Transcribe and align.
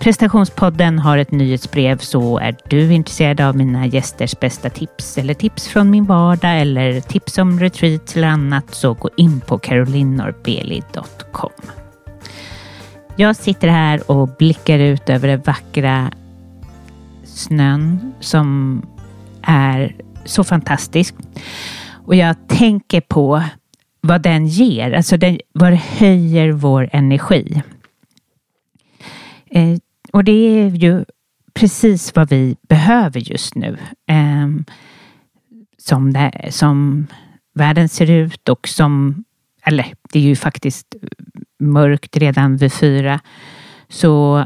Prestationspodden 0.00 0.98
har 0.98 1.18
ett 1.18 1.30
nyhetsbrev 1.30 1.98
så 1.98 2.38
är 2.38 2.56
du 2.68 2.92
intresserad 2.92 3.40
av 3.40 3.56
mina 3.56 3.86
gästers 3.86 4.40
bästa 4.40 4.70
tips 4.70 5.18
eller 5.18 5.34
tips 5.34 5.68
från 5.68 5.90
min 5.90 6.04
vardag 6.04 6.60
eller 6.60 7.00
tips 7.00 7.38
om 7.38 7.60
retreat 7.60 8.16
eller 8.16 8.28
annat 8.28 8.74
så 8.74 8.94
gå 8.94 9.10
in 9.16 9.40
på 9.40 9.58
carolinnorbeli.com. 9.58 11.50
Jag 13.16 13.36
sitter 13.36 13.68
här 13.68 14.10
och 14.10 14.28
blickar 14.28 14.78
ut 14.78 15.10
över 15.10 15.28
det 15.28 15.36
vackra 15.36 16.10
snön 17.24 18.14
som 18.20 18.82
är 19.42 19.96
så 20.24 20.44
fantastisk. 20.44 21.14
Och 22.06 22.14
jag 22.14 22.48
tänker 22.48 23.00
på 23.00 23.42
vad 24.00 24.22
den 24.22 24.46
ger, 24.46 24.92
alltså 24.92 25.16
den, 25.16 25.40
vad 25.52 25.72
det 25.72 25.82
höjer 25.98 26.52
vår 26.52 26.88
energi. 26.92 27.62
Eh, 29.50 29.76
och 30.12 30.24
det 30.24 30.32
är 30.32 30.68
ju 30.68 31.04
precis 31.54 32.14
vad 32.14 32.30
vi 32.30 32.56
behöver 32.68 33.20
just 33.20 33.54
nu. 33.54 33.78
Eh, 34.06 34.48
som, 35.78 36.12
det, 36.12 36.46
som 36.50 37.06
världen 37.54 37.88
ser 37.88 38.10
ut 38.10 38.48
och 38.48 38.68
som, 38.68 39.24
eller 39.64 39.94
det 40.12 40.18
är 40.18 40.22
ju 40.22 40.36
faktiskt 40.36 40.94
mörkt 41.58 42.16
redan 42.16 42.56
vid 42.56 42.72
fyra, 42.72 43.20
så 43.88 44.44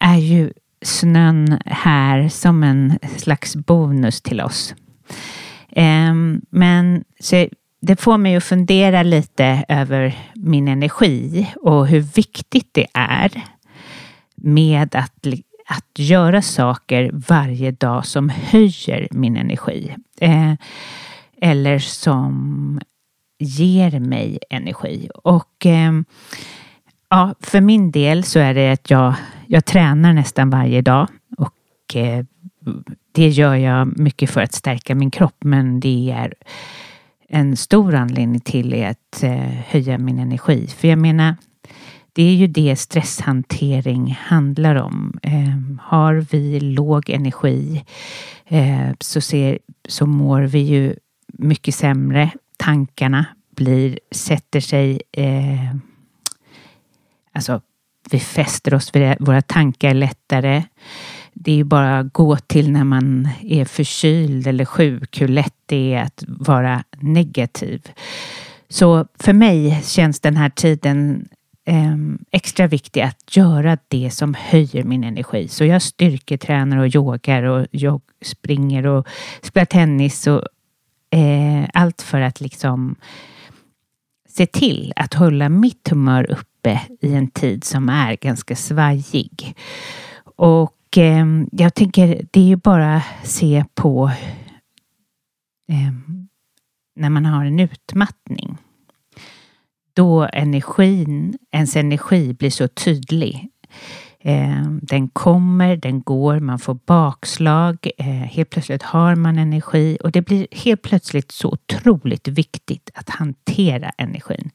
är 0.00 0.16
ju 0.16 0.52
snön 0.82 1.60
här 1.66 2.28
som 2.28 2.62
en 2.62 2.98
slags 3.16 3.56
bonus 3.56 4.22
till 4.22 4.40
oss. 4.40 4.74
Eh, 5.68 6.14
men 6.50 7.04
så 7.20 7.48
det 7.82 8.00
får 8.00 8.18
mig 8.18 8.36
att 8.36 8.44
fundera 8.44 9.02
lite 9.02 9.64
över 9.68 10.18
min 10.34 10.68
energi 10.68 11.46
och 11.62 11.86
hur 11.86 12.00
viktigt 12.00 12.68
det 12.72 12.86
är 12.94 13.42
med 14.40 14.94
att, 14.94 15.26
att 15.66 15.98
göra 15.98 16.42
saker 16.42 17.10
varje 17.28 17.70
dag 17.70 18.06
som 18.06 18.28
höjer 18.28 19.08
min 19.10 19.36
energi. 19.36 19.94
Eh, 20.20 20.52
eller 21.40 21.78
som 21.78 22.80
ger 23.38 24.00
mig 24.00 24.38
energi. 24.50 25.08
Och 25.24 25.66
eh, 25.66 25.92
ja, 27.08 27.34
för 27.40 27.60
min 27.60 27.90
del 27.90 28.24
så 28.24 28.38
är 28.38 28.54
det 28.54 28.72
att 28.72 28.90
jag, 28.90 29.14
jag 29.46 29.64
tränar 29.64 30.12
nästan 30.12 30.50
varje 30.50 30.82
dag. 30.82 31.08
Och 31.38 31.96
eh, 31.96 32.24
det 33.12 33.28
gör 33.28 33.54
jag 33.54 33.98
mycket 33.98 34.30
för 34.30 34.40
att 34.40 34.52
stärka 34.52 34.94
min 34.94 35.10
kropp, 35.10 35.36
men 35.44 35.80
det 35.80 36.10
är 36.10 36.34
en 37.28 37.56
stor 37.56 37.94
anledning 37.94 38.40
till 38.40 38.84
att 38.84 39.22
eh, 39.22 39.50
höja 39.66 39.98
min 39.98 40.18
energi. 40.18 40.66
För 40.66 40.88
jag 40.88 40.98
menar, 40.98 41.34
det 42.12 42.22
är 42.22 42.34
ju 42.34 42.46
det 42.46 42.76
stresshantering 42.76 44.18
handlar 44.20 44.74
om. 44.74 45.18
Eh, 45.22 45.80
har 45.80 46.14
vi 46.14 46.60
låg 46.60 47.10
energi 47.10 47.84
eh, 48.46 48.90
så, 49.00 49.20
ser, 49.20 49.58
så 49.88 50.06
mår 50.06 50.40
vi 50.40 50.58
ju 50.58 50.94
mycket 51.32 51.74
sämre. 51.74 52.30
Tankarna 52.56 53.24
blir, 53.56 53.98
sätter 54.10 54.60
sig, 54.60 55.02
eh, 55.12 55.76
alltså 57.32 57.60
vi 58.10 58.20
fäster 58.20 58.74
oss 58.74 58.94
vid 58.94 59.02
det. 59.02 59.16
Våra 59.20 59.42
tankar 59.42 59.94
lättare. 59.94 60.62
Det 61.32 61.52
är 61.52 61.56
ju 61.56 61.64
bara 61.64 61.98
att 61.98 62.12
gå 62.12 62.36
till 62.36 62.72
när 62.72 62.84
man 62.84 63.28
är 63.42 63.64
förkyld 63.64 64.46
eller 64.46 64.64
sjuk 64.64 65.20
hur 65.20 65.28
lätt 65.28 65.54
det 65.66 65.94
är 65.94 66.02
att 66.02 66.24
vara 66.26 66.84
negativ. 67.00 67.82
Så 68.68 69.06
för 69.18 69.32
mig 69.32 69.82
känns 69.84 70.20
den 70.20 70.36
här 70.36 70.50
tiden 70.50 71.28
eh, 71.66 71.96
extra 72.30 72.66
viktig 72.66 73.00
att 73.00 73.36
göra 73.36 73.78
det 73.88 74.10
som 74.10 74.34
höjer 74.34 74.84
min 74.84 75.04
energi. 75.04 75.48
Så 75.48 75.64
jag 75.64 75.82
styrketränar 75.82 76.76
och 76.76 76.94
yogar 76.94 77.42
och 77.42 77.66
jag 77.70 78.00
springer 78.22 78.86
och 78.86 79.06
spelar 79.42 79.64
tennis 79.64 80.26
och 80.26 80.42
eh, 81.18 81.68
allt 81.74 82.02
för 82.02 82.20
att 82.20 82.40
liksom 82.40 82.96
se 84.28 84.46
till 84.46 84.92
att 84.96 85.14
hålla 85.14 85.48
mitt 85.48 85.88
humör 85.88 86.30
uppe 86.30 86.80
i 87.00 87.14
en 87.14 87.30
tid 87.30 87.64
som 87.64 87.88
är 87.88 88.16
ganska 88.16 88.56
svajig. 88.56 89.54
Och 90.36 90.98
eh, 90.98 91.26
jag 91.52 91.74
tänker, 91.74 92.26
det 92.30 92.40
är 92.40 92.44
ju 92.44 92.56
bara 92.56 93.02
se 93.22 93.64
på 93.74 94.10
eh, 95.68 95.92
när 96.96 97.10
man 97.10 97.26
har 97.26 97.44
en 97.44 97.60
utmattning 97.60 98.58
då 99.94 100.28
energin, 100.32 101.38
ens 101.52 101.76
energi 101.76 102.34
blir 102.34 102.50
så 102.50 102.68
tydlig. 102.68 103.48
Eh, 104.22 104.62
den 104.82 105.08
kommer, 105.08 105.76
den 105.76 106.00
går, 106.00 106.40
man 106.40 106.58
får 106.58 106.78
bakslag. 106.86 107.90
Eh, 107.98 108.06
helt 108.06 108.50
plötsligt 108.50 108.82
har 108.82 109.14
man 109.14 109.38
energi 109.38 109.98
och 110.04 110.12
det 110.12 110.22
blir 110.22 110.46
helt 110.50 110.82
plötsligt 110.82 111.32
så 111.32 111.48
otroligt 111.48 112.28
viktigt 112.28 112.90
att 112.94 113.10
hantera 113.10 113.90
energin. 113.98 114.50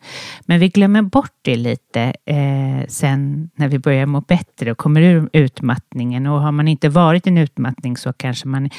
Men 0.45 0.59
vi 0.59 0.69
glömmer 0.69 1.01
bort 1.01 1.33
det 1.41 1.55
lite 1.55 2.01
eh, 2.25 2.87
sen 2.87 3.49
när 3.55 3.67
vi 3.67 3.79
börjar 3.79 4.05
må 4.05 4.21
bättre 4.21 4.71
och 4.71 4.77
kommer 4.77 5.01
ur 5.01 5.29
utmattningen. 5.33 6.27
Och 6.27 6.41
har 6.41 6.51
man 6.51 6.67
inte 6.67 6.89
varit 6.89 7.27
i 7.27 7.29
en 7.29 7.37
utmattning 7.37 7.97
så 7.97 8.13
kanske 8.13 8.47
man 8.47 8.69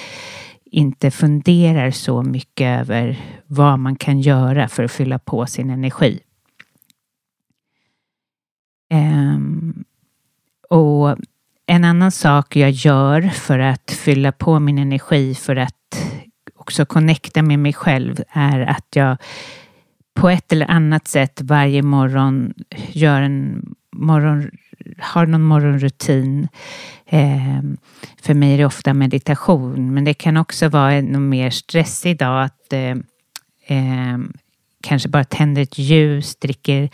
inte 0.65 1.11
funderar 1.11 1.91
så 1.91 2.23
mycket 2.23 2.81
över 2.81 3.21
vad 3.47 3.79
man 3.79 3.97
kan 3.97 4.21
göra 4.21 4.69
för 4.69 4.85
att 4.85 4.93
fylla 4.93 5.19
på 5.19 5.47
sin 5.47 5.71
energi. 5.71 6.21
Um, 8.95 9.85
och 10.71 11.17
en 11.67 11.85
annan 11.85 12.13
sak 12.13 12.57
jag 12.57 12.71
gör 12.71 13.23
för 13.23 13.59
att 13.59 13.91
fylla 13.91 14.33
på 14.33 14.61
min 14.61 14.79
energi 14.79 15.35
för 15.35 15.57
att 15.57 15.73
också 16.55 16.87
connecta 16.87 17.43
med 17.43 17.59
mig 17.59 17.73
själv 17.73 18.17
är 18.31 18.61
att 18.61 18.87
jag 18.95 19.17
på 20.15 20.29
ett 20.29 20.53
eller 20.53 20.71
annat 20.71 21.09
sätt 21.09 21.41
varje 21.41 21.83
morgon 21.83 22.55
gör 22.93 23.23
en 23.23 23.65
morgon, 23.97 24.51
har 24.99 25.27
någon 25.27 25.43
morgonrutin. 25.43 26.49
Eh, 27.07 27.61
för 28.23 28.35
mig 28.35 28.55
är 28.55 28.59
det 28.59 28.65
ofta 28.65 28.95
meditation, 28.95 29.95
men 29.95 30.05
det 30.05 30.15
kan 30.15 30.37
också 30.37 30.69
vara 30.69 30.93
en 30.93 31.29
mer 31.29 31.51
stressig 31.51 32.19
dag 32.19 32.45
att 32.45 32.73
eh, 32.73 32.91
eh, 33.67 34.19
kanske 34.83 35.09
bara 35.09 35.25
tänder 35.25 35.63
ett 35.63 35.79
ljus, 35.79 36.37
dricker 36.37 36.91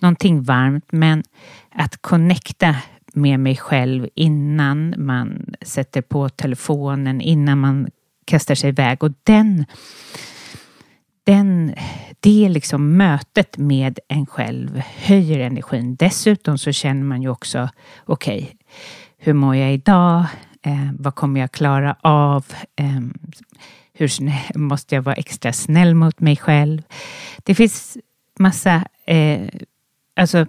någonting 0.00 0.42
varmt, 0.42 0.92
men 0.92 1.22
att 1.70 2.02
connecta 2.02 2.76
med 3.12 3.40
mig 3.40 3.56
själv 3.56 4.08
innan 4.14 4.94
man 4.98 5.54
sätter 5.62 6.02
på 6.02 6.28
telefonen, 6.28 7.20
innan 7.20 7.58
man 7.58 7.88
kastar 8.24 8.54
sig 8.54 8.68
iväg. 8.68 9.02
Och 9.02 9.12
den, 9.22 9.64
den, 11.24 11.74
det 12.20 12.48
liksom 12.48 12.96
mötet 12.96 13.58
med 13.58 13.98
en 14.08 14.26
själv 14.26 14.82
höjer 14.96 15.38
energin. 15.38 15.96
Dessutom 15.96 16.58
så 16.58 16.72
känner 16.72 17.04
man 17.04 17.22
ju 17.22 17.28
också, 17.28 17.68
okej, 18.04 18.42
okay, 18.42 18.56
hur 19.18 19.32
mår 19.32 19.56
jag 19.56 19.74
idag? 19.74 20.24
Eh, 20.62 20.90
vad 20.98 21.14
kommer 21.14 21.40
jag 21.40 21.52
klara 21.52 21.96
av? 22.00 22.44
Eh, 22.76 23.00
hur 23.92 24.58
måste 24.58 24.94
jag 24.94 25.02
vara 25.02 25.14
extra 25.14 25.52
snäll 25.52 25.94
mot 25.94 26.20
mig 26.20 26.36
själv? 26.36 26.82
Det 27.44 27.54
finns 27.54 27.98
massa 28.38 28.84
eh, 29.06 29.48
alltså, 30.16 30.46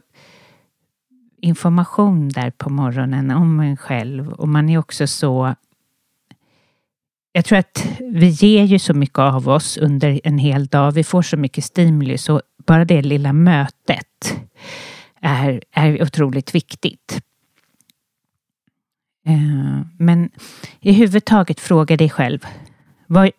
information 1.41 2.29
där 2.29 2.51
på 2.51 2.69
morgonen 2.69 3.31
om 3.31 3.59
en 3.59 3.77
själv 3.77 4.33
och 4.33 4.47
man 4.47 4.69
är 4.69 4.77
också 4.77 5.07
så 5.07 5.55
jag 7.37 7.45
tror 7.45 7.57
att 7.57 7.87
vi 7.99 8.27
ger 8.27 8.63
ju 8.63 8.79
så 8.79 8.93
mycket 8.93 9.19
av 9.19 9.49
oss 9.49 9.77
under 9.77 10.21
en 10.23 10.37
hel 10.37 10.67
dag. 10.67 10.91
Vi 10.91 11.03
får 11.03 11.21
så 11.21 11.37
mycket 11.37 11.63
stimuli 11.63 12.17
så 12.17 12.41
bara 12.65 12.85
det 12.85 13.01
lilla 13.01 13.33
mötet 13.33 14.37
är, 15.21 15.61
är 15.71 16.03
otroligt 16.03 16.55
viktigt. 16.55 17.21
Eh, 19.25 19.81
men 19.97 20.29
i 20.79 20.91
huvud 20.91 21.25
taget 21.25 21.59
fråga 21.59 21.97
dig 21.97 22.09
själv. 22.09 22.45
Vad, 23.07 23.31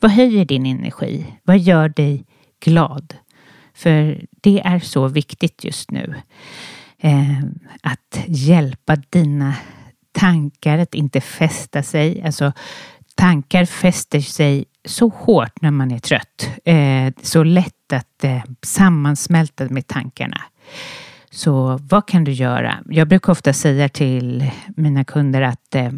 vad 0.00 0.10
höjer 0.10 0.44
din 0.44 0.66
energi? 0.66 1.26
Vad 1.42 1.58
gör 1.58 1.88
dig 1.88 2.24
glad? 2.60 3.14
För 3.74 4.26
det 4.40 4.60
är 4.64 4.78
så 4.78 5.08
viktigt 5.08 5.64
just 5.64 5.90
nu. 5.90 6.14
Eh, 6.98 7.40
att 7.82 8.24
hjälpa 8.26 8.96
dina 8.96 9.54
tankar 10.12 10.78
att 10.78 10.94
inte 10.94 11.20
fästa 11.20 11.82
sig. 11.82 12.22
Alltså 12.22 12.52
tankar 13.14 13.64
fäster 13.64 14.20
sig 14.20 14.64
så 14.84 15.08
hårt 15.08 15.62
när 15.62 15.70
man 15.70 15.90
är 15.90 15.98
trött. 15.98 16.50
Eh, 16.64 17.12
så 17.22 17.42
lätt 17.42 17.92
att 17.92 18.24
eh, 18.24 18.42
sammansmälta 18.62 19.64
med 19.64 19.86
tankarna. 19.86 20.40
Så 21.30 21.78
vad 21.82 22.08
kan 22.08 22.24
du 22.24 22.32
göra? 22.32 22.78
Jag 22.88 23.08
brukar 23.08 23.32
ofta 23.32 23.52
säga 23.52 23.88
till 23.88 24.50
mina 24.76 25.04
kunder 25.04 25.42
att 25.42 25.74
eh, 25.74 25.90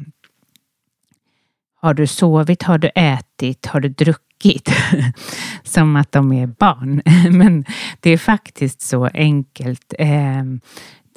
har 1.85 1.95
du 1.95 2.07
sovit, 2.07 2.63
har 2.63 2.79
du 2.79 2.91
ätit, 2.95 3.67
har 3.67 3.81
du 3.81 3.89
druckit? 3.89 4.71
Som 5.63 5.97
att 5.97 6.13
de 6.13 6.33
är 6.33 6.47
barn. 6.47 7.03
Men 7.39 7.65
det 8.01 8.11
är 8.11 8.19
faktiskt 8.19 8.81
så 8.81 9.11
enkelt. 9.15 9.95
Ehm, 9.99 10.61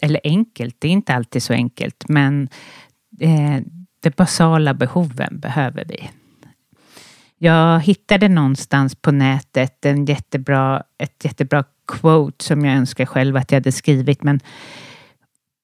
eller 0.02 0.22
enkelt, 0.24 0.76
det 0.80 0.88
är 0.88 0.92
inte 0.92 1.14
alltid 1.14 1.44
så 1.44 1.54
enkelt, 1.54 2.10
men 2.10 2.50
eh, 3.20 3.62
de 4.00 4.10
basala 4.10 4.74
behoven 4.74 5.40
behöver 5.40 5.86
vi. 5.86 6.10
Jag 7.38 7.80
hittade 7.80 8.30
någonstans 8.30 8.96
på 8.96 9.12
nätet 9.12 9.86
en 9.86 10.06
jättebra, 10.06 10.84
ett 10.98 11.26
jättebra 11.26 11.64
quote 11.88 12.46
som 12.46 12.66
jag 12.66 12.76
önskar 12.76 13.06
själv 13.06 13.38
att 13.38 13.52
jag 13.52 13.56
hade 13.56 13.72
skrivit, 13.72 14.24
men 14.24 14.40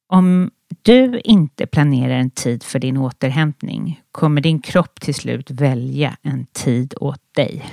om 0.08 0.52
du 0.81 1.22
inte 1.24 1.66
planerar 1.66 2.14
en 2.14 2.30
tid 2.30 2.64
för 2.64 2.80
din 2.80 2.98
återhämtning 2.98 4.02
kommer 4.12 4.42
din 4.42 4.62
kropp 4.62 5.02
till 5.02 5.16
slut 5.16 5.52
välja 5.52 6.18
en 6.22 6.46
tid 6.46 6.94
åt 7.00 7.36
dig. 7.36 7.64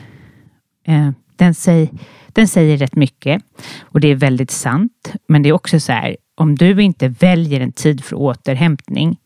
Eh, 0.87 1.11
den, 1.37 1.55
säger, 1.55 1.89
den 2.29 2.49
säger 2.49 2.77
rätt 2.77 2.97
mycket 2.97 3.43
och 3.81 4.01
det 4.01 4.09
är 4.09 4.15
väldigt 4.15 4.51
sant. 4.51 5.13
Men 5.29 5.43
det 5.43 5.49
är 5.49 5.53
också 5.53 5.81
så 5.81 5.93
här, 5.93 6.17
om 6.35 6.55
du 6.55 6.83
inte 6.83 7.09
väljer 7.09 7.61
en 7.61 7.73
tid 7.73 8.05
för 8.05 8.17
återhämtning 8.17 9.17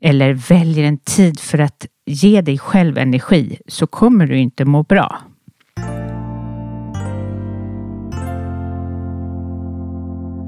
eller 0.00 0.32
väljer 0.32 0.84
en 0.84 0.98
tid 0.98 1.40
för 1.40 1.58
att 1.58 1.86
ge 2.06 2.40
dig 2.40 2.58
själv 2.58 2.98
energi 2.98 3.58
så 3.66 3.86
kommer 3.86 4.26
du 4.26 4.38
inte 4.38 4.64
må 4.64 4.82
bra. 4.82 5.18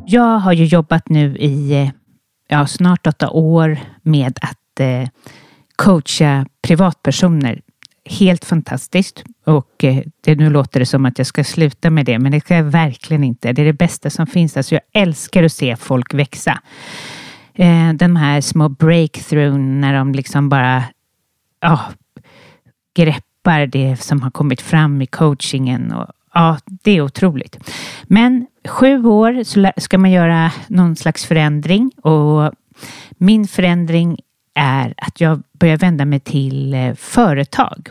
Jag 0.06 0.38
har 0.38 0.52
ju 0.52 0.64
jobbat 0.64 1.08
nu 1.08 1.36
i 1.36 1.82
eh, 1.82 1.88
ja, 2.48 2.66
snart 2.66 3.06
åtta 3.06 3.30
år 3.30 3.78
med 4.02 4.38
att 4.42 4.80
eh, 4.80 5.08
coacha 5.76 6.46
privatpersoner. 6.62 7.60
Helt 8.04 8.44
fantastiskt. 8.44 9.24
Och 9.44 9.84
eh, 9.84 10.02
det, 10.20 10.34
nu 10.34 10.50
låter 10.50 10.80
det 10.80 10.86
som 10.86 11.06
att 11.06 11.18
jag 11.18 11.26
ska 11.26 11.44
sluta 11.44 11.90
med 11.90 12.06
det, 12.06 12.18
men 12.18 12.32
det 12.32 12.40
ska 12.40 12.56
jag 12.56 12.64
verkligen 12.64 13.24
inte. 13.24 13.52
Det 13.52 13.62
är 13.62 13.66
det 13.66 13.72
bästa 13.72 14.10
som 14.10 14.26
finns. 14.26 14.56
Alltså, 14.56 14.74
jag 14.74 15.02
älskar 15.02 15.42
att 15.42 15.52
se 15.52 15.76
folk 15.76 16.14
växa. 16.14 16.60
Eh, 17.54 17.92
de 17.92 18.16
här 18.16 18.40
små 18.40 18.68
breakthrough 18.68 19.58
när 19.58 19.94
de 19.94 20.12
liksom 20.12 20.48
bara 20.48 20.84
ja, 21.60 21.80
greppar 22.94 23.66
det 23.66 23.96
som 23.96 24.22
har 24.22 24.30
kommit 24.30 24.60
fram 24.60 25.02
i 25.02 25.06
coachingen. 25.06 25.92
Och, 25.92 26.06
ja, 26.34 26.58
det 26.68 26.90
är 26.90 27.00
otroligt. 27.00 27.58
Men 28.04 28.46
sju 28.68 29.04
år 29.06 29.44
så 29.44 29.72
ska 29.76 29.98
man 29.98 30.10
göra 30.10 30.52
någon 30.68 30.96
slags 30.96 31.26
förändring 31.26 31.90
och 32.02 32.52
min 33.10 33.48
förändring 33.48 34.18
är 34.54 34.94
att 34.96 35.20
jag 35.20 35.42
börjar 35.52 35.76
vända 35.76 36.04
mig 36.04 36.20
till 36.20 36.74
eh, 36.74 36.94
företag. 36.94 37.90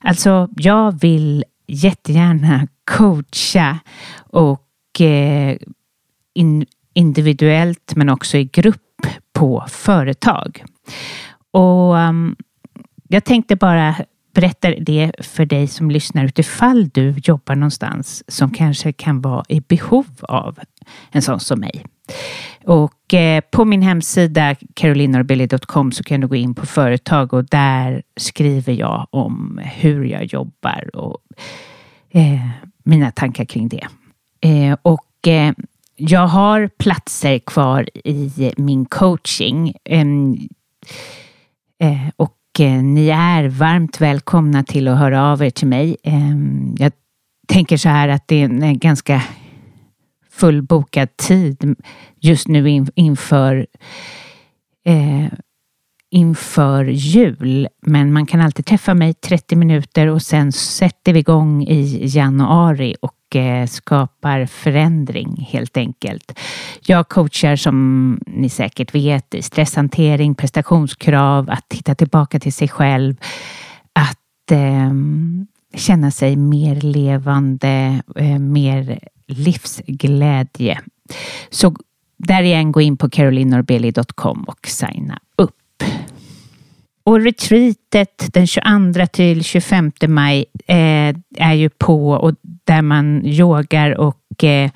Alltså, 0.00 0.48
jag 0.56 1.00
vill 1.00 1.44
jättegärna 1.66 2.68
coacha 2.84 3.78
och 4.18 5.00
eh, 5.00 5.56
in, 6.34 6.66
individuellt 6.94 7.92
men 7.96 8.08
också 8.08 8.38
i 8.38 8.44
grupp 8.44 9.06
på 9.32 9.64
företag. 9.68 10.64
Och 11.50 11.94
um, 11.94 12.36
jag 13.08 13.24
tänkte 13.24 13.56
bara 13.56 13.94
berättar 14.34 14.76
det 14.80 15.12
för 15.18 15.44
dig 15.44 15.66
som 15.66 15.90
lyssnar 15.90 16.24
utifall 16.24 16.88
du 16.88 17.14
jobbar 17.24 17.54
någonstans 17.54 18.24
som 18.28 18.50
kanske 18.50 18.92
kan 18.92 19.20
vara 19.20 19.44
i 19.48 19.60
behov 19.60 20.06
av 20.22 20.58
en 21.10 21.22
sån 21.22 21.40
som 21.40 21.60
mig. 21.60 21.84
Och 22.64 23.14
eh, 23.14 23.40
på 23.50 23.64
min 23.64 23.82
hemsida 23.82 24.56
carolinaorbilly.com 24.74 25.92
så 25.92 26.04
kan 26.04 26.20
du 26.20 26.26
gå 26.26 26.36
in 26.36 26.54
på 26.54 26.66
företag 26.66 27.32
och 27.32 27.44
där 27.44 28.02
skriver 28.16 28.72
jag 28.72 29.06
om 29.10 29.60
hur 29.64 30.04
jag 30.04 30.24
jobbar 30.24 30.96
och 30.96 31.18
eh, 32.10 32.48
mina 32.84 33.10
tankar 33.10 33.44
kring 33.44 33.68
det. 33.68 33.86
Eh, 34.40 34.76
och 34.82 35.28
eh, 35.28 35.52
jag 35.96 36.26
har 36.26 36.68
platser 36.68 37.38
kvar 37.38 37.88
i 38.04 38.52
min 38.56 38.84
coaching. 38.84 39.74
Ehm, 39.84 40.38
eh, 41.78 42.08
och 42.16 42.36
Eh, 42.58 42.82
ni 42.82 43.08
är 43.08 43.48
varmt 43.48 44.00
välkomna 44.00 44.64
till 44.64 44.88
att 44.88 44.98
höra 44.98 45.32
av 45.32 45.42
er 45.42 45.50
till 45.50 45.68
mig. 45.68 45.96
Ehm, 46.02 46.74
jag 46.78 46.92
tänker 47.48 47.76
så 47.76 47.88
här 47.88 48.08
att 48.08 48.28
det 48.28 48.36
är 48.36 48.44
en 48.44 48.62
eh, 48.62 48.72
ganska 48.72 49.22
fullbokad 50.30 51.16
tid 51.16 51.76
just 52.20 52.48
nu 52.48 52.86
inför 52.94 53.66
eh, 54.84 55.26
inför 56.12 56.84
jul. 56.84 57.68
Men 57.80 58.12
man 58.12 58.26
kan 58.26 58.40
alltid 58.40 58.66
träffa 58.66 58.94
mig 58.94 59.14
30 59.14 59.56
minuter 59.56 60.06
och 60.06 60.22
sen 60.22 60.52
sätter 60.52 61.12
vi 61.12 61.18
igång 61.18 61.62
i 61.62 62.06
januari 62.06 62.94
och 63.00 63.36
eh, 63.36 63.66
skapar 63.66 64.46
förändring 64.46 65.48
helt 65.50 65.76
enkelt. 65.76 66.38
Jag 66.86 67.08
coachar 67.08 67.56
som 67.56 68.18
ni 68.26 68.48
säkert 68.48 68.94
vet 68.94 69.34
i 69.34 69.42
stresshantering, 69.42 70.34
prestationskrav, 70.34 71.50
att 71.50 71.72
hitta 71.72 71.94
tillbaka 71.94 72.40
till 72.40 72.52
sig 72.52 72.68
själv, 72.68 73.16
att 73.92 74.50
eh, 74.50 74.92
känna 75.74 76.10
sig 76.10 76.36
mer 76.36 76.80
levande, 76.80 78.02
eh, 78.16 78.38
mer 78.38 78.98
livsglädje. 79.26 80.80
Så 81.50 81.74
där 82.16 82.42
igen, 82.42 82.72
gå 82.72 82.80
in 82.80 82.96
på 82.96 83.10
carolinorbeli.com 83.10 84.44
och 84.44 84.66
signa 84.66 85.18
upp. 85.36 85.61
Och 87.04 87.20
retreatet 87.20 88.28
den 88.32 88.46
22 88.46 89.06
till 89.12 89.44
25 89.44 89.92
maj 90.08 90.44
eh, 90.66 91.14
är 91.36 91.52
ju 91.52 91.70
på 91.70 92.10
och 92.10 92.34
där 92.64 92.82
man 92.82 93.26
yogar 93.26 93.98
och 93.98 94.44
eh, 94.44 94.70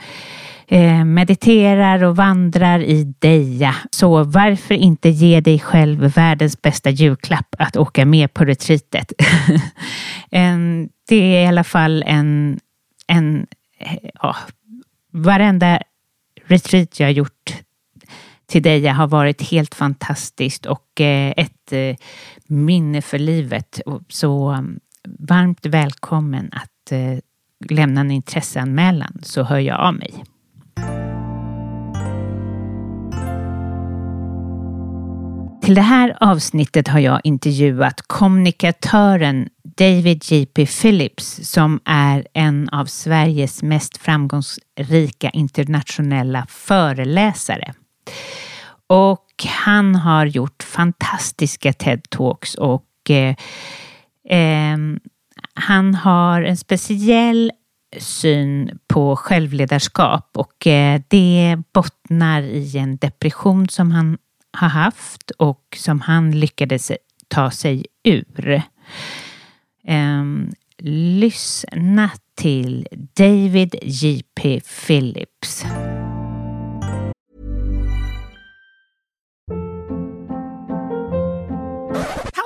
eh, 0.68 1.04
mediterar 1.04 2.04
och 2.04 2.16
vandrar 2.16 2.80
i 2.80 3.14
Deja. 3.18 3.74
Så 3.90 4.24
varför 4.24 4.74
inte 4.74 5.08
ge 5.08 5.40
dig 5.40 5.58
själv 5.58 5.98
världens 6.00 6.62
bästa 6.62 6.90
julklapp 6.90 7.54
att 7.58 7.76
åka 7.76 8.04
med 8.04 8.34
på 8.34 8.44
retreatet? 8.44 9.12
det 11.08 11.36
är 11.36 11.44
i 11.44 11.46
alla 11.46 11.64
fall 11.64 12.04
en, 12.06 12.60
en 13.06 13.46
eh, 13.78 13.98
ja, 14.22 14.36
varenda 15.12 15.80
retreat 16.46 17.00
jag 17.00 17.06
har 17.06 17.12
gjort 17.12 17.65
till 18.46 18.62
dig 18.62 18.86
har 18.86 19.06
varit 19.06 19.42
helt 19.42 19.74
fantastiskt 19.74 20.66
och 20.66 21.00
eh, 21.00 21.32
ett 21.36 21.72
eh, 21.72 21.96
minne 22.46 23.02
för 23.02 23.18
livet. 23.18 23.80
Så 24.08 24.48
mm, 24.48 24.80
varmt 25.18 25.66
välkommen 25.66 26.50
att 26.52 26.92
eh, 26.92 27.18
lämna 27.70 28.00
en 28.00 28.10
intresseanmälan 28.10 29.18
så 29.22 29.42
hör 29.42 29.58
jag 29.58 29.80
av 29.80 29.94
mig. 29.94 30.24
Till 35.62 35.74
det 35.74 35.80
här 35.80 36.16
avsnittet 36.20 36.88
har 36.88 36.98
jag 36.98 37.20
intervjuat 37.24 38.02
kommunikatören 38.06 39.48
David 39.64 40.24
J.P. 40.24 40.66
Phillips 40.66 41.40
som 41.42 41.80
är 41.84 42.26
en 42.32 42.68
av 42.68 42.86
Sveriges 42.86 43.62
mest 43.62 43.96
framgångsrika 43.96 45.30
internationella 45.30 46.46
föreläsare. 46.48 47.74
Och 48.86 49.26
han 49.46 49.94
har 49.94 50.26
gjort 50.26 50.62
fantastiska 50.62 51.72
TED-talks 51.72 52.56
och 52.56 53.10
eh, 53.10 53.34
eh, 54.28 54.78
han 55.54 55.94
har 55.94 56.42
en 56.42 56.56
speciell 56.56 57.52
syn 57.98 58.78
på 58.86 59.16
självledarskap 59.16 60.30
och 60.34 60.66
eh, 60.66 61.00
det 61.08 61.56
bottnar 61.72 62.42
i 62.42 62.78
en 62.78 62.96
depression 62.96 63.68
som 63.68 63.90
han 63.90 64.18
har 64.52 64.68
haft 64.68 65.30
och 65.30 65.76
som 65.76 66.00
han 66.00 66.40
lyckades 66.40 66.92
ta 67.28 67.50
sig 67.50 67.86
ur. 68.04 68.62
Ehm, 69.84 70.52
lyssna 70.78 72.10
till 72.34 72.88
David 73.16 73.74
J.P. 73.82 74.60
Phillips. 74.86 75.64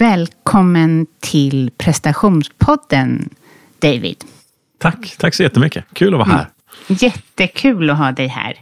Välkommen 0.00 1.06
till 1.20 1.70
prestationspodden, 1.78 3.30
David. 3.78 4.16
Tack, 4.78 5.16
tack 5.18 5.34
så 5.34 5.42
jättemycket. 5.42 5.84
Kul 5.92 6.14
att 6.14 6.18
vara 6.18 6.28
här. 6.28 6.46
Jättekul 6.88 7.90
att 7.90 7.98
ha 7.98 8.12
dig 8.12 8.26
här. 8.26 8.56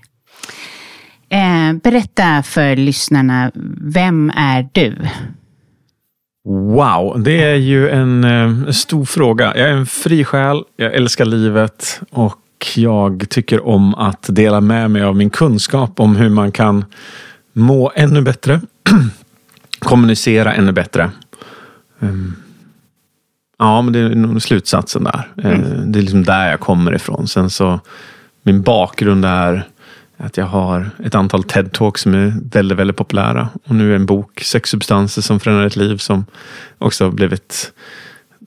Eh, 1.29 1.77
berätta 1.83 2.43
för 2.43 2.77
lyssnarna, 2.77 3.51
vem 3.81 4.33
är 4.37 4.69
du? 4.73 4.97
Wow, 6.45 7.23
det 7.23 7.43
är 7.43 7.57
ju 7.57 7.91
en 7.91 8.25
eh, 8.25 8.71
stor 8.71 9.05
fråga. 9.05 9.57
Jag 9.57 9.69
är 9.69 9.73
en 9.73 9.87
fri 9.87 10.25
själ, 10.25 10.63
jag 10.77 10.95
älskar 10.95 11.25
livet 11.25 12.01
och 12.11 12.67
jag 12.75 13.27
tycker 13.31 13.67
om 13.67 13.95
att 13.95 14.27
dela 14.29 14.61
med 14.61 14.91
mig 14.91 15.03
av 15.03 15.17
min 15.17 15.31
kunskap 15.31 16.01
om 16.01 16.17
hur 16.17 16.29
man 16.29 16.53
kan 16.53 16.85
må 17.53 17.93
ännu 17.95 18.23
bättre, 18.23 18.61
kommunicera 19.79 20.55
ännu 20.55 20.73
bättre. 20.73 21.11
Um, 21.99 22.37
ja, 23.59 23.83
men 23.83 23.93
det 23.93 23.99
är 23.99 24.15
nog 24.15 24.43
slutsatsen 24.43 25.05
där. 25.05 25.29
Mm. 25.43 25.93
Det 25.93 25.99
är 25.99 26.03
liksom 26.03 26.25
där 26.25 26.51
jag 26.51 26.61
kommer 26.61 26.95
ifrån. 26.95 27.29
Sen 27.29 27.51
så, 27.51 27.81
min 28.43 28.63
bakgrund 28.63 29.25
är 29.25 29.69
att 30.17 30.37
jag 30.37 30.47
har 30.47 30.91
ett 31.05 31.15
antal 31.15 31.43
TED-talks 31.43 31.97
som 31.97 32.15
är 32.15 32.35
väldigt, 32.51 32.79
väldigt 32.79 32.97
populära. 32.97 33.49
Och 33.65 33.75
nu 33.75 33.93
är 33.93 33.97
en 33.97 34.07
bok, 34.07 34.41
Sex 34.45 34.71
substanser 34.71 35.23
som 35.23 35.41
förändrar 35.41 35.67
ett 35.67 35.77
liv, 35.77 35.97
som 35.97 36.27
också 36.79 37.05
har 37.05 37.11
blivit 37.11 37.73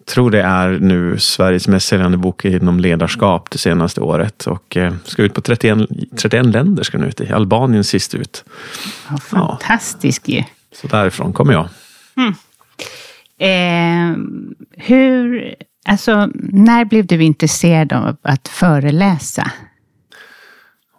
tror 0.05 0.31
det 0.31 0.41
är 0.41 0.69
nu 0.69 1.19
Sveriges 1.19 1.67
mest 1.67 1.87
säljande 1.87 2.17
bok 2.17 2.45
inom 2.45 2.79
ledarskap 2.79 3.49
det 3.49 3.57
senaste 3.57 4.01
året. 4.01 4.47
Och 4.47 4.77
eh, 4.77 4.93
ska 5.05 5.23
ut 5.23 5.33
på 5.33 5.41
31, 5.41 5.89
31 6.17 6.45
länder. 6.45 6.83
ska 6.83 6.97
den 6.97 7.07
ut 7.07 7.21
i. 7.21 7.31
Albanien 7.31 7.83
sist 7.83 8.15
ut. 8.15 8.43
Ja, 9.09 9.17
fantastisk 9.17 10.29
ju. 10.29 10.37
Ja. 10.37 10.45
Så 10.81 10.87
därifrån 10.87 11.33
kommer 11.33 11.53
jag. 11.53 11.69
Mm. 12.17 12.33
Eh, 13.41 14.15
hur, 14.71 15.55
alltså, 15.85 16.29
när 16.35 16.85
blev 16.85 17.05
du 17.05 17.23
intresserad 17.23 17.93
av 17.93 18.17
att 18.21 18.47
föreläsa? 18.47 19.51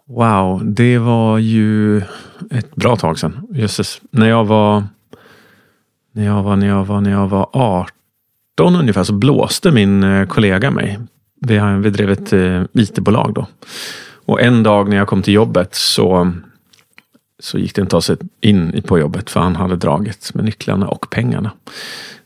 Wow, 0.07 0.75
det 0.75 0.99
var 0.99 1.39
ju 1.39 1.99
ett 2.51 2.75
bra 2.75 2.97
tag 2.97 3.19
sedan. 3.19 3.47
Jösses. 3.55 4.01
När 4.11 4.29
jag 4.29 4.45
var 4.45 4.85
när 6.13 6.25
jag 6.25 6.43
var, 6.43 6.57
när 6.57 6.67
jag 6.67 6.85
var, 6.85 7.01
när 7.01 7.11
jag 7.11 7.29
var 7.29 7.49
18 7.53 8.77
ungefär 8.77 9.05
så 9.05 9.13
blåste 9.13 9.71
min 9.71 10.03
eh, 10.03 10.27
kollega 10.27 10.71
mig. 10.71 10.99
Vi, 11.41 11.59
vi 11.59 11.91
drev 11.91 12.11
ett 12.11 12.33
eh, 12.33 12.63
IT-bolag 12.73 13.35
då. 13.35 13.47
Och 14.27 14.41
en 14.41 14.63
dag 14.63 14.89
när 14.89 14.97
jag 14.97 15.09
kom 15.09 15.23
till 15.23 15.35
jobbet 15.35 15.75
så, 15.75 16.33
så 17.39 17.59
gick 17.59 17.75
det 17.75 17.83
inte 17.83 17.97
att 17.97 18.05
ta 18.05 18.15
sig 18.15 18.17
in 18.41 18.83
på 18.87 18.99
jobbet 18.99 19.31
för 19.31 19.41
han 19.41 19.57
hade 19.57 19.77
dragit 19.77 20.31
med 20.35 20.45
nycklarna 20.45 20.89
och 20.89 21.11
pengarna. 21.11 21.51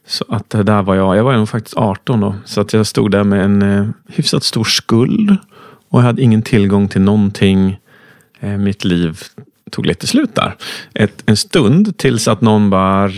Så 0.07 0.25
att 0.29 0.51
där 0.51 0.83
var 0.83 0.95
jag, 0.95 1.17
jag 1.17 1.25
var 1.25 1.37
nog 1.37 1.49
faktiskt 1.49 1.77
18 1.77 2.21
då. 2.21 2.35
Så 2.45 2.61
att 2.61 2.73
jag 2.73 2.87
stod 2.87 3.11
där 3.11 3.25
med 3.25 3.45
en 3.45 3.63
eh, 3.63 3.87
hyfsat 4.09 4.45
stor 4.45 4.65
skuld. 4.65 5.37
Och 5.89 6.01
jag 6.01 6.05
hade 6.05 6.23
ingen 6.23 6.43
tillgång 6.43 6.89
till 6.89 7.01
någonting. 7.01 7.79
Eh, 8.41 8.57
mitt 8.57 8.85
liv 8.85 9.21
tog 9.71 9.87
lite 9.87 10.07
slut 10.07 10.35
där. 10.35 10.55
Ett, 10.95 11.23
en 11.27 11.37
stund 11.37 11.97
tills 11.97 12.29
att 12.29 12.41
någon 12.41 12.71
bara 12.71 13.11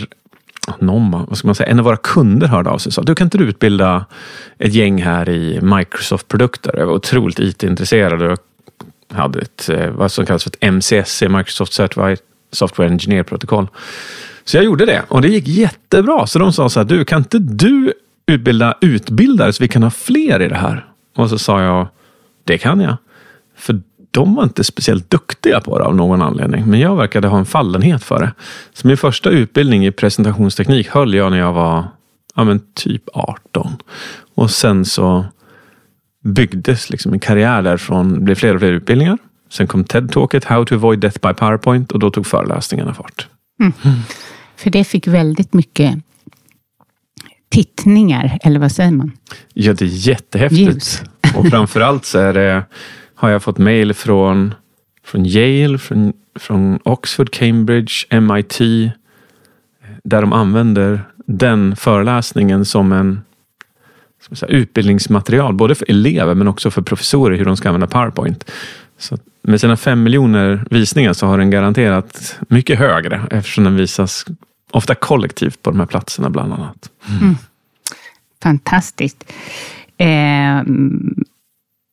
någon, 0.79 1.11
vad 1.11 1.37
ska 1.37 1.47
man 1.47 1.55
säga, 1.55 1.69
en 1.69 1.79
av 1.79 1.85
våra 1.85 1.97
kunder 1.97 2.47
hörde 2.47 2.69
av 2.69 2.77
sig 2.77 2.89
och 2.89 2.93
sa, 2.93 3.01
du 3.01 3.15
kan 3.15 3.27
inte 3.27 3.37
du 3.37 3.43
utbilda 3.43 4.05
ett 4.57 4.73
gäng 4.73 5.01
här 5.01 5.29
i 5.29 5.59
Microsoft-produkter? 5.61 6.77
Jag 6.77 6.85
var 6.85 6.93
otroligt 6.93 7.39
IT-intresserad 7.39 8.21
och 8.21 8.39
hade 9.13 9.39
ett, 9.39 9.69
eh, 9.69 9.89
vad 9.89 10.11
som 10.11 10.25
kallas 10.25 10.43
för 10.43 10.49
ett 10.49 10.63
MCSC, 10.73 11.21
Microsoft 11.29 11.73
Certified 11.73 12.19
Software 12.51 12.89
Engineer-protokoll. 12.89 13.67
Så 14.49 14.57
jag 14.57 14.63
gjorde 14.63 14.85
det 14.85 15.03
och 15.07 15.21
det 15.21 15.27
gick 15.27 15.47
jättebra. 15.47 16.27
Så 16.27 16.39
de 16.39 16.53
sa 16.53 16.69
så 16.69 16.79
här, 16.79 16.87
du 16.87 17.05
kan 17.05 17.19
inte 17.19 17.39
du 17.39 17.93
utbilda 18.27 18.77
utbildare 18.81 19.53
så 19.53 19.63
vi 19.63 19.67
kan 19.67 19.83
ha 19.83 19.89
fler 19.89 20.41
i 20.41 20.47
det 20.47 20.55
här? 20.55 20.85
Och 21.15 21.29
så 21.29 21.37
sa 21.37 21.61
jag, 21.61 21.87
det 22.43 22.57
kan 22.57 22.79
jag. 22.79 22.97
För 23.57 23.81
de 24.11 24.35
var 24.35 24.43
inte 24.43 24.63
speciellt 24.63 25.09
duktiga 25.09 25.61
på 25.61 25.79
det 25.79 25.85
av 25.85 25.95
någon 25.95 26.21
anledning. 26.21 26.65
Men 26.65 26.79
jag 26.79 26.95
verkade 26.95 27.27
ha 27.27 27.39
en 27.39 27.45
fallenhet 27.45 28.03
för 28.03 28.19
det. 28.19 28.33
Så 28.73 28.87
min 28.87 28.97
första 28.97 29.29
utbildning 29.29 29.85
i 29.85 29.91
presentationsteknik 29.91 30.87
höll 30.87 31.13
jag 31.13 31.31
när 31.31 31.39
jag 31.39 31.53
var 31.53 31.85
ja, 32.35 32.43
men 32.43 32.61
typ 32.73 33.03
18. 33.13 33.75
Och 34.35 34.51
sen 34.51 34.85
så 34.85 35.25
byggdes 36.23 36.89
liksom 36.89 37.13
en 37.13 37.19
karriär 37.19 37.61
därifrån. 37.61 38.13
Det 38.13 38.19
blev 38.19 38.35
fler 38.35 38.53
och 38.53 38.61
fler 38.61 38.71
utbildningar. 38.71 39.17
Sen 39.49 39.67
kom 39.67 39.83
TED-talket 39.83 40.45
How 40.45 40.65
to 40.65 40.75
avoid 40.75 40.99
death 40.99 41.19
by 41.27 41.33
PowerPoint 41.33 41.91
och 41.91 41.99
då 41.99 42.09
tog 42.09 42.27
föreläsningarna 42.27 42.93
fart. 42.93 43.27
Mm. 43.59 43.73
För 44.59 44.69
det 44.69 44.83
fick 44.83 45.07
väldigt 45.07 45.53
mycket 45.53 45.99
tittningar, 47.49 48.39
eller 48.43 48.59
vad 48.59 48.71
säger 48.71 48.91
man? 48.91 49.11
Ja, 49.53 49.73
det 49.73 49.85
är 49.85 50.07
jättehäftigt. 50.07 50.61
Ljus. 50.61 51.01
Och 51.35 51.47
framförallt 51.47 52.05
så 52.05 52.19
är 52.19 52.33
det, 52.33 52.63
har 53.15 53.29
jag 53.29 53.43
fått 53.43 53.57
mejl 53.57 53.93
från, 53.93 54.53
från 55.05 55.25
Yale, 55.25 55.77
från, 55.77 56.13
från 56.39 56.79
Oxford, 56.83 57.31
Cambridge, 57.31 58.21
MIT, 58.21 58.59
där 60.03 60.21
de 60.21 60.33
använder 60.33 61.01
den 61.25 61.75
föreläsningen 61.75 62.65
som 62.65 62.91
en 62.91 63.21
säga, 64.31 64.51
utbildningsmaterial, 64.51 65.53
både 65.53 65.75
för 65.75 65.91
elever 65.91 66.35
men 66.35 66.47
också 66.47 66.71
för 66.71 66.81
professorer 66.81 67.37
hur 67.37 67.45
de 67.45 67.57
ska 67.57 67.69
använda 67.69 67.87
PowerPoint. 67.87 68.51
Så 68.97 69.17
med 69.41 69.61
sina 69.61 69.77
fem 69.77 70.03
miljoner 70.03 70.65
visningar 70.69 71.13
så 71.13 71.27
har 71.27 71.37
den 71.37 71.49
garanterat 71.49 72.39
mycket 72.47 72.79
högre 72.79 73.21
eftersom 73.31 73.63
den 73.63 73.75
visas 73.75 74.25
ofta 74.71 74.95
kollektivt 74.95 75.61
på 75.61 75.71
de 75.71 75.79
här 75.79 75.87
platserna 75.87 76.29
bland 76.29 76.53
annat. 76.53 76.89
Mm. 77.07 77.21
Mm. 77.21 77.35
Fantastiskt. 78.41 79.31
Eh, 79.97 80.63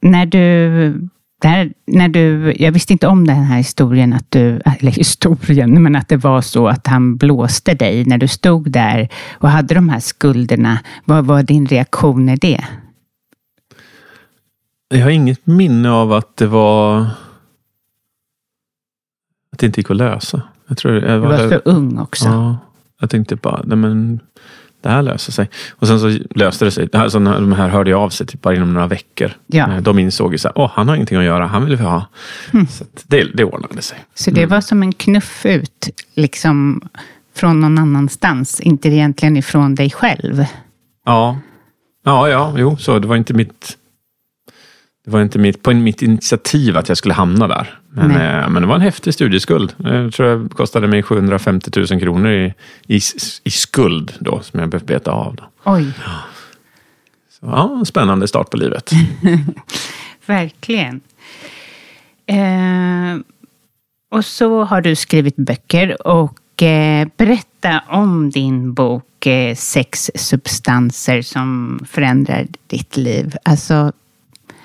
när 0.03 0.27
du 0.27 1.09
där, 1.41 1.73
när 1.87 2.09
du, 2.09 2.55
jag 2.59 2.73
visste 2.73 2.93
inte 2.93 3.07
om 3.07 3.27
den 3.27 3.37
här 3.37 3.57
historien, 3.57 4.13
att 4.13 4.31
du, 4.31 4.61
eller 4.65 4.91
historien, 4.91 5.83
men 5.83 5.97
att 5.97 6.09
det 6.09 6.17
var 6.17 6.41
så 6.41 6.69
att 6.69 6.87
han 6.87 7.17
blåste 7.17 7.75
dig 7.75 8.05
när 8.05 8.19
du 8.19 8.29
stod 8.29 8.71
där 8.71 9.09
och 9.33 9.51
hade 9.51 9.75
de 9.75 9.89
här 9.89 10.01
skulderna. 10.01 10.79
Vad 11.05 11.27
var 11.27 11.43
din 11.43 11.67
reaktion 11.67 12.29
i 12.29 12.37
det? 12.37 12.65
Jag 14.89 15.03
har 15.03 15.11
inget 15.11 15.47
minne 15.47 15.91
av 15.91 16.13
att 16.13 16.37
det 16.37 16.47
var 16.47 17.01
att 19.53 19.59
det 19.59 19.67
inte 19.67 19.81
gick 19.81 19.91
att 19.91 19.97
lösa. 19.97 20.43
Jag 20.67 20.79
tror 20.79 20.95
jag 20.95 21.19
var, 21.19 21.37
du 21.37 21.43
var 21.43 21.51
så 21.51 21.71
ung 21.71 21.99
också. 21.99 22.29
Ja, 22.29 22.57
jag 23.01 23.11
tänkte 23.11 23.37
bara, 23.37 23.63
nej 23.65 23.77
men 23.77 24.21
det 24.81 24.89
här 24.89 25.03
löser 25.03 25.33
sig. 25.33 25.51
Och 25.71 25.87
sen 25.87 26.01
så 26.01 26.19
löste 26.31 26.65
det 26.65 26.71
sig. 26.71 26.89
Alltså, 26.93 27.19
de 27.19 27.53
här 27.53 27.69
hörde 27.69 27.97
av 27.97 28.11
sig 28.11 28.27
typ 28.27 28.43
bara 28.43 28.55
inom 28.55 28.75
några 28.75 28.87
veckor. 28.87 29.33
Ja. 29.47 29.73
Eh, 29.73 29.81
de 29.81 29.99
insåg 29.99 30.33
ju 30.33 30.39
så 30.39 30.49
här, 30.49 30.59
åh, 30.59 30.71
han 30.75 30.89
har 30.89 30.95
ingenting 30.95 31.19
att 31.19 31.25
göra, 31.25 31.47
han 31.47 31.65
vill 31.65 31.77
vi 31.77 31.85
ha. 31.85 32.07
Mm. 32.53 32.67
Så 32.67 32.85
det, 33.07 33.25
det 33.35 33.45
ordnade 33.45 33.83
sig. 33.83 33.99
Så 34.15 34.31
det 34.31 34.41
mm. 34.41 34.51
var 34.51 34.61
som 34.61 34.83
en 34.83 34.93
knuff 34.93 35.47
ut, 35.47 35.89
liksom 36.15 36.89
från 37.35 37.61
någon 37.61 37.79
annanstans, 37.79 38.61
inte 38.61 38.89
egentligen 38.89 39.37
ifrån 39.37 39.75
dig 39.75 39.91
själv? 39.91 40.45
Ja, 41.05 41.39
ja, 42.05 42.29
ja, 42.29 42.55
jo, 42.57 42.77
så 42.77 42.99
det 42.99 43.09
var 43.09 43.17
inte 43.17 43.35
mitt 43.35 43.77
det 45.07 45.13
var 45.13 45.23
inte 45.23 45.39
mitt, 45.39 45.63
på 45.63 45.75
mitt 45.75 46.03
initiativ 46.03 46.77
att 46.77 46.89
jag 46.89 46.99
skulle 46.99 47.15
hamna 47.15 47.49
där. 47.49 47.79
Men, 47.91 48.11
eh, 48.11 48.49
men 48.49 48.63
det 48.63 48.69
var 48.69 48.75
en 48.75 48.81
häftig 48.81 49.15
studieskuld. 49.15 49.75
Jag 49.79 50.13
tror 50.13 50.27
det 50.27 50.55
kostade 50.55 50.89
mig 50.89 51.03
750 51.03 51.71
000 51.77 52.01
kronor 52.01 52.31
i, 52.31 52.55
i, 52.87 53.01
i 53.45 53.51
skuld 53.51 54.15
då, 54.21 54.41
som 54.41 54.61
jag 54.61 54.69
behövde 54.69 54.95
beta 54.95 55.11
av. 55.11 55.35
Då. 55.37 55.45
Oj. 55.65 55.93
Så, 57.31 57.47
ja, 57.47 57.85
spännande 57.87 58.29
start 58.29 58.51
på 58.51 58.57
livet. 58.57 58.91
Verkligen. 60.27 61.01
Eh, 62.27 63.17
och 64.11 64.25
så 64.25 64.65
har 64.65 64.81
du 64.81 64.95
skrivit 64.95 65.37
böcker 65.37 66.07
och 66.07 66.63
eh, 66.63 67.09
berätta 67.17 67.83
om 67.89 68.31
din 68.31 68.75
bok 68.75 69.27
eh, 69.27 69.55
Sex 69.55 70.11
substanser 70.15 71.23
som 71.23 71.81
förändrar 71.91 72.47
ditt 72.67 72.97
liv. 72.97 73.37
Alltså, 73.43 73.93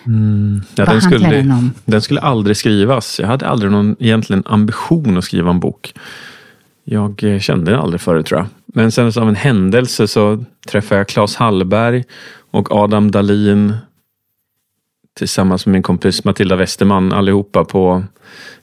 Mm. 0.05 0.61
Ja, 0.75 0.85
Vad 0.85 0.95
den 0.95 1.01
skulle, 1.01 1.29
den 1.29 1.51
om? 1.51 1.71
Den 1.85 2.01
skulle 2.01 2.21
aldrig 2.21 2.57
skrivas. 2.57 3.19
Jag 3.19 3.27
hade 3.27 3.47
aldrig 3.47 3.71
någon 3.71 3.95
egentligen 3.99 4.43
ambition 4.45 5.17
att 5.17 5.23
skriva 5.23 5.49
en 5.49 5.59
bok. 5.59 5.93
Jag 6.83 7.23
eh, 7.23 7.39
kände 7.39 7.71
den 7.71 7.79
aldrig 7.79 8.01
förut 8.01 8.25
tror 8.25 8.39
jag. 8.39 8.47
Men 8.65 8.91
sen 8.91 9.07
av 9.07 9.29
en 9.29 9.35
händelse 9.35 10.07
så 10.07 10.43
träffade 10.67 10.99
jag 10.99 11.07
Claes 11.07 11.35
Hallberg 11.35 12.03
och 12.51 12.71
Adam 12.71 13.11
Dalin 13.11 13.73
tillsammans 15.17 15.65
med 15.65 15.73
min 15.73 15.83
kompis 15.83 16.23
Matilda 16.23 16.55
Westerman 16.55 17.13
allihopa 17.13 17.65
på 17.65 18.03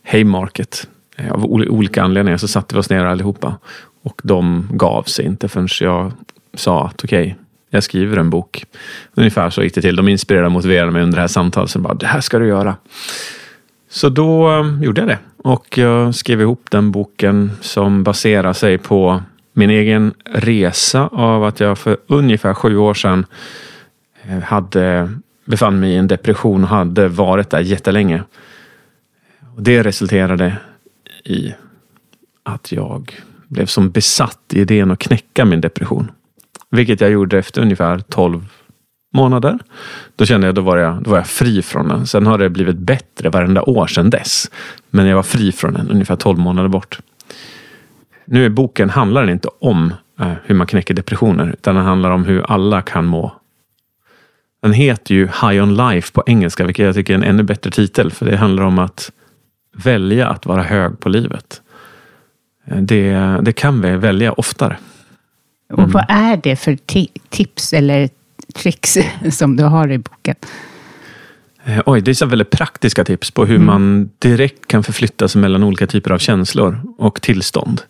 Haymarket. 0.04 0.88
Eh, 1.16 1.32
av 1.32 1.44
olika 1.44 2.02
anledningar 2.02 2.38
så 2.38 2.48
satte 2.48 2.74
vi 2.74 2.80
oss 2.80 2.90
ner 2.90 3.04
allihopa. 3.04 3.58
Och 4.02 4.20
de 4.24 4.68
gav 4.72 5.02
sig 5.02 5.24
inte 5.24 5.48
förrän 5.48 5.68
jag 5.80 6.12
sa 6.54 6.86
att 6.86 7.04
okej, 7.04 7.22
okay, 7.22 7.34
jag 7.70 7.82
skriver 7.82 8.16
en 8.16 8.30
bok. 8.30 8.64
Ungefär 9.14 9.50
så 9.50 9.62
gick 9.62 9.74
det 9.74 9.80
till. 9.82 9.96
De 9.96 10.08
inspirerade 10.08 10.46
och 10.46 10.52
motiverade 10.52 10.92
mig 10.92 11.02
under 11.02 11.16
det 11.16 11.20
här 11.20 11.28
samtalet. 11.28 11.70
Så 11.70 11.78
bara, 11.78 11.94
det 11.94 12.06
här 12.06 12.20
ska 12.20 12.38
du 12.38 12.46
göra. 12.46 12.76
Så 13.88 14.08
då 14.08 14.50
eh, 14.50 14.82
gjorde 14.82 15.00
jag 15.00 15.08
det. 15.08 15.18
Och 15.36 15.78
jag 15.78 16.14
skrev 16.14 16.40
ihop 16.40 16.66
den 16.70 16.90
boken 16.90 17.50
som 17.60 18.02
baserar 18.02 18.52
sig 18.52 18.78
på 18.78 19.22
min 19.52 19.70
egen 19.70 20.14
resa 20.24 21.06
av 21.06 21.44
att 21.44 21.60
jag 21.60 21.78
för 21.78 21.96
ungefär 22.06 22.54
sju 22.54 22.76
år 22.76 22.94
sedan 22.94 23.26
eh, 24.22 24.38
hade, 24.38 25.12
befann 25.44 25.80
mig 25.80 25.92
i 25.92 25.96
en 25.96 26.08
depression 26.08 26.62
och 26.62 26.70
hade 26.70 27.08
varit 27.08 27.50
där 27.50 27.60
jättelänge. 27.60 28.22
Och 29.56 29.62
det 29.62 29.82
resulterade 29.82 30.56
i 31.24 31.54
att 32.42 32.72
jag 32.72 33.22
blev 33.48 33.66
som 33.66 33.90
besatt 33.90 34.40
i 34.52 34.60
idén 34.60 34.90
att 34.90 34.98
knäcka 34.98 35.44
min 35.44 35.60
depression. 35.60 36.10
Vilket 36.70 37.00
jag 37.00 37.10
gjorde 37.10 37.38
efter 37.38 37.62
ungefär 37.62 37.98
12 37.98 38.46
månader. 39.14 39.58
Då 40.16 40.26
kände 40.26 40.46
jag, 40.46 40.54
då 40.54 40.60
var 40.60 40.76
jag, 40.76 41.02
då 41.02 41.10
var 41.10 41.16
jag 41.16 41.26
fri 41.26 41.62
från 41.62 41.88
den. 41.88 42.06
Sen 42.06 42.26
har 42.26 42.38
det 42.38 42.50
blivit 42.50 42.78
bättre 42.78 43.30
varenda 43.30 43.62
år 43.62 43.86
sedan 43.86 44.10
dess. 44.10 44.50
Men 44.90 45.06
jag 45.06 45.16
var 45.16 45.22
fri 45.22 45.52
från 45.52 45.72
den 45.72 45.90
ungefär 45.90 46.16
12 46.16 46.38
månader 46.38 46.68
bort. 46.68 46.98
Nu 48.24 48.44
i 48.44 48.50
boken, 48.50 48.90
handlar 48.90 49.20
den 49.20 49.30
inte 49.30 49.48
om 49.60 49.94
eh, 50.20 50.32
hur 50.44 50.54
man 50.54 50.66
knäcker 50.66 50.94
depressioner, 50.94 51.50
utan 51.52 51.74
den 51.74 51.84
handlar 51.84 52.10
om 52.10 52.24
hur 52.24 52.50
alla 52.52 52.82
kan 52.82 53.04
må. 53.04 53.32
Den 54.62 54.72
heter 54.72 55.14
ju 55.14 55.26
High 55.26 55.62
on 55.62 55.76
Life 55.76 56.12
på 56.12 56.22
engelska, 56.26 56.64
vilket 56.64 56.84
jag 56.86 56.94
tycker 56.94 57.12
är 57.12 57.18
en 57.18 57.24
ännu 57.24 57.42
bättre 57.42 57.70
titel. 57.70 58.10
För 58.10 58.26
det 58.26 58.36
handlar 58.36 58.62
om 58.62 58.78
att 58.78 59.12
välja 59.84 60.28
att 60.28 60.46
vara 60.46 60.62
hög 60.62 61.00
på 61.00 61.08
livet. 61.08 61.62
Eh, 62.66 62.76
det, 62.76 63.38
det 63.42 63.52
kan 63.52 63.80
vi 63.80 63.96
välja 63.96 64.32
oftare. 64.32 64.76
Och 65.72 65.78
mm. 65.78 65.90
vad 65.90 66.04
är 66.08 66.36
det 66.42 66.56
för 66.56 66.76
tips 67.28 67.72
eller 67.72 68.08
tricks 68.54 68.98
som 69.30 69.56
du 69.56 69.64
har 69.64 69.90
i 69.92 69.98
boken? 69.98 70.34
Eh, 71.64 71.80
oj, 71.86 72.00
det 72.00 72.10
är 72.10 72.14
så 72.14 72.26
väldigt 72.26 72.50
praktiska 72.50 73.04
tips 73.04 73.30
på 73.30 73.44
hur 73.44 73.56
mm. 73.56 73.66
man 73.66 74.10
direkt 74.18 74.66
kan 74.66 74.82
förflytta 74.82 75.28
sig 75.28 75.40
mellan 75.40 75.64
olika 75.64 75.86
typer 75.86 76.10
av 76.10 76.18
känslor 76.18 76.80
och 76.98 77.22
tillstånd. 77.22 77.82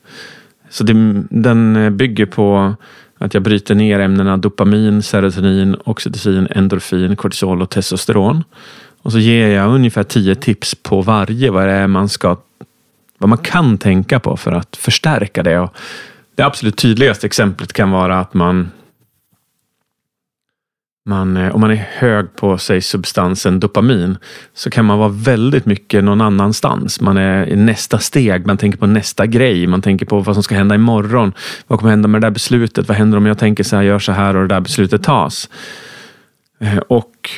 Så 0.71 0.85
det, 0.85 1.23
den 1.31 1.97
bygger 1.97 2.27
på 2.27 2.75
att 3.19 3.35
jag 3.35 3.43
bryter 3.43 3.75
ner 3.75 4.01
ämnena 4.01 4.37
dopamin, 4.37 5.03
serotonin, 5.03 5.77
oxytocin, 5.85 6.49
endorfin, 6.51 7.17
kortisol 7.17 7.63
och 7.63 7.71
testosteron. 7.71 8.45
Och 9.03 9.13
så 9.13 9.19
ger 9.19 9.49
jag 9.49 9.75
ungefär 9.75 10.03
tio 10.03 10.35
tips 10.35 10.75
på 10.75 11.03
varje 11.03 11.51
vad 11.51 11.69
det 11.69 11.73
är 11.73 11.87
man 11.87 12.09
ska 12.09 12.37
vad 13.19 13.29
man 13.29 13.39
kan 13.39 13.79
tänka 13.79 14.21
på 14.21 14.37
för 14.37 14.53
att 14.53 14.77
förstärka 14.77 15.43
det. 15.43 15.59
Och 15.59 15.77
det 16.39 16.45
absolut 16.45 16.77
tydligaste 16.77 17.27
exemplet 17.27 17.73
kan 17.73 17.91
vara 17.91 18.19
att 18.19 18.35
man 18.35 18.71
man, 21.05 21.37
eh, 21.37 21.55
om 21.55 21.61
man 21.61 21.71
är 21.71 21.89
hög 21.93 22.37
på 22.37 22.59
sig 22.59 22.81
substansen 22.81 23.61
dopamin 23.61 24.19
så 24.55 24.71
kan 24.71 24.85
man 24.85 24.99
vara 24.99 25.09
väldigt 25.09 25.67
mycket 25.67 26.05
någon 26.05 26.21
annanstans. 26.21 27.01
Man 27.01 27.17
är 27.17 27.47
i 27.47 27.57
nästa 27.57 27.99
steg, 27.99 28.47
man 28.47 28.57
tänker 28.57 28.79
på 28.79 28.87
nästa 28.87 29.27
grej, 29.27 29.67
man 29.67 29.83
tänker 29.83 30.07
på 30.07 30.21
vad 30.21 30.37
som 30.37 30.43
ska 30.43 30.55
hända 30.55 30.75
imorgon. 30.75 31.33
Vad 31.67 31.79
kommer 31.79 31.91
hända 31.91 32.09
med 32.09 32.21
det 32.21 32.27
där 32.27 32.31
beslutet? 32.31 32.89
Vad 32.89 32.97
händer 32.97 33.19
om 33.19 33.27
jag 33.27 33.39
tänker 33.39 33.65
så 33.65 33.77
här, 33.77 33.83
gör 33.83 33.99
så 33.99 34.13
här 34.13 34.37
och 34.37 34.49
det 34.49 34.55
där 34.55 34.61
beslutet 34.61 35.03
tas? 35.03 35.51
Eh, 36.59 36.79
och 36.79 37.31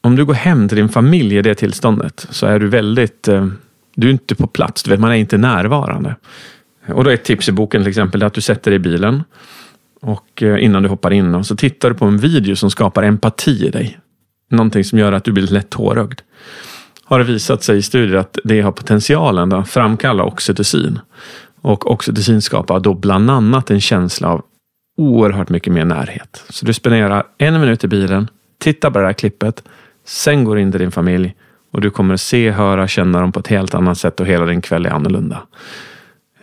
om 0.00 0.16
du 0.16 0.24
går 0.24 0.34
hem 0.34 0.68
till 0.68 0.76
din 0.76 0.88
familj 0.88 1.36
i 1.36 1.42
det 1.42 1.54
tillståndet 1.54 2.26
så 2.30 2.46
är 2.46 2.58
du 2.58 2.68
väldigt, 2.68 3.28
eh, 3.28 3.46
du 3.94 4.06
är 4.06 4.12
inte 4.12 4.34
på 4.34 4.46
plats, 4.46 4.82
du 4.82 4.90
vet, 4.90 5.00
man 5.00 5.10
är 5.10 5.14
inte 5.14 5.38
närvarande. 5.38 6.16
Och 6.86 7.04
då 7.04 7.10
är 7.10 7.14
ett 7.14 7.24
tips 7.24 7.48
i 7.48 7.52
boken 7.52 7.80
till 7.80 7.88
exempel 7.88 8.22
att 8.22 8.34
du 8.34 8.40
sätter 8.40 8.70
dig 8.70 8.76
i 8.76 8.78
bilen 8.78 9.24
och 10.00 10.42
eh, 10.42 10.64
innan 10.64 10.82
du 10.82 10.88
hoppar 10.88 11.12
in 11.12 11.34
och 11.34 11.46
så 11.46 11.56
tittar 11.56 11.90
du 11.90 11.96
på 11.96 12.04
en 12.04 12.18
video 12.18 12.56
som 12.56 12.70
skapar 12.70 13.02
empati 13.02 13.66
i 13.66 13.70
dig. 13.70 13.98
Någonting 14.50 14.84
som 14.84 14.98
gör 14.98 15.12
att 15.12 15.24
du 15.24 15.32
blir 15.32 15.46
lätt 15.46 15.70
tårögd. 15.70 16.20
Har 17.04 17.18
det 17.18 17.24
visat 17.24 17.62
sig 17.62 17.78
i 17.78 17.82
studier 17.82 18.16
att 18.16 18.38
det 18.44 18.60
har 18.60 18.72
potentialen 18.72 19.52
att 19.52 19.68
framkalla 19.68 20.24
oxytocin. 20.24 20.98
Och 21.60 21.90
oxytocin 21.90 22.42
skapar 22.42 22.80
då 22.80 22.94
bland 22.94 23.30
annat 23.30 23.70
en 23.70 23.80
känsla 23.80 24.28
av 24.28 24.44
oerhört 24.96 25.48
mycket 25.48 25.72
mer 25.72 25.84
närhet. 25.84 26.44
Så 26.48 26.66
du 26.66 26.72
spenderar 26.72 27.22
en 27.38 27.60
minut 27.60 27.84
i 27.84 27.88
bilen, 27.88 28.28
tittar 28.58 28.90
på 28.90 28.98
det 28.98 29.06
här 29.06 29.12
klippet, 29.12 29.62
sen 30.04 30.44
går 30.44 30.56
du 30.56 30.62
in 30.62 30.72
till 30.72 30.80
din 30.80 30.90
familj 30.90 31.34
och 31.72 31.80
du 31.80 31.90
kommer 31.90 32.16
se, 32.16 32.50
höra, 32.50 32.88
känna 32.88 33.20
dem 33.20 33.32
på 33.32 33.40
ett 33.40 33.48
helt 33.48 33.74
annat 33.74 33.98
sätt 33.98 34.20
och 34.20 34.26
hela 34.26 34.46
din 34.46 34.60
kväll 34.60 34.86
är 34.86 34.90
annorlunda. 34.90 35.42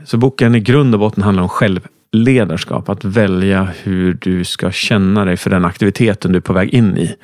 Så 0.09 0.17
boken 0.17 0.55
i 0.55 0.59
grund 0.59 0.93
och 0.93 0.99
botten 0.99 1.23
handlar 1.23 1.43
om 1.43 1.49
självledarskap. 1.49 2.89
Att 2.89 3.05
välja 3.05 3.67
hur 3.83 4.13
du 4.13 4.43
ska 4.43 4.71
känna 4.71 5.25
dig 5.25 5.37
för 5.37 5.49
den 5.49 5.65
aktiviteten 5.65 6.31
du 6.31 6.37
är 6.37 6.41
på 6.41 6.53
väg 6.53 6.69
in 6.69 6.97
i. 6.97 7.15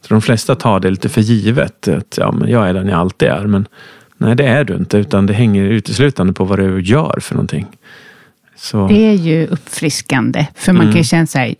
Så 0.00 0.14
de 0.14 0.22
flesta 0.22 0.54
tar 0.54 0.80
det 0.80 0.90
lite 0.90 1.08
för 1.08 1.20
givet. 1.20 1.88
Att 1.88 2.18
ja, 2.18 2.32
men 2.32 2.50
jag 2.50 2.68
är 2.68 2.74
den 2.74 2.88
jag 2.88 2.98
alltid 2.98 3.28
är. 3.28 3.46
Men 3.46 3.68
nej, 4.16 4.36
det 4.36 4.46
är 4.46 4.64
du 4.64 4.74
inte. 4.74 4.98
Utan 4.98 5.26
det 5.26 5.32
hänger 5.32 5.64
uteslutande 5.64 6.32
på 6.32 6.44
vad 6.44 6.58
du 6.58 6.80
gör 6.80 7.18
för 7.20 7.34
någonting. 7.34 7.66
Så. 8.56 8.88
Det 8.88 9.06
är 9.06 9.14
ju 9.14 9.46
uppfriskande. 9.46 10.46
För 10.54 10.72
man 10.72 10.82
mm. 10.82 10.92
kan 10.92 11.00
ju 11.00 11.04
känna 11.04 11.26
så 11.26 11.38
här, 11.38 11.54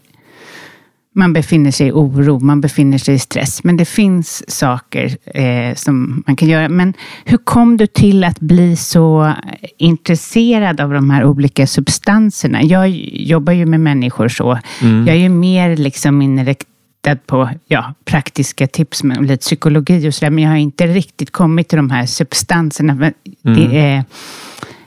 man 1.18 1.33
befinner 1.33 1.70
sig 1.70 1.87
i 1.87 1.92
oro, 1.92 2.38
man 2.38 2.61
befinner 2.61 2.98
sig 2.98 3.14
i 3.14 3.18
stress. 3.18 3.64
Men 3.64 3.76
det 3.76 3.85
finns 3.85 4.50
saker 4.50 5.16
eh, 5.24 5.74
som 5.74 6.22
man 6.26 6.37
kan 6.37 6.48
göra. 6.48 6.68
Men 6.68 6.94
hur 7.24 7.38
kom 7.38 7.76
du 7.76 7.87
till 7.87 8.24
att 8.24 8.40
bli 8.40 8.76
så 8.76 9.33
intresserad 9.78 10.81
av 10.81 10.92
de 10.92 11.11
här 11.11 11.24
olika 11.24 11.66
substanserna? 11.66 12.62
Jag 12.62 12.88
jobbar 13.12 13.52
ju 13.52 13.66
med 13.66 13.81
människor 13.81 14.28
så. 14.28 14.59
Mm. 14.83 15.07
Jag 15.07 15.16
är 15.16 15.20
ju 15.20 15.28
mer 15.28 15.76
liksom 15.76 16.22
inriktad 16.22 17.16
på 17.26 17.50
ja, 17.66 17.94
praktiska 18.04 18.66
tips 18.66 19.02
med 19.02 19.22
lite 19.22 19.37
psykologi 19.37 20.09
och 20.09 20.14
sådär. 20.14 20.31
Men 20.31 20.44
jag 20.44 20.50
har 20.50 20.57
inte 20.57 20.87
riktigt 20.87 21.31
kommit 21.31 21.68
till 21.68 21.76
de 21.76 21.90
här 21.90 22.07
substanserna. 22.07 22.92
Mm. 22.92 23.12
Det 23.42 23.78
är, 23.78 24.04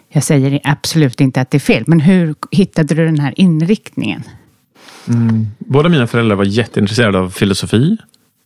jag 0.09 0.23
säger 0.23 0.59
absolut 0.63 1.21
inte 1.21 1.41
att 1.41 1.51
det 1.51 1.57
är 1.57 1.59
fel, 1.59 1.83
men 1.87 1.99
hur 1.99 2.35
hittade 2.51 2.95
du 2.95 3.05
den 3.05 3.19
här 3.19 3.33
inriktningen? 3.35 4.23
Mm. 5.07 5.47
Båda 5.59 5.89
mina 5.89 6.07
föräldrar 6.07 6.35
var 6.35 6.45
jätteintresserade 6.45 7.19
av 7.19 7.29
filosofi, 7.29 7.97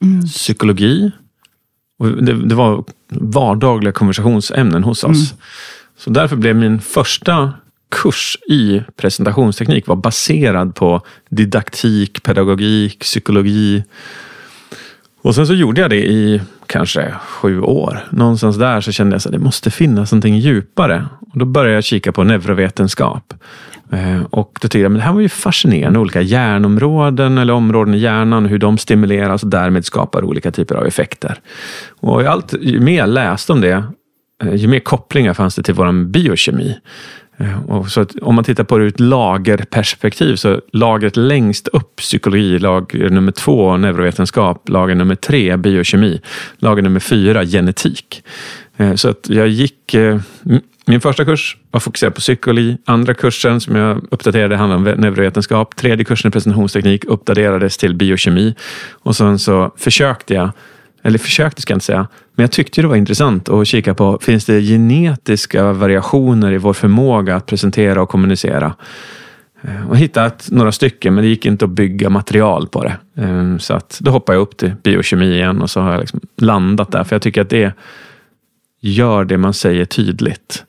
mm. 0.04 0.26
psykologi 0.26 1.12
Och 2.00 2.24
det, 2.24 2.34
det 2.34 2.56
var 2.56 2.84
vardagliga 3.10 3.92
konversationsämnen 3.92 4.84
hos 4.84 5.04
oss. 5.04 5.34
Så 5.98 6.10
därför 6.10 6.36
blev 6.36 6.56
min 6.56 6.82
första 6.82 7.54
kurs 7.92 8.38
i 8.50 8.82
presentationsteknik 8.98 9.88
var 9.88 9.96
baserad 9.96 10.76
på 10.76 11.02
didaktik, 11.30 12.24
pedagogik, 12.24 13.00
psykologi. 13.00 13.84
Och 15.26 15.36
sen 15.36 15.48
så 15.48 15.54
gjorde 15.54 15.82
jag 15.82 15.90
det 15.90 16.06
i 16.06 16.42
kanske 16.66 17.12
sju 17.12 17.62
år. 17.62 18.00
Någonstans 18.10 18.58
där 18.58 18.82
så 18.82 18.92
kände 18.92 19.14
jag 19.14 19.18
att 19.18 19.32
det 19.32 19.40
måste 19.40 19.72
finnas 19.72 20.12
någonting 20.12 20.38
djupare. 20.38 21.06
Och 21.32 21.40
då 21.40 21.46
började 21.46 21.76
jag 21.76 21.84
kika 21.84 22.12
på 22.12 22.24
neurovetenskap. 22.24 23.34
Eh, 23.92 24.24
och 24.30 24.58
då 24.62 24.68
tyckte 24.68 24.80
jag 24.80 24.92
att 24.92 24.98
det 24.98 25.04
här 25.04 25.14
var 25.14 25.22
ju 25.22 25.30
fascinerande. 25.30 26.00
Olika 26.00 26.22
hjärnområden 26.22 27.38
eller 27.38 27.54
områden 27.54 27.94
i 27.94 27.98
hjärnan, 27.98 28.46
hur 28.46 28.58
de 28.58 28.78
stimuleras 28.78 29.44
och 29.44 29.50
därmed 29.50 29.86
skapar 29.86 30.24
olika 30.24 30.52
typer 30.52 30.76
av 30.76 30.86
effekter. 30.86 31.40
Och 32.00 32.22
allt, 32.22 32.54
ju 32.62 32.80
mer 32.80 32.98
jag 32.98 33.10
läste 33.10 33.54
om 33.54 33.62
det, 33.62 33.84
eh, 34.44 34.56
ju 34.56 34.68
mer 34.68 34.80
kopplingar 34.80 35.34
fanns 35.34 35.56
det 35.56 35.64
till 35.64 35.74
vår 35.74 36.06
biokemi. 36.06 36.78
Eh, 37.38 37.70
och 37.70 37.90
så 37.90 38.02
att 38.02 38.16
om 38.22 38.36
man 38.36 38.44
tittar 38.44 38.64
på 38.64 38.78
det 38.78 38.84
ur 38.84 38.88
ett 38.88 39.00
lagerperspektiv 39.00 40.36
så 40.36 40.62
lagret 40.74 41.18
längst 41.18 41.68
upp 41.68 41.96
psykologi, 41.96 42.60
lager 42.60 43.10
nummer 43.10 43.32
två 43.32 43.78
neurovetenskap, 43.78 44.70
lager 44.70 44.96
nummer 44.96 45.16
tre 45.16 45.58
biokemi, 45.58 46.22
lager 46.58 46.82
nummer 46.82 47.00
fyra 47.00 47.46
genetik. 47.46 48.24
Eh, 48.78 48.96
så 48.96 49.10
att 49.10 49.30
jag 49.30 49.48
gick, 49.48 49.94
eh, 49.94 50.20
min 50.86 51.02
första 51.02 51.26
kurs 51.26 51.58
var 51.72 51.80
fokuserad 51.80 52.14
på 52.16 52.22
psykologi, 52.22 52.78
andra 52.86 53.14
kursen 53.14 53.62
som 53.62 53.76
jag 53.76 54.02
uppdaterade 54.12 54.56
handlade 54.56 54.94
om 54.94 55.02
neurovetenskap, 55.02 55.76
tredje 55.76 56.06
kursen 56.06 56.30
i 56.30 56.32
presentationsteknik 56.32 57.06
uppdaterades 57.06 57.78
till 57.78 57.96
biokemi. 57.96 58.56
Och 58.92 59.16
sen 59.16 59.40
så 59.40 59.72
försökte 59.78 60.34
jag 60.34 60.50
eller 61.06 61.18
försökte 61.18 61.62
ska 61.62 61.72
jag 61.72 61.76
inte 61.76 61.86
säga, 61.86 62.08
men 62.36 62.44
jag 62.44 62.52
tyckte 62.52 62.82
det 62.82 62.88
var 62.88 62.96
intressant 62.96 63.50
att 63.50 63.68
kika 63.68 63.94
på, 63.94 64.20
finns 64.22 64.46
det 64.46 64.62
genetiska 64.62 65.74
variationer 65.74 66.52
i 66.52 66.58
vår 66.58 66.74
förmåga 66.74 67.36
att 67.36 67.46
presentera 67.46 68.02
och 68.02 68.10
kommunicera? 68.10 68.76
Eh, 69.62 69.90
och 69.90 69.98
hittat 69.98 70.48
några 70.52 70.72
stycken, 70.72 71.16
men 71.16 71.24
det 71.24 71.28
gick 71.30 71.46
inte 71.46 71.66
att 71.66 71.72
bygga 71.72 72.10
material 72.10 72.68
på 72.68 72.84
det. 72.84 72.98
Ehm, 73.18 73.60
så 73.60 73.74
att 73.74 73.98
då 74.02 74.12
hoppade 74.12 74.36
jag 74.36 74.42
upp 74.42 74.58
till 74.58 74.74
biokemi 74.84 75.34
igen 75.34 75.62
och 75.62 75.70
så 75.70 75.82
har 75.82 75.92
jag 75.92 76.00
liksom 76.00 76.20
landat 76.38 76.92
där, 76.92 77.04
för 77.04 77.16
jag 77.16 77.22
tycker 77.22 77.42
att 77.42 77.50
det 77.50 77.74
gör 78.82 79.26
det 79.26 79.38
man 79.38 79.54
säger 79.54 79.86
tydligt. 79.86 80.64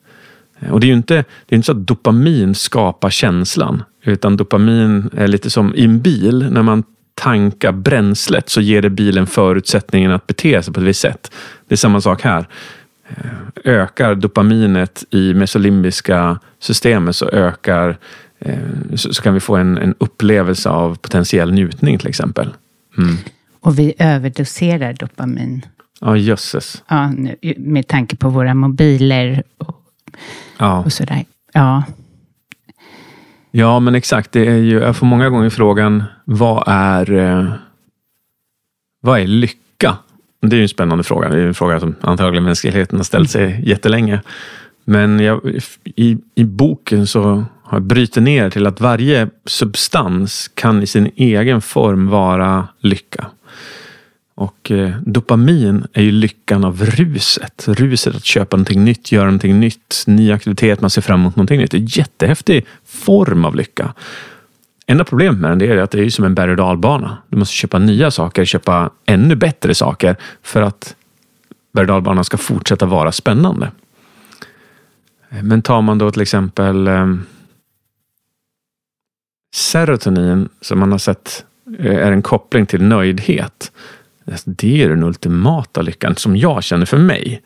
Eh, 0.59 0.71
och 0.71 0.79
det 0.79 0.85
är 0.85 0.89
ju 0.89 0.93
inte, 0.93 1.15
det 1.15 1.55
är 1.55 1.55
inte 1.55 1.65
så 1.65 1.71
att 1.71 1.87
dopamin 1.87 2.55
skapar 2.55 3.09
känslan, 3.09 3.83
utan 4.03 4.37
dopamin 4.37 5.09
är 5.17 5.27
lite 5.27 5.49
som 5.49 5.75
i 5.75 5.83
en 5.83 5.99
bil, 5.99 6.47
när 6.51 6.63
man 6.63 6.83
tankar 7.21 7.71
bränslet 7.71 8.49
så 8.49 8.61
ger 8.61 8.81
det 8.81 8.89
bilen 8.89 9.27
förutsättningen 9.27 10.11
att 10.11 10.27
bete 10.27 10.63
sig 10.63 10.73
på 10.73 10.79
ett 10.79 10.85
visst 10.85 11.01
sätt. 11.01 11.31
Det 11.67 11.75
är 11.75 11.77
samma 11.77 12.01
sak 12.01 12.21
här. 12.21 12.47
Eh, 13.09 13.31
Ökar 13.63 14.15
dopaminet 14.15 15.03
i 15.09 15.33
mesolimbiska 15.33 16.39
systemet 16.59 17.15
så 17.15 17.29
ökar 17.29 17.97
eh, 18.39 18.55
så 18.95 19.21
kan 19.21 19.33
vi 19.33 19.39
få 19.39 19.55
en, 19.55 19.77
en 19.77 19.95
upplevelse 19.97 20.69
av 20.69 20.95
potentiell 20.95 21.51
njutning 21.53 21.97
till 21.99 22.07
exempel. 22.07 22.53
Mm. 22.97 23.15
Och 23.59 23.79
vi 23.79 23.93
överdoserar 23.99 24.93
dopamin. 24.93 25.65
Ja, 26.01 26.17
jösses. 26.17 26.83
Ja, 26.87 27.07
nu, 27.11 27.35
med 27.57 27.87
tanke 27.87 28.15
på 28.15 28.29
våra 28.29 28.53
mobiler 28.53 29.43
och, 29.57 29.75
Ja. 30.57 30.83
och 30.83 30.93
sådär. 30.93 31.25
Ja, 31.53 31.83
Ja, 33.57 33.79
men 33.79 33.95
exakt. 33.95 34.31
Det 34.31 34.47
är 34.47 34.57
ju, 34.57 34.79
jag 34.79 34.95
får 34.95 35.05
många 35.05 35.29
gånger 35.29 35.49
frågan, 35.49 36.03
vad 36.25 36.63
är, 36.67 37.13
eh, 37.13 37.53
vad 39.01 39.19
är 39.19 39.27
lycka? 39.27 39.97
Det 40.41 40.55
är 40.55 40.57
ju 40.57 40.61
en 40.61 40.69
spännande 40.69 41.03
fråga. 41.03 41.29
Det 41.29 41.39
är 41.39 41.47
en 41.47 41.53
fråga 41.53 41.79
som 41.79 41.95
antagligen 42.01 42.43
mänskligheten 42.43 42.99
har 42.99 43.03
ställt 43.03 43.29
sig 43.29 43.61
jättelänge. 43.65 44.21
Men 44.85 45.19
jag, 45.19 45.59
i, 45.83 46.17
i 46.35 46.43
boken 46.43 47.07
så 47.07 47.23
har 47.63 47.77
jag 47.77 47.81
brutit 47.81 48.23
ner 48.23 48.49
till 48.49 48.67
att 48.67 48.81
varje 48.81 49.29
substans 49.45 50.51
kan 50.53 50.83
i 50.83 50.87
sin 50.87 51.11
egen 51.15 51.61
form 51.61 52.09
vara 52.09 52.67
lycka. 52.79 53.25
Och 54.37 54.71
eh, 54.71 54.95
dopamin 55.05 55.87
är 55.93 56.03
ju 56.03 56.11
lyckan 56.11 56.63
av 56.63 56.85
ruset. 56.85 57.67
Ruset 57.67 58.15
att 58.15 58.25
köpa 58.25 58.57
någonting 58.57 58.85
nytt, 58.85 59.11
göra 59.11 59.25
någonting 59.25 59.59
nytt, 59.59 60.03
ny 60.07 60.31
aktivitet, 60.31 60.81
man 60.81 60.89
ser 60.89 61.01
fram 61.01 61.19
emot 61.19 61.35
någonting 61.35 61.59
nytt. 61.59 61.71
Det 61.71 61.77
är 61.77 61.81
en 61.81 61.85
jättehäftig 61.85 62.65
form 62.85 63.45
av 63.45 63.55
lycka. 63.55 63.93
Enda 64.87 65.03
problemet 65.03 65.39
med 65.39 65.51
den 65.51 65.61
är 65.61 65.77
att 65.77 65.91
det 65.91 66.01
är 66.01 66.09
som 66.09 66.25
en 66.25 66.35
berg 66.35 66.51
och 66.51 66.57
dalbana. 66.57 67.17
Du 67.27 67.37
måste 67.37 67.55
köpa 67.55 67.79
nya 67.79 68.11
saker, 68.11 68.45
köpa 68.45 68.89
ännu 69.05 69.35
bättre 69.35 69.75
saker 69.75 70.15
för 70.41 70.61
att 70.61 70.95
berg 71.73 71.83
och 71.83 71.87
dalbanan 71.87 72.23
ska 72.23 72.37
fortsätta 72.37 72.85
vara 72.85 73.11
spännande. 73.11 73.71
Men 75.29 75.61
tar 75.61 75.81
man 75.81 75.97
då 75.97 76.11
till 76.11 76.21
exempel 76.21 76.87
eh, 76.87 77.15
serotonin 79.55 80.49
som 80.61 80.79
man 80.79 80.91
har 80.91 80.99
sett 80.99 81.45
eh, 81.79 81.95
är 81.95 82.11
en 82.11 82.21
koppling 82.21 82.65
till 82.65 82.83
nöjdhet. 82.83 83.71
Alltså, 84.31 84.49
det 84.49 84.83
är 84.83 84.89
den 84.89 85.03
ultimata 85.03 85.81
lyckan 85.81 86.15
som 86.15 86.37
jag 86.37 86.63
känner 86.63 86.85
för 86.85 86.97
mig. 86.97 87.41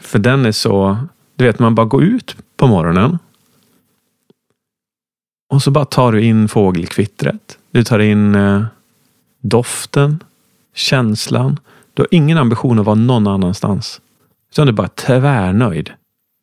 För 0.00 0.18
den 0.18 0.46
är 0.46 0.52
så, 0.52 0.98
du 1.36 1.44
vet 1.44 1.58
man 1.58 1.74
bara 1.74 1.86
går 1.86 2.02
ut 2.02 2.36
på 2.56 2.66
morgonen 2.66 3.18
och 5.48 5.62
så 5.62 5.70
bara 5.70 5.84
tar 5.84 6.12
du 6.12 6.22
in 6.24 6.48
fågelkvittret. 6.48 7.58
Du 7.70 7.84
tar 7.84 7.98
in 7.98 8.34
eh, 8.34 8.64
doften, 9.40 10.22
känslan. 10.74 11.60
Du 11.94 12.02
har 12.02 12.08
ingen 12.10 12.38
ambition 12.38 12.78
att 12.78 12.86
vara 12.86 12.94
någon 12.94 13.26
annanstans. 13.26 14.00
Utan 14.52 14.66
du 14.66 14.72
är 14.72 14.76
bara 14.76 14.88
tvärnöjd 14.88 15.92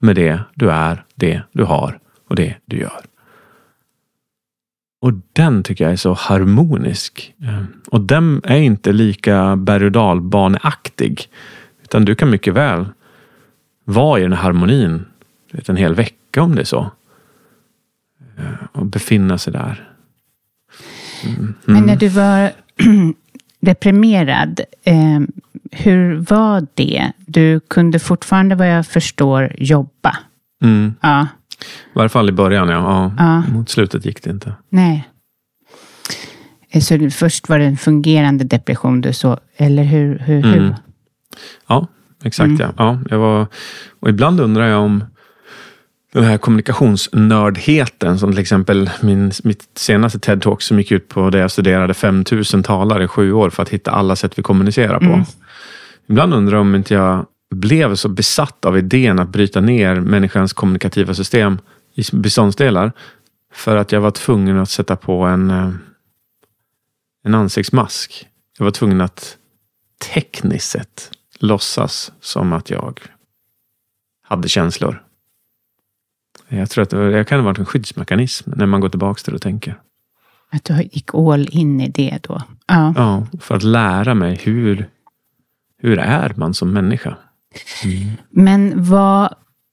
med 0.01 0.15
det 0.15 0.39
du 0.55 0.71
är, 0.71 1.05
det 1.15 1.41
du 1.51 1.63
har 1.63 1.99
och 2.29 2.35
det 2.35 2.55
du 2.65 2.79
gör. 2.79 3.01
Och 5.03 5.13
den 5.33 5.63
tycker 5.63 5.83
jag 5.83 5.91
är 5.93 5.97
så 5.97 6.13
harmonisk. 6.13 7.33
Eh, 7.43 7.63
Och 7.87 8.01
den 8.01 8.41
är 8.43 8.57
inte 8.57 8.91
lika 8.93 9.55
berg 9.55 9.85
och 9.85 9.91
dalbaneaktig. 9.91 11.21
Utan 11.83 12.05
du 12.05 12.15
kan 12.15 12.29
mycket 12.29 12.53
väl 12.53 12.85
vara 13.85 14.19
i 14.19 14.23
den 14.23 14.33
här 14.33 14.41
harmonin 14.41 15.05
vet, 15.51 15.69
en 15.69 15.75
hel 15.77 15.95
vecka 15.95 16.41
om 16.41 16.55
det 16.55 16.61
är 16.61 16.65
så. 16.65 16.91
Eh, 18.37 18.43
Och 18.71 18.85
befinna 18.85 19.37
sig 19.37 19.53
där. 19.53 19.89
Mm. 21.25 21.53
men 21.65 21.83
när 21.83 21.95
du 21.95 22.07
var 22.07 22.51
deprimerad, 23.59 24.59
eh, 24.83 25.19
hur 25.71 26.15
var 26.15 26.67
det? 26.73 27.11
Du 27.25 27.59
kunde 27.59 27.99
fortfarande, 27.99 28.55
vad 28.55 28.69
jag 28.71 28.87
förstår, 28.87 29.55
jobba. 29.57 30.17
Mm. 30.63 30.93
Ja, 31.01 31.27
I 31.63 31.95
varje 31.95 32.09
fall 32.09 32.29
i 32.29 32.31
början, 32.31 32.69
ja. 32.69 33.11
ja. 33.17 33.43
Mot 33.53 33.69
slutet 33.69 34.05
gick 34.05 34.23
det 34.23 34.29
inte. 34.29 34.53
nej. 34.69 35.09
Eh, 36.71 36.81
Så 36.81 37.09
först 37.09 37.49
var 37.49 37.59
det 37.59 37.65
en 37.65 37.77
fungerande 37.77 38.43
depression 38.43 39.01
du 39.01 39.13
så, 39.13 39.39
eller 39.57 39.83
hur? 39.83 40.19
hur, 40.19 40.43
hur? 40.43 40.57
Mm. 40.57 40.73
Ja, 41.67 41.87
exakt. 42.23 42.47
Mm. 42.47 42.61
Ja. 42.61 42.73
Ja, 42.77 42.99
jag 43.09 43.19
var, 43.19 43.47
och 43.99 44.09
ibland 44.09 44.39
undrar 44.39 44.67
jag 44.67 44.81
om 44.81 45.03
den 46.13 46.23
här 46.23 46.37
kommunikationsnördheten 46.37 48.19
som 48.19 48.31
till 48.31 48.39
exempel 48.41 48.89
min, 49.01 49.31
mitt 49.43 49.63
senaste 49.75 50.19
TED-talk 50.19 50.59
som 50.59 50.77
gick 50.77 50.91
ut 50.91 51.09
på 51.09 51.29
det 51.29 51.37
jag 51.37 51.51
studerade 51.51 51.93
5000 51.93 52.63
talare 52.63 53.03
i 53.03 53.07
sju 53.07 53.33
år 53.33 53.49
för 53.49 53.63
att 53.63 53.69
hitta 53.69 53.91
alla 53.91 54.15
sätt 54.15 54.39
vi 54.39 54.43
kommunicerar 54.43 54.99
på. 54.99 55.05
Mm. 55.05 55.23
Ibland 56.07 56.33
undrar 56.33 56.55
jag 56.57 56.61
om 56.61 56.75
inte 56.75 56.93
jag 56.93 57.25
blev 57.53 57.95
så 57.95 58.09
besatt 58.09 58.65
av 58.65 58.77
idén 58.77 59.19
att 59.19 59.29
bryta 59.29 59.61
ner 59.61 59.99
människans 59.99 60.53
kommunikativa 60.53 61.13
system 61.13 61.57
i 61.93 62.03
beståndsdelar 62.13 62.91
för 63.53 63.75
att 63.75 63.91
jag 63.91 64.01
var 64.01 64.11
tvungen 64.11 64.59
att 64.59 64.69
sätta 64.69 64.95
på 64.95 65.23
en, 65.23 65.51
eh, 65.51 65.71
en 67.23 67.35
ansiktsmask. 67.35 68.27
Jag 68.57 68.65
var 68.65 68.71
tvungen 68.71 69.01
att 69.01 69.37
tekniskt 70.13 70.69
sett 70.69 71.11
låtsas 71.39 72.11
som 72.19 72.53
att 72.53 72.69
jag 72.69 72.99
hade 74.23 74.49
känslor. 74.49 75.03
Jag 76.47 76.69
tror 76.69 76.81
att 76.81 76.89
det, 76.89 77.27
kan 77.27 77.39
ha 77.39 77.45
varit 77.45 77.59
en 77.59 77.65
skyddsmekanism 77.65 78.51
när 78.55 78.65
man 78.65 78.81
går 78.81 78.89
tillbaka 78.89 79.19
till 79.23 79.33
det 79.33 79.35
och 79.35 79.41
tänker. 79.41 79.79
Att 80.49 80.63
du 80.63 80.81
gick 80.81 81.13
all 81.13 81.47
in 81.51 81.81
i 81.81 81.89
det 81.89 82.19
då? 82.21 82.41
Ja. 82.67 82.93
Ja, 82.95 83.27
för 83.39 83.55
att 83.55 83.63
lära 83.63 84.13
mig 84.13 84.39
hur, 84.43 84.89
hur 85.77 85.99
är 85.99 86.33
man 86.35 86.53
som 86.53 86.73
människa? 86.73 87.17
Men 88.29 88.83
vad... 88.83 89.23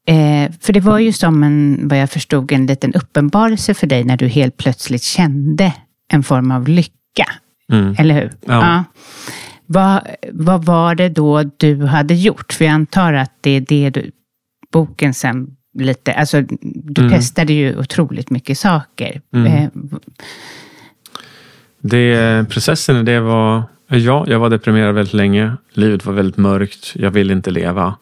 Eh, 0.06 0.52
för 0.60 0.72
det 0.72 0.80
var 0.80 0.98
ju 0.98 1.12
som 1.12 1.42
en, 1.42 1.80
vad 1.88 1.98
jag 2.00 2.10
förstod, 2.10 2.52
en 2.52 2.66
liten 2.66 2.94
uppenbarelse 2.94 3.74
för 3.74 3.86
dig 3.86 4.04
när 4.04 4.16
du 4.16 4.28
helt 4.28 4.56
plötsligt 4.56 5.02
kände 5.02 5.72
en 6.12 6.22
form 6.22 6.50
av 6.50 6.68
lycka. 6.68 7.26
Mm. 7.72 7.94
Eller 7.98 8.14
hur? 8.14 8.32
Ja. 8.46 8.84
Vad, 9.66 10.00
vad 10.32 10.64
var 10.64 10.94
det 10.94 11.08
då 11.08 11.42
du 11.42 11.86
hade 11.86 12.14
gjort? 12.14 12.52
För 12.52 12.64
jag 12.64 12.72
antar 12.72 13.12
att 13.12 13.32
det 13.40 13.50
är 13.50 13.60
det 13.60 13.90
du, 13.90 14.10
boken 14.72 15.14
sen 15.14 15.56
lite, 15.78 16.12
alltså 16.12 16.42
du 16.62 17.00
Mm. 17.02 17.12
testade 17.12 17.52
ju 17.52 17.78
otroligt 17.78 18.30
mycket 18.30 18.58
saker. 18.58 19.20
Mm. 19.34 19.46
Eh, 19.46 19.68
Det, 21.82 22.46
processen 22.50 23.04
det 23.04 23.20
var 23.20 23.62
Ja, 23.92 24.24
jag 24.28 24.38
var 24.38 24.50
deprimerad 24.50 24.94
väldigt 24.94 25.14
länge. 25.14 25.56
Livet 25.70 26.06
var 26.06 26.12
väldigt 26.12 26.36
mörkt. 26.36 26.92
Jag 26.94 27.10
ville 27.10 27.32
inte 27.32 27.50
leva. 27.50 27.96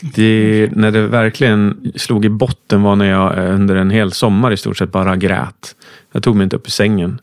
Det, 0.00 0.68
när 0.72 0.90
det 0.90 1.06
verkligen 1.06 1.92
slog 1.96 2.24
i 2.24 2.28
botten 2.28 2.82
var 2.82 2.96
när 2.96 3.10
jag 3.10 3.38
eh, 3.38 3.54
under 3.54 3.76
en 3.76 3.90
hel 3.90 4.12
sommar 4.12 4.52
i 4.52 4.56
stort 4.56 4.76
sett 4.76 4.92
bara 4.92 5.16
grät. 5.16 5.76
Jag 6.12 6.22
tog 6.22 6.36
mig 6.36 6.44
inte 6.44 6.56
upp 6.56 6.66
i 6.66 6.70
sängen. 6.70 7.20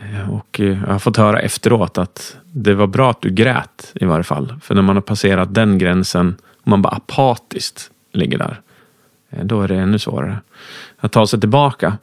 Eh, 0.00 0.30
och 0.30 0.60
eh, 0.60 0.66
jag 0.66 0.92
har 0.92 0.98
fått 0.98 1.16
höra 1.16 1.40
efteråt 1.40 1.98
att 1.98 2.36
det 2.52 2.74
var 2.74 2.86
bra 2.86 3.10
att 3.10 3.22
du 3.22 3.30
grät 3.30 3.92
i 3.94 4.04
varje 4.04 4.24
fall. 4.24 4.54
För 4.62 4.74
när 4.74 4.82
man 4.82 4.96
har 4.96 5.02
passerat 5.02 5.54
den 5.54 5.78
gränsen 5.78 6.36
och 6.62 6.68
man 6.68 6.82
bara 6.82 6.94
apatiskt 6.94 7.90
ligger 8.12 8.38
där. 8.38 8.60
Då 9.42 9.62
är 9.62 9.68
det 9.68 9.76
ännu 9.76 9.98
svårare 9.98 10.38
att 10.98 11.12
ta 11.12 11.26
sig 11.26 11.40
tillbaka. 11.40 11.98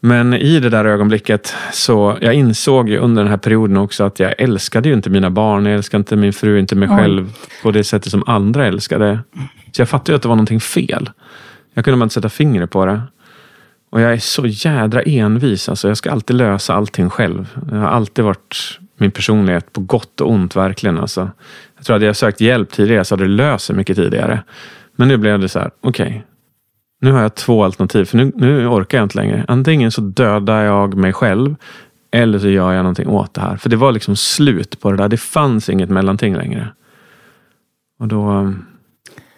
Men 0.00 0.34
i 0.34 0.60
det 0.60 0.70
där 0.70 0.84
ögonblicket 0.84 1.54
så 1.72 2.18
jag 2.20 2.34
insåg 2.34 2.88
ju 2.88 2.98
under 2.98 3.22
den 3.22 3.30
här 3.30 3.38
perioden 3.38 3.76
också 3.76 4.04
att 4.04 4.20
jag 4.20 4.34
älskade 4.38 4.88
ju 4.88 4.94
inte 4.94 5.10
mina 5.10 5.30
barn. 5.30 5.66
Jag 5.66 5.74
älskade 5.74 6.00
inte 6.00 6.16
min 6.16 6.32
fru, 6.32 6.58
inte 6.58 6.76
mig 6.76 6.88
Oj. 6.90 6.96
själv 6.96 7.32
på 7.62 7.70
det 7.70 7.84
sättet 7.84 8.10
som 8.10 8.24
andra 8.26 8.66
älskade. 8.66 9.18
Så 9.72 9.80
jag 9.80 9.88
fattade 9.88 10.12
ju 10.12 10.16
att 10.16 10.22
det 10.22 10.28
var 10.28 10.36
någonting 10.36 10.60
fel. 10.60 11.10
Jag 11.74 11.84
kunde 11.84 11.98
bara 11.98 12.04
inte 12.04 12.14
sätta 12.14 12.28
fingret 12.28 12.70
på 12.70 12.86
det. 12.86 13.02
Och 13.90 14.00
jag 14.00 14.12
är 14.12 14.18
så 14.18 14.46
jädra 14.46 15.02
envis. 15.02 15.68
Alltså 15.68 15.88
jag 15.88 15.96
ska 15.96 16.10
alltid 16.10 16.36
lösa 16.36 16.74
allting 16.74 17.10
själv. 17.10 17.48
Det 17.70 17.76
har 17.76 17.88
alltid 17.88 18.24
varit 18.24 18.78
min 18.96 19.10
personlighet 19.10 19.72
på 19.72 19.80
gott 19.80 20.20
och 20.20 20.30
ont 20.30 20.56
verkligen. 20.56 20.98
Alltså. 20.98 21.30
Jag 21.76 21.84
tror 21.86 21.96
att 21.96 22.02
jag 22.02 22.16
sökt 22.16 22.40
hjälp 22.40 22.70
tidigare 22.70 23.04
så 23.04 23.14
hade 23.14 23.24
det 23.24 23.30
löst 23.30 23.64
sig 23.64 23.76
mycket 23.76 23.96
tidigare. 23.96 24.42
Men 24.96 25.08
nu 25.08 25.16
blev 25.16 25.40
det 25.40 25.48
så 25.48 25.58
här, 25.58 25.70
okej, 25.80 26.06
okay, 26.06 26.20
nu 27.00 27.12
har 27.12 27.22
jag 27.22 27.34
två 27.34 27.64
alternativ, 27.64 28.04
för 28.04 28.16
nu, 28.16 28.32
nu 28.34 28.66
orkar 28.66 28.98
jag 28.98 29.04
inte 29.04 29.18
längre. 29.18 29.44
Antingen 29.48 29.90
så 29.90 30.00
dödar 30.00 30.62
jag 30.62 30.94
mig 30.94 31.12
själv 31.12 31.56
eller 32.10 32.38
så 32.38 32.48
gör 32.48 32.72
jag 32.72 32.82
någonting 32.82 33.08
åt 33.08 33.34
det 33.34 33.40
här. 33.40 33.56
För 33.56 33.70
det 33.70 33.76
var 33.76 33.92
liksom 33.92 34.16
slut 34.16 34.80
på 34.80 34.90
det 34.90 34.96
där. 34.96 35.08
Det 35.08 35.16
fanns 35.16 35.68
inget 35.68 35.90
mellanting 35.90 36.36
längre. 36.36 36.68
Och 37.98 38.08
då, 38.08 38.52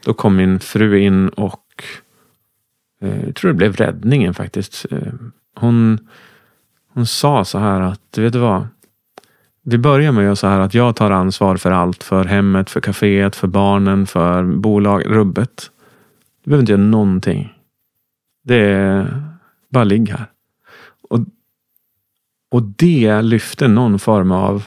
då 0.05 0.14
kom 0.14 0.37
min 0.37 0.61
fru 0.61 0.98
in 0.98 1.29
och 1.29 1.85
eh, 3.03 3.25
jag 3.25 3.35
tror 3.35 3.51
det 3.51 3.57
blev 3.57 3.77
räddningen 3.77 4.35
faktiskt. 4.35 4.87
Eh, 4.90 5.12
hon, 5.57 5.98
hon 6.94 7.07
sa 7.07 7.44
så 7.44 7.59
här 7.59 7.81
att, 7.81 8.18
vet 8.18 8.33
du 8.33 8.38
vad? 8.38 8.66
Vi 9.64 9.79
börjar 9.79 10.12
med 10.12 10.20
att 10.20 10.25
göra 10.25 10.37
så 10.37 10.46
här 10.46 10.61
att 10.61 10.75
jag 10.75 10.96
tar 10.96 11.11
ansvar 11.11 11.57
för 11.57 11.70
allt. 11.70 12.03
För 12.03 12.25
hemmet, 12.25 12.70
för 12.70 12.81
kaféet, 12.81 13.37
för 13.37 13.48
barnen, 13.48 14.07
för 14.07 14.42
bolag, 14.42 15.07
rubbet. 15.07 15.70
Du 16.44 16.50
behöver 16.50 16.62
inte 16.62 16.72
göra 16.72 16.83
någonting. 16.83 17.55
Det 18.44 18.57
är 18.57 19.22
bara 19.68 19.85
ligg 19.85 20.11
här. 20.11 20.26
Och, 21.09 21.20
och 22.50 22.62
det 22.62 23.22
lyfte 23.22 23.68
någon 23.68 23.98
form 23.98 24.33
av 24.33 24.64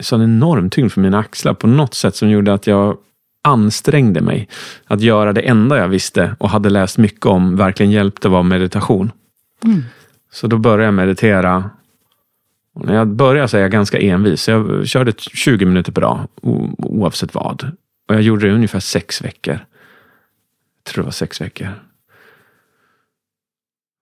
sån 0.00 0.22
enorm 0.22 0.70
tyngd 0.70 0.92
för 0.92 1.00
mina 1.00 1.18
axlar 1.18 1.54
på 1.54 1.66
något 1.66 1.94
sätt 1.94 2.16
som 2.16 2.30
gjorde 2.30 2.54
att 2.54 2.66
jag 2.66 2.96
ansträngde 3.42 4.20
mig 4.20 4.48
att 4.84 5.00
göra 5.00 5.32
det 5.32 5.40
enda 5.40 5.78
jag 5.78 5.88
visste 5.88 6.36
och 6.38 6.50
hade 6.50 6.70
läst 6.70 6.98
mycket 6.98 7.26
om 7.26 7.56
verkligen 7.56 7.92
hjälpte 7.92 8.28
var 8.28 8.42
meditation. 8.42 9.12
Mm. 9.64 9.82
Så 10.32 10.46
då 10.46 10.58
började 10.58 10.84
jag 10.84 10.94
meditera. 10.94 11.70
Och 12.74 12.86
när 12.86 12.94
jag 12.94 13.08
började 13.08 13.48
så 13.48 13.56
är 13.56 13.60
jag 13.60 13.70
ganska 13.70 13.98
envis. 13.98 14.48
Jag 14.48 14.86
körde 14.86 15.12
20 15.18 15.64
minuter 15.64 15.92
per 15.92 16.00
dag 16.00 16.28
oavsett 16.78 17.34
vad. 17.34 17.70
Och 18.08 18.14
jag 18.14 18.22
gjorde 18.22 18.46
det 18.46 18.50
i 18.50 18.54
ungefär 18.54 18.80
sex 18.80 19.22
veckor 19.22 19.58
tror 20.88 21.02
det 21.02 21.06
var 21.06 21.12
sex 21.12 21.40
veckor. 21.40 21.68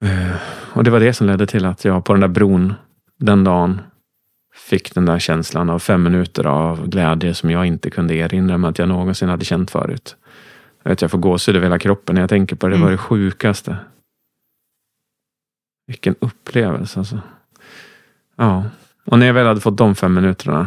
Eh, 0.05 0.37
och 0.73 0.85
det 0.85 0.91
var 0.91 1.01
det 1.01 1.13
som 1.13 1.27
ledde 1.27 1.47
till 1.47 1.65
att 1.65 1.85
jag 1.85 2.05
på 2.05 2.13
den 2.13 2.21
där 2.21 2.29
bron 2.29 2.75
den 3.19 3.45
dagen 3.45 3.81
fick 4.55 4.95
den 4.95 5.05
där 5.05 5.19
känslan 5.19 5.71
av 5.71 5.79
fem 5.79 6.03
minuter 6.03 6.47
av 6.47 6.89
glädje 6.89 7.35
som 7.35 7.51
jag 7.51 7.67
inte 7.67 7.91
kunde 7.91 8.15
erinra 8.15 8.59
mig 8.59 8.69
att 8.71 8.79
jag 8.79 8.89
någonsin 8.89 9.29
hade 9.29 9.45
känt 9.45 9.71
förut. 9.71 10.17
Jag, 10.83 10.91
vet, 10.91 11.03
jag 11.03 11.11
får 11.11 11.19
gåshud 11.19 11.57
över 11.57 11.67
hela 11.67 11.79
kroppen 11.79 12.15
när 12.15 12.23
jag 12.23 12.31
tänker 12.31 12.57
på 12.57 12.69
det. 12.69 12.77
Det 12.77 12.83
var 12.83 12.91
det 12.91 12.99
sjukaste. 12.99 13.77
Vilken 15.87 16.15
upplevelse 16.19 16.99
alltså. 16.99 17.21
Ja, 18.37 18.65
och 19.05 19.19
när 19.19 19.27
jag 19.27 19.35
väl 19.35 19.47
hade 19.47 19.61
fått 19.61 19.79
de 19.79 19.95
fem 19.95 20.15
minuterna 20.15 20.67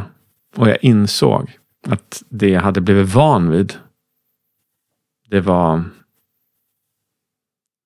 och 0.56 0.70
jag 0.70 0.78
insåg 0.84 1.58
att 1.88 2.24
det 2.30 2.50
jag 2.50 2.62
hade 2.62 2.82
blivit 2.82 3.14
van 3.14 3.52
vid, 3.52 3.74
det 5.30 5.42
var 5.42 5.84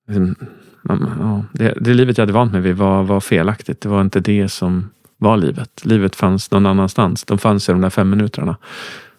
Liksom, 0.06 0.36
ja, 0.88 1.44
det, 1.52 1.74
det 1.80 1.94
livet 1.94 2.18
jag 2.18 2.22
hade 2.22 2.32
vant 2.32 2.52
mig 2.52 2.60
vid 2.60 2.76
var, 2.76 3.02
var 3.02 3.20
felaktigt. 3.20 3.80
Det 3.80 3.88
var 3.88 4.00
inte 4.00 4.20
det 4.20 4.48
som 4.48 4.90
var 5.16 5.36
livet. 5.36 5.84
Livet 5.84 6.16
fanns 6.16 6.50
någon 6.50 6.66
annanstans. 6.66 7.24
De 7.24 7.38
fanns 7.38 7.68
i 7.68 7.72
de 7.72 7.80
där 7.80 7.90
fem 7.90 8.10
minuterna. 8.10 8.56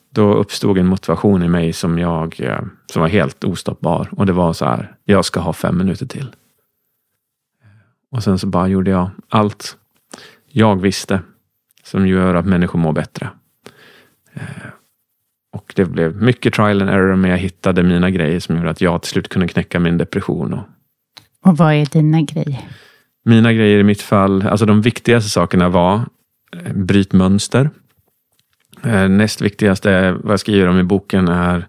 Då 0.10 0.34
uppstod 0.34 0.78
en 0.78 0.88
motivation 0.88 1.44
i 1.44 1.48
mig 1.48 1.74
som 1.74 2.00
jag 2.00 2.40
eh, 2.40 2.62
som 2.92 3.02
var 3.02 3.10
helt 3.10 3.44
ostoppbar. 3.44 4.10
Och 4.12 4.26
det 4.26 4.34
var 4.34 4.54
så 4.54 4.66
här, 4.66 4.96
jag 5.04 5.26
ska 5.26 5.40
ha 5.40 5.54
fem 5.54 5.78
minuter 5.78 6.06
till. 6.06 6.36
Och 8.12 8.24
sen 8.24 8.40
så 8.40 8.48
bara 8.48 8.68
gjorde 8.68 8.92
jag 8.92 9.10
allt 9.30 9.78
jag 10.48 10.82
visste 10.82 11.22
som 11.84 12.08
gör 12.08 12.36
att 12.36 12.46
människor 12.46 12.80
mår 12.80 12.94
bättre. 12.94 13.30
Eh, 14.34 14.42
och 15.54 15.74
det 15.76 15.86
blev 15.86 16.22
mycket 16.22 16.54
trial 16.54 16.82
and 16.82 16.90
error, 16.90 17.16
men 17.16 17.32
jag 17.32 17.38
hittade 17.38 17.84
mina 17.84 18.10
grejer 18.10 18.40
som 18.40 18.58
gjorde 18.58 18.70
att 18.70 18.82
jag 18.82 19.02
till 19.02 19.12
slut 19.12 19.30
kunde 19.30 19.48
knäcka 19.48 19.80
min 19.80 19.98
depression 19.98 20.54
och 20.54 20.64
och 21.46 21.58
vad 21.58 21.74
är 21.74 21.86
dina 21.86 22.22
grejer? 22.22 22.60
Mina 23.26 23.54
grejer 23.54 23.80
i 23.80 23.84
mitt 23.84 24.02
fall, 24.02 24.48
alltså 24.48 24.66
de 24.66 24.82
viktigaste 24.82 25.30
sakerna 25.30 25.70
var 25.70 25.96
eh, 26.56 26.74
bryt 26.74 27.14
mönster. 27.14 27.70
Eh, 28.84 29.10
näst 29.10 29.42
viktigaste, 29.42 30.12
vad 30.12 30.34
jag 30.34 30.40
skriver 30.40 30.68
om 30.68 30.80
i 30.80 30.84
boken, 30.84 31.28
är 31.28 31.68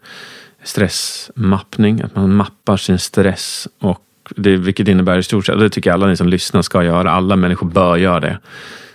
stressmappning. 0.63 2.01
Att 2.01 2.17
man 2.17 2.35
mappar 2.35 2.77
sin 2.77 2.99
stress. 2.99 3.69
Och 3.79 4.03
det, 4.37 4.57
vilket 4.57 4.89
innebär 4.89 5.19
i 5.19 5.23
stort 5.23 5.47
sett, 5.47 5.55
och 5.55 5.61
det 5.61 5.71
tycker 5.71 5.91
jag 5.91 5.95
alla 5.95 6.07
ni 6.07 6.17
som 6.17 6.29
lyssnar 6.29 6.63
ska 6.63 6.85
göra, 6.85 7.11
alla 7.11 7.37
människor 7.37 7.67
bör 7.67 7.97
göra 7.97 8.21
det. 8.21 8.39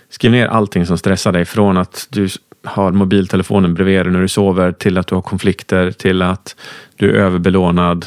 Skriv 0.08 0.32
ner 0.32 0.46
allting 0.46 0.86
som 0.86 0.98
stressar 0.98 1.32
dig, 1.32 1.44
från 1.44 1.76
att 1.76 2.06
du 2.10 2.28
har 2.64 2.92
mobiltelefonen 2.92 3.74
bredvid 3.74 4.04
dig 4.04 4.12
när 4.12 4.20
du 4.20 4.28
sover, 4.28 4.72
till 4.72 4.98
att 4.98 5.06
du 5.06 5.14
har 5.14 5.22
konflikter, 5.22 5.90
till 5.90 6.22
att 6.22 6.56
du 6.96 7.10
är 7.10 7.14
överbelånad, 7.14 8.06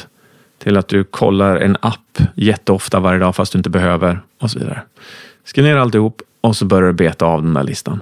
till 0.66 0.76
att 0.76 0.88
du 0.88 1.04
kollar 1.04 1.56
en 1.56 1.76
app 1.80 2.18
jätteofta 2.34 3.00
varje 3.00 3.18
dag 3.18 3.36
fast 3.36 3.52
du 3.52 3.58
inte 3.58 3.70
behöver 3.70 4.20
och 4.40 4.50
så 4.50 4.58
vidare. 4.58 4.82
Skriv 5.44 5.64
ner 5.64 5.76
alltihop 5.76 6.22
och 6.40 6.56
så 6.56 6.64
börjar 6.64 6.86
du 6.86 6.92
beta 6.92 7.26
av 7.26 7.42
den 7.42 7.54
där 7.54 7.62
listan. 7.62 8.00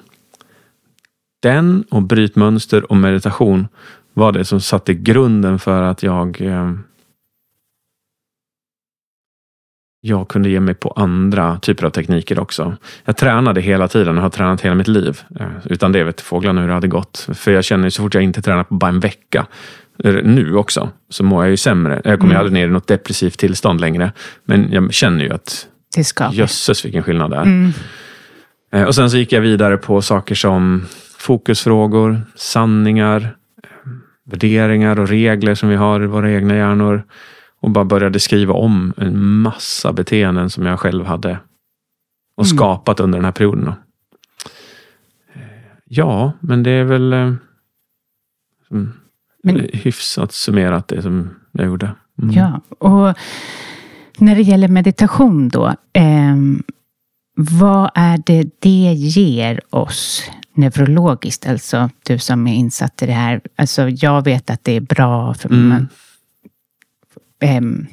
Den 1.42 1.85
och 1.90 2.03
brytmönster 2.03 2.90
och 2.90 2.96
meditation 2.96 3.68
var 4.12 4.33
det 4.33 4.44
som 4.44 4.61
satte 4.61 4.94
grunden 4.94 5.59
för 5.59 5.83
att 5.83 6.03
jag 6.03 6.40
eh, 6.40 6.72
jag 10.00 10.29
kunde 10.29 10.48
ge 10.48 10.61
mig 10.61 10.74
på 10.74 10.90
andra 10.90 11.59
typer 11.59 11.87
av 11.87 11.90
tekniker 11.90 12.38
också. 12.38 12.77
Jag 13.05 13.16
tränade 13.16 13.61
hela 13.61 13.88
tiden 13.88 14.16
och 14.16 14.22
har 14.22 14.31
tränat 14.31 14.61
hela 14.61 14.74
mitt 14.74 14.88
liv. 14.88 15.20
Eh, 15.40 15.46
utan 15.64 15.92
det 15.92 16.05
vet 16.05 16.20
fåglarna 16.20 16.61
hur 16.61 16.68
det 16.68 16.74
hade 16.74 16.88
gått. 16.88 17.29
För 17.35 17.53
jag 17.53 17.64
känner 17.64 17.90
så 17.90 18.03
fort 18.03 18.14
jag 18.14 18.22
inte 18.22 18.42
tränar 18.42 18.64
på 18.64 18.74
bara 18.74 18.88
en 18.88 19.00
vecka 19.00 19.46
nu 20.02 20.57
också, 20.57 20.90
så 21.09 21.24
mår 21.24 21.44
jag 21.44 21.50
ju 21.50 21.57
sämre. 21.57 22.00
Jag 22.04 22.20
kommer 22.20 22.35
mm. 22.35 22.40
aldrig 22.40 22.52
ner 22.52 22.66
i 22.66 22.70
något 22.70 22.87
depressivt 22.87 23.38
tillstånd 23.38 23.80
längre. 23.80 24.12
Men 24.44 24.72
jag 24.72 24.94
känner 24.94 25.24
ju 25.24 25.33
att 25.33 25.68
jösses 26.33 26.85
vilken 26.85 27.02
skillnad 27.02 27.30
det 27.30 27.37
är. 27.37 27.42
Mm. 27.42 27.72
Eh, 28.72 28.85
och 28.85 28.94
sen 28.94 29.11
så 29.11 29.16
gick 29.16 29.33
jag 29.33 29.40
vidare 29.40 29.76
på 29.76 30.02
saker 30.02 30.35
som 30.35 30.87
fokusfrågor, 31.18 32.22
sanningar, 32.35 33.37
värderingar 34.24 35.00
och 35.00 35.09
regler 35.09 35.54
som 35.54 35.68
vi 35.68 35.76
har 35.76 36.02
i 36.02 36.07
våra 36.07 36.33
egna 36.33 36.57
hjärnor. 36.57 37.04
Och 37.61 37.70
bara 37.70 37.85
började 37.85 38.20
skriva 38.20 38.54
om 38.54 38.92
en 38.96 39.40
massa 39.40 39.92
beteenden 39.92 40.50
som 40.50 40.66
jag 40.66 40.80
själv 40.80 41.04
hade 41.04 41.38
och 42.37 42.44
mm. 42.44 42.57
skapat 42.57 43.00
under 43.00 43.18
den 43.18 43.24
här 43.24 43.33
perioden. 43.33 43.68
Eh, 43.68 43.72
ja, 45.85 46.33
men 46.40 46.62
det 46.62 46.70
är 46.70 46.85
väl 46.85 47.12
eh, 47.12 47.33
men, 49.44 49.61
eh, 49.61 49.80
hyfsat 49.80 50.33
summerat 50.33 50.88
det 50.88 51.02
som 51.02 51.30
jag 51.52 51.66
gjorde. 51.66 51.94
Mm. 52.22 52.35
Ja, 52.35 52.61
och 52.78 53.18
när 54.18 54.35
det 54.35 54.42
gäller 54.42 54.68
meditation 54.68 55.48
då. 55.48 55.66
Eh, 55.92 56.37
vad 57.37 57.90
är 57.94 58.18
det 58.26 58.50
det 58.59 58.94
ger 58.94 59.61
oss 59.70 60.30
neurologiskt? 60.54 61.46
Alltså 61.46 61.90
du 62.07 62.18
som 62.18 62.46
är 62.46 62.54
insatt 62.54 63.02
i 63.02 63.07
det 63.07 63.12
här. 63.12 63.40
Alltså 63.57 63.88
jag 63.88 64.24
vet 64.24 64.50
att 64.50 64.64
det 64.64 64.72
är 64.72 64.80
bra 64.80 65.35
för 65.35 65.48
mm. 65.48 65.68
man, 65.68 65.88
eh, 67.40 67.88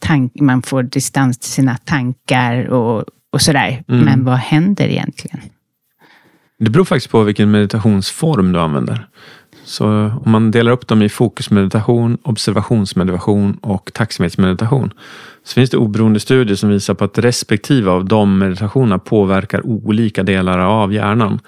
tank, 0.00 0.32
man 0.40 0.62
får 0.62 0.82
distans 0.82 1.38
till 1.38 1.50
sina 1.50 1.76
tankar 1.76 2.66
och, 2.66 3.04
och 3.32 3.40
sådär. 3.40 3.84
Mm. 3.88 4.04
Men 4.04 4.24
vad 4.24 4.36
händer 4.36 4.88
egentligen? 4.88 5.40
Det 6.58 6.70
beror 6.70 6.84
faktiskt 6.84 7.10
på 7.10 7.22
vilken 7.22 7.50
meditationsform 7.50 8.52
du 8.52 8.60
använder. 8.60 9.08
Så 9.66 9.86
om 10.24 10.30
man 10.30 10.50
delar 10.50 10.72
upp 10.72 10.86
dem 10.86 11.02
i 11.02 11.08
fokusmeditation, 11.08 12.18
observationsmeditation 12.22 13.58
och 13.60 13.90
tacksamhetsmeditation 13.94 14.92
så 15.44 15.54
finns 15.54 15.70
det 15.70 15.76
oberoende 15.76 16.20
studier 16.20 16.56
som 16.56 16.68
visar 16.68 16.94
på 16.94 17.04
att 17.04 17.18
respektive 17.18 17.90
av 17.90 18.04
de 18.04 18.38
meditationerna 18.38 18.98
påverkar 18.98 19.66
olika 19.66 20.22
delar 20.22 20.58
av 20.58 20.92
hjärnan 20.92 21.40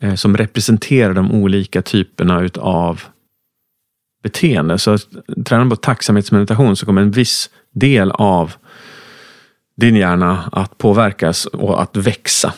eh, 0.00 0.14
som 0.14 0.36
representerar 0.36 1.14
de 1.14 1.32
olika 1.32 1.82
typerna 1.82 2.40
utav 2.40 3.02
beteende. 4.22 4.78
Så 4.78 4.98
tränar 5.44 5.64
man 5.64 5.70
på 5.70 5.76
tacksamhetsmeditation 5.76 6.76
så 6.76 6.86
kommer 6.86 7.02
en 7.02 7.10
viss 7.10 7.50
del 7.72 8.10
av 8.10 8.52
din 9.76 9.96
hjärna 9.96 10.50
att 10.52 10.78
påverkas 10.78 11.46
och 11.46 11.82
att 11.82 11.96
växa. 11.96 12.54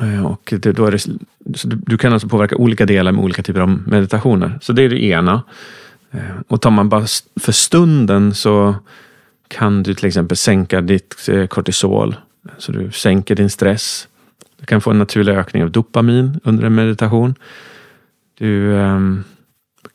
Eh, 0.00 0.26
och 0.26 0.54
det, 0.56 0.72
då 0.72 0.86
är 0.86 0.92
det, 0.92 1.06
så 1.54 1.68
du, 1.68 1.76
du, 1.76 1.98
kan 1.98 2.12
alltså 2.12 2.28
påverka 2.28 2.56
olika 2.56 2.86
delar 2.86 3.12
med 3.12 3.24
olika 3.24 3.42
typer 3.42 3.60
av 3.60 3.68
meditationer. 3.86 4.58
Så 4.62 4.72
det 4.72 4.82
är 4.82 4.88
det 4.88 5.04
ena. 5.04 5.42
Eh, 6.10 6.20
och 6.48 6.62
tar 6.62 6.70
man 6.70 6.88
bara 6.88 7.06
för 7.40 7.52
stunden 7.52 8.34
så 8.34 8.74
kan 9.48 9.82
du 9.82 9.94
till 9.94 10.06
exempel 10.06 10.36
sänka 10.36 10.80
ditt 10.80 11.28
eh, 11.28 11.46
kortisol. 11.46 12.16
Så 12.58 12.72
du 12.72 12.90
sänker 12.90 13.34
din 13.34 13.50
stress. 13.50 14.08
Du 14.60 14.66
kan 14.66 14.80
få 14.80 14.90
en 14.90 14.98
naturlig 14.98 15.32
ökning 15.32 15.62
av 15.62 15.70
dopamin 15.70 16.40
under 16.44 16.64
en 16.64 16.74
meditation. 16.74 17.34
Du, 18.38 18.72
um, 18.72 19.24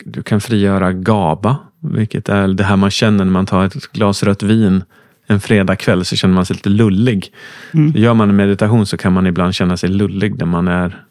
du 0.04 0.24
kan 0.24 0.42
frigöra 0.42 0.94
GABA, 0.94 1.58
vilket 1.80 2.30
är 2.30 2.48
det 2.48 2.64
här 2.64 2.76
man 2.76 2.92
känner 2.92 3.26
när 3.26 3.32
man 3.32 3.46
tar 3.46 3.66
ett 3.66 3.92
glas 3.92 4.24
rött 4.24 4.44
vin 4.44 4.84
en 5.30 5.40
fredagkväll 5.40 6.06
så 6.06 6.16
känner 6.16 6.36
man 6.36 6.46
sig 6.46 6.56
lite 6.56 6.70
lullig. 6.70 7.34
Mm. 7.72 7.92
Gör 7.96 8.14
man 8.14 8.30
en 8.30 8.36
meditation 8.36 8.86
så 8.86 8.98
kan 8.98 9.14
man 9.14 9.28
ibland 9.28 9.56
känna 9.56 9.78
sig 9.78 9.90
lullig 9.90 10.40
när 10.40 10.46
man 10.46 10.68
är 10.68 11.04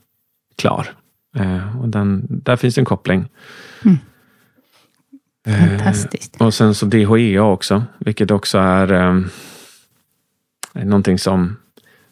klar. 0.58 0.86
Eh, 1.36 1.80
och 1.80 1.88
den, 1.88 2.26
där 2.28 2.56
finns 2.56 2.78
en 2.78 2.84
koppling. 2.84 3.28
Mm. 3.84 3.98
Eh, 5.46 5.68
Fantastiskt. 5.68 6.40
Eh, 6.40 6.46
och 6.46 6.54
sen 6.54 6.74
så 6.74 6.86
DHEA 6.86 7.42
också, 7.42 7.84
vilket 7.98 8.30
också 8.30 8.58
är 8.58 8.92
eh, 8.92 9.24
någonting 10.84 11.18
som 11.18 11.56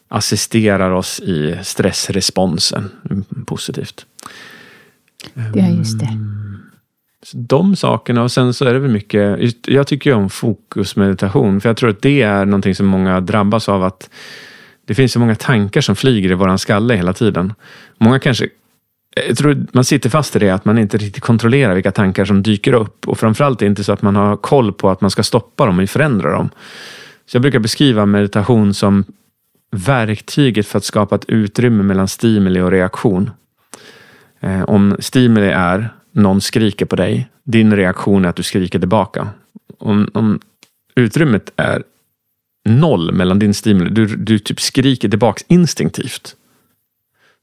assisterar 0.09 0.91
oss 0.91 1.19
i 1.19 1.59
stressresponsen 1.63 2.89
positivt. 3.45 4.05
Ja, 5.53 5.67
just 5.67 5.99
det. 5.99 6.05
Mm. 6.05 6.59
De 7.33 7.75
sakerna 7.75 8.23
och 8.23 8.31
sen 8.31 8.53
så 8.53 8.65
är 8.65 8.73
det 8.73 8.79
väl 8.79 8.91
mycket, 8.91 9.39
jag 9.67 9.87
tycker 9.87 10.09
ju 10.09 10.15
om 10.15 10.29
fokusmeditation 10.29 11.61
för 11.61 11.69
jag 11.69 11.77
tror 11.77 11.89
att 11.89 12.01
det 12.01 12.21
är 12.21 12.45
någonting 12.45 12.75
som 12.75 12.85
många 12.85 13.21
drabbas 13.21 13.69
av 13.69 13.83
att 13.83 14.09
det 14.85 14.95
finns 14.95 15.11
så 15.11 15.19
många 15.19 15.35
tankar 15.35 15.81
som 15.81 15.95
flyger 15.95 16.31
i 16.31 16.33
våran 16.33 16.59
skalle 16.59 16.95
hela 16.95 17.13
tiden. 17.13 17.53
Många 17.97 18.19
kanske 18.19 18.49
jag 19.27 19.37
tror 19.37 19.65
man 19.71 19.85
sitter 19.85 20.09
fast 20.09 20.35
i 20.35 20.39
det, 20.39 20.49
att 20.49 20.65
man 20.65 20.77
inte 20.77 20.97
riktigt 20.97 21.23
kontrollerar 21.23 21.73
vilka 21.73 21.91
tankar 21.91 22.25
som 22.25 22.43
dyker 22.43 22.73
upp. 22.73 23.07
Och 23.07 23.19
framförallt 23.19 23.61
är 23.61 23.65
det 23.65 23.69
inte 23.69 23.83
så 23.83 23.93
att 23.93 24.01
man 24.01 24.15
har 24.15 24.37
koll 24.37 24.73
på 24.73 24.89
att 24.89 25.01
man 25.01 25.11
ska 25.11 25.23
stoppa 25.23 25.65
dem 25.65 25.79
och 25.79 25.89
förändra 25.89 26.31
dem. 26.31 26.49
Så 27.25 27.35
jag 27.35 27.41
brukar 27.41 27.59
beskriva 27.59 28.05
meditation 28.05 28.73
som 28.73 29.03
verktyget 29.71 30.67
för 30.67 30.77
att 30.77 30.83
skapa 30.83 31.15
ett 31.15 31.25
utrymme 31.27 31.83
mellan 31.83 32.07
stimuli 32.07 32.59
och 32.59 32.71
reaktion. 32.71 33.31
Eh, 34.39 34.63
om 34.63 34.95
stimuli 34.99 35.47
är 35.47 35.89
någon 36.11 36.41
skriker 36.41 36.85
på 36.85 36.95
dig, 36.95 37.29
din 37.43 37.75
reaktion 37.75 38.25
är 38.25 38.29
att 38.29 38.35
du 38.35 38.43
skriker 38.43 38.79
tillbaka. 38.79 39.29
Om, 39.77 40.09
om 40.13 40.39
utrymmet 40.95 41.51
är 41.55 41.83
noll 42.65 43.11
mellan 43.11 43.39
din 43.39 43.53
stimuli, 43.53 43.89
du, 43.89 44.05
du 44.05 44.39
typ 44.39 44.59
skriker 44.59 45.09
tillbaks 45.09 45.45
instinktivt. 45.47 46.35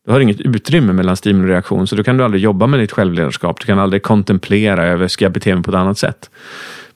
Du 0.06 0.12
har 0.12 0.20
inget 0.20 0.40
utrymme 0.40 0.92
mellan 0.92 1.16
stimuli 1.16 1.44
och 1.44 1.48
reaktion, 1.48 1.86
så 1.86 1.96
då 1.96 2.04
kan 2.04 2.16
du 2.16 2.24
aldrig 2.24 2.42
jobba 2.42 2.66
med 2.66 2.80
ditt 2.80 2.92
självledarskap. 2.92 3.60
Du 3.60 3.66
kan 3.66 3.78
aldrig 3.78 4.02
kontemplera 4.02 4.86
över, 4.86 5.08
ska 5.08 5.24
jag 5.24 5.32
bete 5.32 5.54
mig 5.54 5.64
på 5.64 5.70
ett 5.70 5.76
annat 5.76 5.98
sätt? 5.98 6.30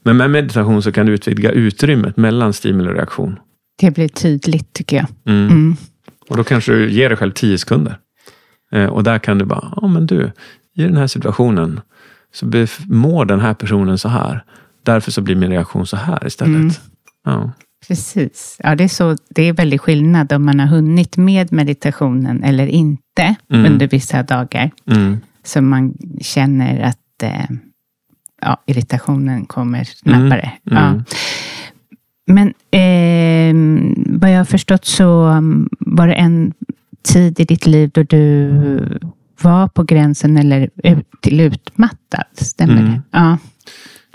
Men 0.03 0.17
med 0.17 0.31
meditation 0.31 0.83
så 0.83 0.93
kan 0.93 1.07
du 1.07 1.13
utvidga 1.13 1.51
utrymmet 1.51 2.17
mellan 2.17 2.53
stimuli 2.53 2.91
och 2.91 2.95
reaktion. 2.95 3.39
Det 3.81 3.91
blir 3.91 4.09
tydligt 4.09 4.73
tycker 4.73 4.97
jag. 4.97 5.07
Mm. 5.27 5.51
Mm. 5.51 5.77
Och 6.29 6.37
då 6.37 6.45
kanske 6.45 6.73
du 6.73 6.91
ger 6.91 7.09
dig 7.09 7.19
själv 7.19 7.33
tio 7.33 7.59
sekunder. 7.59 7.99
Eh, 8.73 8.87
och 8.87 9.05
där 9.05 9.19
kan 9.19 9.39
du 9.39 9.45
bara, 9.45 9.73
ja 9.77 9.87
men 9.89 10.07
du, 10.07 10.33
i 10.75 10.83
den 10.83 10.97
här 10.97 11.07
situationen 11.07 11.81
så 12.35 12.67
mår 12.87 13.25
den 13.25 13.41
här 13.41 13.55
personen 13.55 13.99
så 13.99 14.09
här. 14.09 14.45
Därför 14.83 15.11
så 15.11 15.21
blir 15.21 15.37
min 15.37 15.51
reaktion 15.51 15.87
så 15.87 15.97
här 15.97 16.27
istället. 16.27 16.57
Mm. 16.57 16.71
Ja. 17.25 17.53
Precis. 17.87 18.57
Ja, 18.63 18.75
det, 18.75 18.85
är 18.85 18.89
så, 18.89 19.17
det 19.29 19.43
är 19.43 19.53
väldigt 19.53 19.81
skillnad 19.81 20.33
om 20.33 20.45
man 20.45 20.61
har 20.61 20.67
hunnit 20.67 21.17
med 21.17 21.53
meditationen 21.53 22.43
eller 22.43 22.67
inte 22.67 23.35
mm. 23.53 23.73
under 23.73 23.89
vissa 23.89 24.23
dagar. 24.23 24.71
Mm. 24.91 25.21
Så 25.45 25.63
man 25.63 25.95
känner 26.21 26.81
att 26.81 27.23
eh, 27.23 27.57
ja, 28.43 28.63
irritationen 28.67 29.47
kommer 29.47 29.85
snabbare. 29.85 30.53
Mm. 30.71 30.83
Ja. 30.83 30.89
Mm. 30.89 31.05
Men 32.27 32.49
eh, 32.71 33.55
vad 34.19 34.33
jag 34.33 34.39
har 34.39 34.45
förstått 34.45 34.85
så 34.85 35.27
um, 35.27 35.69
var 35.79 36.09
det 36.09 36.15
en 36.15 36.53
tid 37.03 37.41
i 37.41 37.45
ditt 37.45 37.67
liv 37.67 37.91
då 37.95 38.03
du 38.03 38.99
var 39.43 39.69
på 39.69 39.83
gränsen 39.83 40.37
eller 40.37 40.71
till 41.21 41.41
utmattad. 41.41 42.25
Stämmer 42.33 42.81
mm. 42.81 42.93
det? 42.93 43.01
Ja. 43.11 43.39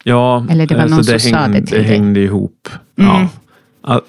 ja. 0.03 0.45
Eller 0.49 0.67
det 0.67 0.75
var 0.75 0.83
någon 0.83 0.93
alltså 0.93 1.19
som 1.19 1.33
hängde, 1.33 1.53
sa 1.53 1.59
det 1.59 1.65
till 1.65 1.77
Det 1.77 1.83
hängde 1.83 2.19
ihop. 2.19 2.69
Mm. 2.97 3.09
Ja. 3.11 3.29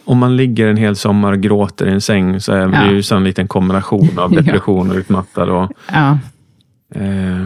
Om 0.04 0.18
man 0.18 0.36
ligger 0.36 0.66
en 0.66 0.76
hel 0.76 0.96
sommar 0.96 1.32
och 1.32 1.40
gråter 1.40 1.86
i 1.86 1.90
en 1.90 2.00
säng 2.00 2.40
så 2.40 2.52
är 2.52 2.66
det 2.66 2.76
ja. 2.76 2.90
ju 2.90 3.02
sannolikt 3.02 3.38
en 3.38 3.48
kombination 3.48 4.18
av 4.18 4.30
depression 4.44 4.90
och 4.90 4.96
utmattad. 4.96 5.48
Och, 5.48 5.72
ja. 5.92 6.18
Eh, 6.94 7.44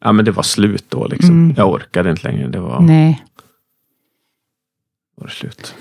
ja, 0.00 0.12
men 0.12 0.24
det 0.24 0.30
var 0.30 0.42
slut 0.42 0.84
då. 0.88 1.06
Liksom. 1.06 1.30
Mm. 1.30 1.54
Jag 1.56 1.70
orkade 1.70 2.10
inte 2.10 2.28
längre. 2.28 2.48
Det 2.48 2.60
var, 2.60 2.80
Nej. 2.80 3.24
Det 5.16 5.22
var 5.22 5.28
slut. 5.28 5.74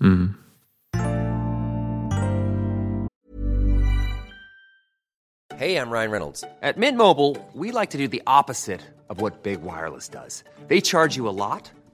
Mm. 0.00 0.34
Hey, 5.62 5.76
I'm 5.76 5.92
Ryan 5.92 6.10
Reynolds. 6.10 6.44
At 6.60 6.76
Mint 6.76 6.98
Mobile, 6.98 7.36
we 7.52 7.70
like 7.70 7.90
to 7.90 7.98
do 7.98 8.08
the 8.08 8.22
opposite 8.26 8.80
of 9.08 9.20
what 9.20 9.44
Big 9.44 9.62
Wireless 9.62 10.08
does. 10.08 10.42
They 10.66 10.80
charge 10.80 11.16
you 11.16 11.28
a 11.28 11.30
lot, 11.30 11.70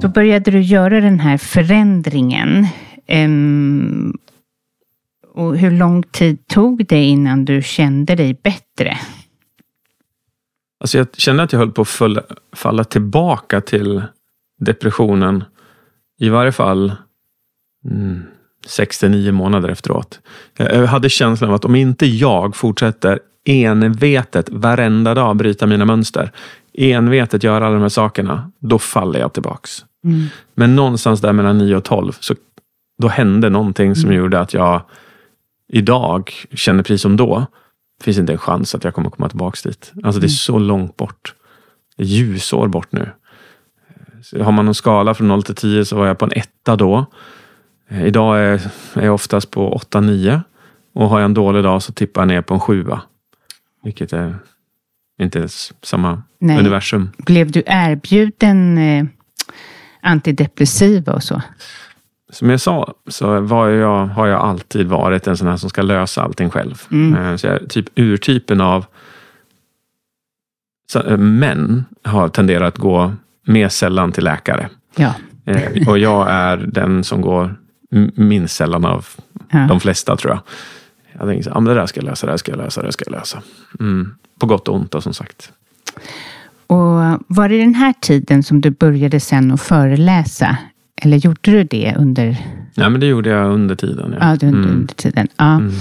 Då 0.00 0.08
började 0.08 0.50
du 0.50 0.60
göra 0.60 1.00
den 1.00 1.20
här 1.20 1.38
förändringen. 1.38 2.66
Um, 3.08 4.18
och 5.34 5.58
hur 5.58 5.70
lång 5.70 6.02
tid 6.02 6.46
tog 6.46 6.86
det 6.86 7.04
innan 7.04 7.44
du 7.44 7.62
kände 7.62 8.14
dig 8.14 8.40
bättre? 8.42 8.98
Alltså 10.80 10.98
jag 10.98 11.06
kände 11.16 11.42
att 11.42 11.52
jag 11.52 11.58
höll 11.58 11.72
på 11.72 11.82
att 11.82 12.22
falla, 12.56 12.84
tillbaka 12.84 13.60
till 13.60 14.02
depressionen. 14.60 15.44
I 16.18 16.28
varje 16.28 16.52
fall 16.52 16.92
mm, 17.90 18.22
69 18.66 19.32
månader 19.32 19.68
efteråt. 19.68 20.20
Jag 20.56 20.86
hade 20.86 21.08
känslan 21.08 21.50
av 21.50 21.56
att 21.56 21.64
om 21.64 21.74
inte 21.74 22.06
jag 22.06 22.56
fortsätter 22.56 23.18
envetet 23.44 24.48
varenda 24.48 25.14
dag 25.14 25.36
bryta 25.36 25.66
mina 25.66 25.84
mönster, 25.84 26.32
envetet 26.76 27.42
göra 27.42 27.66
alla 27.66 27.74
de 27.74 27.82
här 27.82 27.88
sakerna, 27.88 28.50
då 28.58 28.78
faller 28.78 29.20
jag 29.20 29.32
tillbaks. 29.32 29.84
Mm. 30.04 30.26
Men 30.54 30.76
någonstans 30.76 31.20
där 31.20 31.32
mellan 31.32 31.58
9 31.58 31.76
och 31.76 31.84
12, 31.84 32.12
så 32.20 32.34
då 33.02 33.08
hände 33.08 33.50
någonting 33.50 33.94
som 33.94 34.12
gjorde 34.12 34.40
att 34.40 34.54
jag 34.54 34.82
idag 35.68 36.32
känner 36.52 36.82
precis 36.82 37.02
som 37.02 37.16
då, 37.16 37.46
finns 38.02 38.18
inte 38.18 38.32
en 38.32 38.38
chans 38.38 38.74
att 38.74 38.84
jag 38.84 38.94
kommer 38.94 39.10
komma 39.10 39.28
tillbaks 39.28 39.62
dit. 39.62 39.92
Alltså 40.02 40.20
det 40.20 40.26
är 40.26 40.28
så 40.28 40.58
långt 40.58 40.96
bort. 40.96 41.34
Det 41.96 42.02
är 42.02 42.06
ljusår 42.06 42.68
bort 42.68 42.92
nu. 42.92 43.10
Så 44.22 44.42
har 44.42 44.52
man 44.52 44.64
någon 44.64 44.74
skala 44.74 45.14
från 45.14 45.28
0 45.28 45.42
till 45.42 45.54
10 45.54 45.84
så 45.84 45.96
var 45.96 46.06
jag 46.06 46.18
på 46.18 46.24
en 46.24 46.32
etta 46.32 46.76
då. 46.76 47.06
Eh, 47.88 48.06
Idag 48.06 48.38
är 48.38 48.70
är 48.94 49.04
jag 49.04 49.14
oftast 49.14 49.50
på 49.50 49.80
8-9 49.90 50.40
och 50.94 51.08
har 51.08 51.18
jag 51.18 51.24
en 51.24 51.34
dålig 51.34 51.62
dag 51.62 51.82
så 51.82 51.92
tippar 51.92 52.20
jag 52.20 52.28
ner 52.28 52.42
på 52.42 52.54
en 52.54 52.60
sjua. 52.60 53.00
Vilket 53.82 54.12
är 54.12 54.34
inte 55.18 55.38
ens 55.38 55.72
samma 55.82 56.22
Nej. 56.38 56.58
universum. 56.58 57.10
Blev 57.18 57.50
du 57.50 57.62
erbjuden 57.66 58.78
eh, 58.78 59.04
antidepressiva 60.02 61.12
och 61.12 61.22
så? 61.22 61.42
Som 62.32 62.50
jag 62.50 62.60
sa 62.60 62.94
så 63.08 63.40
var 63.40 63.68
jag, 63.68 64.06
har 64.06 64.26
jag 64.26 64.40
alltid 64.40 64.86
varit 64.86 65.26
en 65.26 65.36
sån 65.36 65.48
här 65.48 65.56
som 65.56 65.70
ska 65.70 65.82
lösa 65.82 66.22
allting 66.22 66.50
själv. 66.50 66.82
Mm. 66.90 67.14
Eh, 67.24 67.36
Så 67.36 67.46
jag, 67.46 67.68
typ 67.70 67.86
urtypen 67.94 68.60
av 68.60 68.86
så, 70.92 71.02
eh, 71.02 71.16
män 71.16 71.84
har 72.04 72.28
tenderat 72.28 72.74
att 72.74 72.78
gå 72.80 73.12
mer 73.46 73.68
sällan 73.68 74.12
till 74.12 74.24
läkare. 74.24 74.68
Ja. 74.96 75.14
Eh, 75.44 75.88
Och 75.88 75.98
jag 75.98 76.30
är 76.30 76.56
den 76.56 77.04
som 77.04 77.20
går 77.20 77.54
minst 78.16 78.56
sällan 78.56 78.84
av 78.84 79.06
ja. 79.50 79.58
de 79.58 79.80
flesta 79.80 80.16
tror 80.16 80.32
jag. 80.32 80.40
Jag 81.18 81.28
tänkte 81.28 81.44
så, 81.44 81.50
här, 81.50 81.56
ah, 81.56 81.60
men 81.60 81.74
det 81.74 81.80
där 81.80 81.86
ska 81.86 82.00
jag 82.00 82.04
lösa, 82.06 82.26
det 82.26 82.32
där 82.32 82.36
ska 82.36 82.52
jag 82.52 82.58
lösa, 82.58 82.80
det 82.80 82.86
där 82.86 82.92
ska 82.92 83.04
jag 83.06 83.12
lösa. 83.12 83.42
Mm. 83.80 84.14
På 84.40 84.46
gott 84.46 84.68
och 84.68 84.74
ont 84.74 84.90
då, 84.90 85.00
som 85.00 85.14
sagt. 85.14 85.52
Och 86.66 86.76
var 87.26 87.48
det 87.48 87.58
den 87.58 87.74
här 87.74 87.94
tiden 88.00 88.42
som 88.42 88.60
du 88.60 88.70
började 88.70 89.20
sen 89.20 89.50
att 89.52 89.60
föreläsa? 89.60 90.56
Eller 91.02 91.16
gjorde 91.16 91.38
du 91.42 91.64
det 91.64 91.94
under, 91.98 92.36
Nej, 92.74 92.90
men 92.90 93.00
det 93.00 93.06
gjorde 93.06 93.30
jag 93.30 93.52
under 93.52 93.74
tiden. 93.74 94.16
Ja. 94.20 94.26
ja, 94.26 94.32
under, 94.32 94.48
Mm. 94.48 94.70
under 94.70 94.94
tiden? 94.94 95.28
Ja. 95.36 95.54
Mm. 95.54 95.72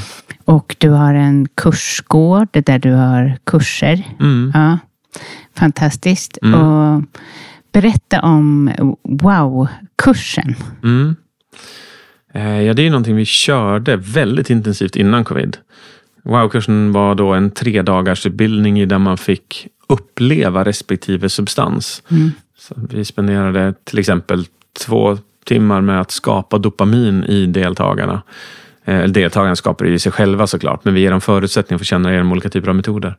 Och 0.46 0.76
du 0.80 0.90
har 0.90 1.14
en 1.14 1.48
kursgård 1.56 2.48
där 2.52 2.80
du 2.80 2.92
har 2.94 3.38
kurser. 3.44 4.04
Mm. 4.20 4.52
Ja. 4.54 4.78
Fantastiskt. 5.56 6.38
Mm. 6.42 6.62
Och 6.62 7.04
berätta 7.72 8.22
om 8.22 8.72
wow-kursen. 9.04 10.56
Eh, 12.36 12.62
Ja, 12.62 12.74
det 12.74 12.86
är 12.86 12.90
någonting 12.90 13.16
vi 13.16 13.26
körde 13.26 13.96
väldigt 13.96 14.50
intensivt 14.50 14.96
innan 14.96 15.24
covid. 15.24 15.58
Wow-kursen 16.24 16.92
var 16.92 17.16
då 17.16 17.34
en 17.34 17.52
tre 17.52 17.82
dagars 17.82 18.26
utbildning 18.26 18.88
där 18.88 18.98
man 18.98 19.18
fick 19.18 19.68
uppleva 19.88 20.66
respektive 20.66 21.30
substans. 21.30 22.04
Mm. 22.12 22.32
Så 22.58 22.76
vi 22.90 23.06
spenderade 23.06 23.74
till 23.84 24.00
exempel 24.00 24.46
två 24.86 25.18
timmar 25.46 25.82
med 25.82 26.02
att 26.02 26.12
skapa 26.12 26.58
dopamin 26.58 27.24
i 27.24 27.46
deltagarna. 27.46 28.22
Eh, 28.86 29.04
deltagarna 29.04 29.56
skapar 29.56 29.86
det 29.86 29.92
i 29.92 30.00
sig 30.00 30.12
själva 30.12 30.48
såklart, 30.48 30.86
men 30.86 30.94
vi 30.94 31.02
ger 31.02 31.12
dem 31.12 31.22
förutsättningar 31.22 31.78
för 31.78 31.84
att 31.84 31.88
känna 31.88 32.12
genom 32.12 32.32
olika 32.32 32.50
typer 32.50 32.70
av 32.70 32.76
metoder. 32.76 33.18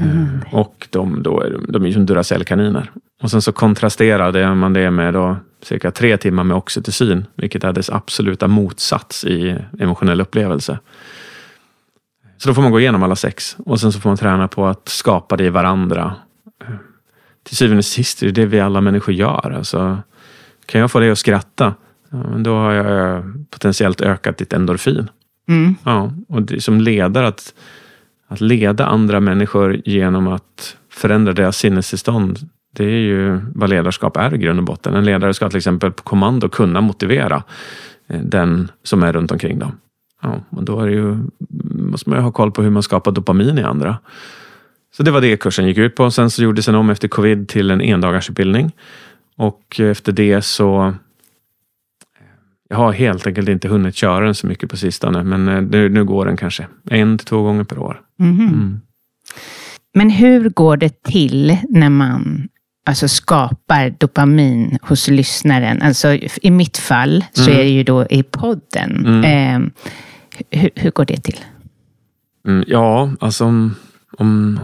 Eh, 0.00 0.54
Och 0.54 0.88
de, 0.90 1.22
då 1.22 1.40
är, 1.40 1.58
de- 1.68 1.86
är 1.86 1.92
som 1.92 2.06
Duracell-kaniner. 2.06 2.90
Och 3.22 3.30
sen 3.30 3.42
så 3.42 3.52
kontrasterade 3.52 4.54
man 4.54 4.72
det 4.72 4.90
med 4.90 5.14
då 5.14 5.36
cirka 5.62 5.90
tre 5.90 6.16
timmar 6.16 6.44
med 6.44 6.56
oxytocin, 6.56 7.24
vilket 7.36 7.64
är 7.64 7.72
dess 7.72 7.90
absoluta 7.90 8.48
motsats 8.48 9.24
i 9.24 9.56
emotionell 9.80 10.20
upplevelse. 10.20 10.78
Så 12.38 12.48
då 12.48 12.54
får 12.54 12.62
man 12.62 12.70
gå 12.72 12.80
igenom 12.80 13.02
alla 13.02 13.16
sex 13.16 13.56
och 13.58 13.80
sen 13.80 13.92
så 13.92 14.00
får 14.00 14.10
man 14.10 14.16
träna 14.16 14.48
på 14.48 14.66
att 14.66 14.88
skapa 14.88 15.36
det 15.36 15.44
i 15.44 15.50
varandra. 15.50 16.14
Eh, 16.64 16.74
Till 17.44 17.56
syvende 17.56 17.78
och 17.78 17.84
sist 17.84 18.22
är 18.22 18.26
det 18.26 18.32
det 18.32 18.46
vi 18.46 18.60
alla 18.60 18.80
människor 18.80 19.14
gör. 19.14 19.54
Alltså, 19.56 19.98
kan 20.66 20.80
jag 20.80 20.90
få 20.90 21.00
dig 21.00 21.10
att 21.10 21.18
skratta, 21.18 21.74
ja, 22.10 22.16
men 22.16 22.42
då 22.42 22.54
har 22.54 22.72
jag 22.72 23.22
potentiellt 23.50 24.00
ökat 24.00 24.38
ditt 24.38 24.52
endorfin. 24.52 25.08
Mm. 25.48 25.74
Ja, 25.84 26.12
och 26.28 26.42
det, 26.42 26.60
som 26.60 26.80
ledare 26.80 27.26
att, 27.28 27.54
att 28.32 28.40
leda 28.40 28.86
andra 28.86 29.20
människor 29.20 29.80
genom 29.84 30.28
att 30.28 30.76
förändra 30.90 31.32
deras 31.32 31.56
sinnestillstånd. 31.56 32.38
Det 32.74 32.84
är 32.84 32.98
ju 32.98 33.40
vad 33.54 33.70
ledarskap 33.70 34.16
är 34.16 34.34
i 34.34 34.38
grund 34.38 34.58
och 34.58 34.64
botten. 34.64 34.94
En 34.94 35.04
ledare 35.04 35.34
ska 35.34 35.48
till 35.48 35.56
exempel 35.56 35.92
på 35.92 36.02
kommando 36.02 36.48
kunna 36.48 36.80
motivera 36.80 37.42
eh, 38.08 38.20
den 38.20 38.70
som 38.82 39.02
är 39.02 39.12
runt 39.12 39.32
omkring 39.32 39.58
dem. 39.58 39.72
Ja, 40.22 40.40
och 40.50 40.64
då 40.64 40.80
är 40.80 40.86
det 40.86 40.92
ju, 40.92 41.18
måste 41.74 42.10
man 42.10 42.18
ju 42.18 42.22
ha 42.22 42.32
koll 42.32 42.52
på 42.52 42.62
hur 42.62 42.70
man 42.70 42.82
skapar 42.82 43.12
dopamin 43.12 43.58
i 43.58 43.62
andra. 43.62 43.98
Så 44.96 45.02
det 45.02 45.10
var 45.10 45.20
det 45.20 45.36
kursen 45.36 45.66
gick 45.66 45.78
ut 45.78 45.94
på. 45.94 46.10
Sen 46.10 46.30
så 46.30 46.42
gjordes 46.42 46.66
den 46.66 46.74
om 46.74 46.90
efter 46.90 47.08
covid 47.08 47.48
till 47.48 47.70
en 47.70 47.80
endagarsutbildning. 47.80 48.72
Och 49.36 49.80
efter 49.80 50.12
det 50.12 50.42
så 50.42 50.94
jag 52.72 52.78
har 52.78 52.92
helt 52.92 53.26
enkelt 53.26 53.48
inte 53.48 53.68
hunnit 53.68 53.94
köra 53.96 54.24
den 54.24 54.34
så 54.34 54.46
mycket 54.46 54.70
på 54.70 54.76
sistone, 54.76 55.22
men 55.22 55.48
eh, 55.48 55.62
nu, 55.62 55.88
nu 55.88 56.04
går 56.04 56.26
den 56.26 56.36
kanske 56.36 56.66
en 56.90 57.18
till 57.18 57.26
två 57.26 57.42
gånger 57.42 57.64
per 57.64 57.78
år. 57.78 58.00
Mhm. 58.18 58.40
Mm. 58.40 58.80
Men 59.94 60.10
hur 60.10 60.48
går 60.50 60.76
det 60.76 61.02
till 61.02 61.56
när 61.68 61.90
man 61.90 62.48
alltså, 62.86 63.08
skapar 63.08 63.94
dopamin 63.98 64.78
hos 64.82 65.08
lyssnaren? 65.08 65.82
Alltså, 65.82 66.08
I 66.42 66.50
mitt 66.50 66.78
fall 66.78 67.24
så 67.32 67.42
Mm. 67.50 67.54
är 67.60 67.64
det 67.64 67.70
ju 67.70 67.82
då 67.84 68.06
i 68.10 68.22
podden. 68.22 69.06
Mm. 69.06 69.24
Eh, 69.24 69.70
hur, 70.60 70.70
hur 70.74 70.90
går 70.90 71.04
det 71.04 71.16
till? 71.22 71.38
Mm, 72.48 72.64
ja, 72.66 73.10
alltså 73.20 73.44
om, 73.44 73.74
om, 74.18 74.60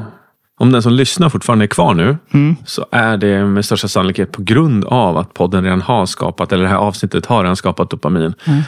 om 0.59 0.73
den 0.73 0.83
som 0.83 0.93
lyssnar 0.93 1.29
fortfarande 1.29 1.65
är 1.65 1.67
kvar 1.67 1.95
nu, 1.95 2.17
Mm. 2.31 2.57
så 2.67 2.87
är 2.93 3.17
det 3.17 3.45
med 3.47 3.65
största 3.65 3.89
sannolikhet 3.89 4.33
på 4.33 4.43
grund 4.43 4.85
av 4.85 5.17
att 5.17 5.35
podden 5.35 5.65
redan 5.65 5.81
har 5.83 6.07
skapat, 6.07 6.53
eller 6.53 6.63
det 6.63 6.69
här 6.71 6.77
avsnittet 6.77 7.27
har 7.27 7.43
redan 7.43 7.57
skapat 7.57 7.91
dopamin. 7.91 8.35
Mm. 8.45 8.63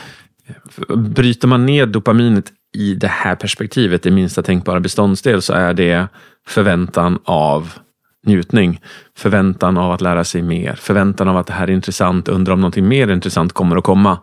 Bryter 1.12 1.49
man 1.49 1.66
ner 1.66 1.86
dopaminet 1.86 2.45
i 2.76 2.95
det 2.95 3.09
här 3.09 3.34
perspektivet, 3.34 4.07
i 4.07 4.11
minsta 4.11 4.43
tänkbara 4.43 4.80
beståndsdel, 4.80 5.43
så 5.43 5.53
är 5.53 5.74
det 5.74 6.09
förväntan 6.49 7.18
av 7.24 7.72
njutning. 8.26 8.80
Förväntan 9.18 9.78
av 9.78 9.93
att 9.93 10.01
lära 10.01 10.24
sig 10.24 10.43
mer. 10.43 10.74
Förväntan 10.74 11.28
av 11.28 11.36
att 11.36 11.47
det 11.47 11.53
här 11.53 11.68
är 11.68 11.72
intressant. 11.72 12.28
Undrar 12.28 12.53
om 12.55 12.61
någonting 12.61 12.88
mer 12.88 13.09
intressant 13.11 13.53
kommer 13.53 13.76
att 13.76 13.84
komma. 13.84 14.18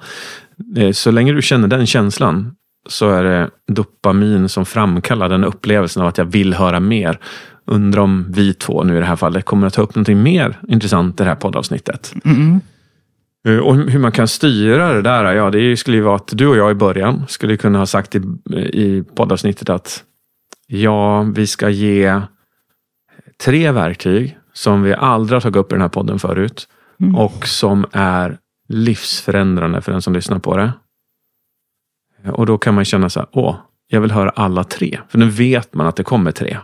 Eh, 0.78 0.92
Så 0.92 1.12
länge 1.12 1.34
du 1.34 1.42
känner 1.42 1.68
den 1.68 1.86
känslan 1.88 2.56
så 2.90 3.10
är 3.10 3.24
det 3.24 3.50
dopamin 3.68 4.50
som 4.50 4.66
framkallar 4.66 5.30
den 5.30 5.44
upplevelsen 5.44 6.02
av 6.02 6.08
att 6.08 6.18
jag 6.18 6.26
vill 6.26 6.54
höra 6.54 6.80
mer. 6.80 7.20
Undrar 7.68 8.02
om 8.02 8.26
vi 8.30 8.54
två 8.54 8.84
nu 8.84 8.98
i 8.98 9.00
det 9.00 9.06
här 9.06 9.16
fallet 9.16 9.46
kommer 9.46 9.68
att 9.68 9.74
ta 9.74 9.82
upp 9.82 9.96
någonting 9.96 10.24
mer 10.24 10.60
intressant 10.68 11.22
i 11.22 11.24
det 11.24 11.30
här 11.30 11.36
poddavsnittet. 11.36 12.14
Mm. 12.26 12.62
Och 13.64 13.76
hur 13.76 14.00
man 14.00 14.12
kan 14.12 14.28
styra 14.28 14.94
det 14.94 15.02
där, 15.02 15.34
ja 15.34 15.50
det 15.50 15.78
skulle 15.78 15.98
ju 15.98 16.04
vara 16.04 16.16
att 16.16 16.30
du 16.32 16.48
och 16.48 16.58
jag 16.58 16.72
i 16.72 16.76
början 16.76 17.26
skulle 17.28 17.58
kunna 17.58 17.80
ha 17.80 17.86
sagt 17.86 18.16
i, 18.16 18.22
i 18.56 19.04
poddavsnittet 19.16 19.70
att 19.70 20.04
ja, 20.68 21.22
vi 21.22 21.48
ska 21.48 21.70
ge 21.70 22.22
tre 23.44 23.72
verktyg 23.72 24.38
som 24.54 24.84
vi 24.84 24.94
aldrig 24.94 25.36
har 25.36 25.42
tagit 25.42 25.56
upp 25.56 25.72
i 25.72 25.76
den 25.76 25.82
här 25.82 25.90
podden 25.90 26.20
förut 26.20 26.68
Mm. 27.00 27.16
och 27.16 27.48
som 27.48 27.86
är 27.92 28.38
livsförändrande 28.70 29.82
för 29.82 29.92
den 29.92 30.02
som 30.02 30.14
lyssnar 30.14 30.40
på 30.40 30.58
det. 30.58 30.74
Och 32.32 32.46
då 32.46 32.58
kan 32.58 32.74
man 32.74 32.86
känna 32.86 33.10
så 33.10 33.20
här, 33.20 33.30
åh, 33.32 33.56
jag 33.88 34.02
vill 34.02 34.12
höra 34.12 34.30
alla 34.30 34.64
tre. 34.64 35.00
För 35.10 35.18
nu 35.18 35.30
vet 35.30 35.74
man 35.74 35.88
att 35.88 35.96
det 35.96 36.04
kommer 36.04 36.32
tre. 36.32 36.58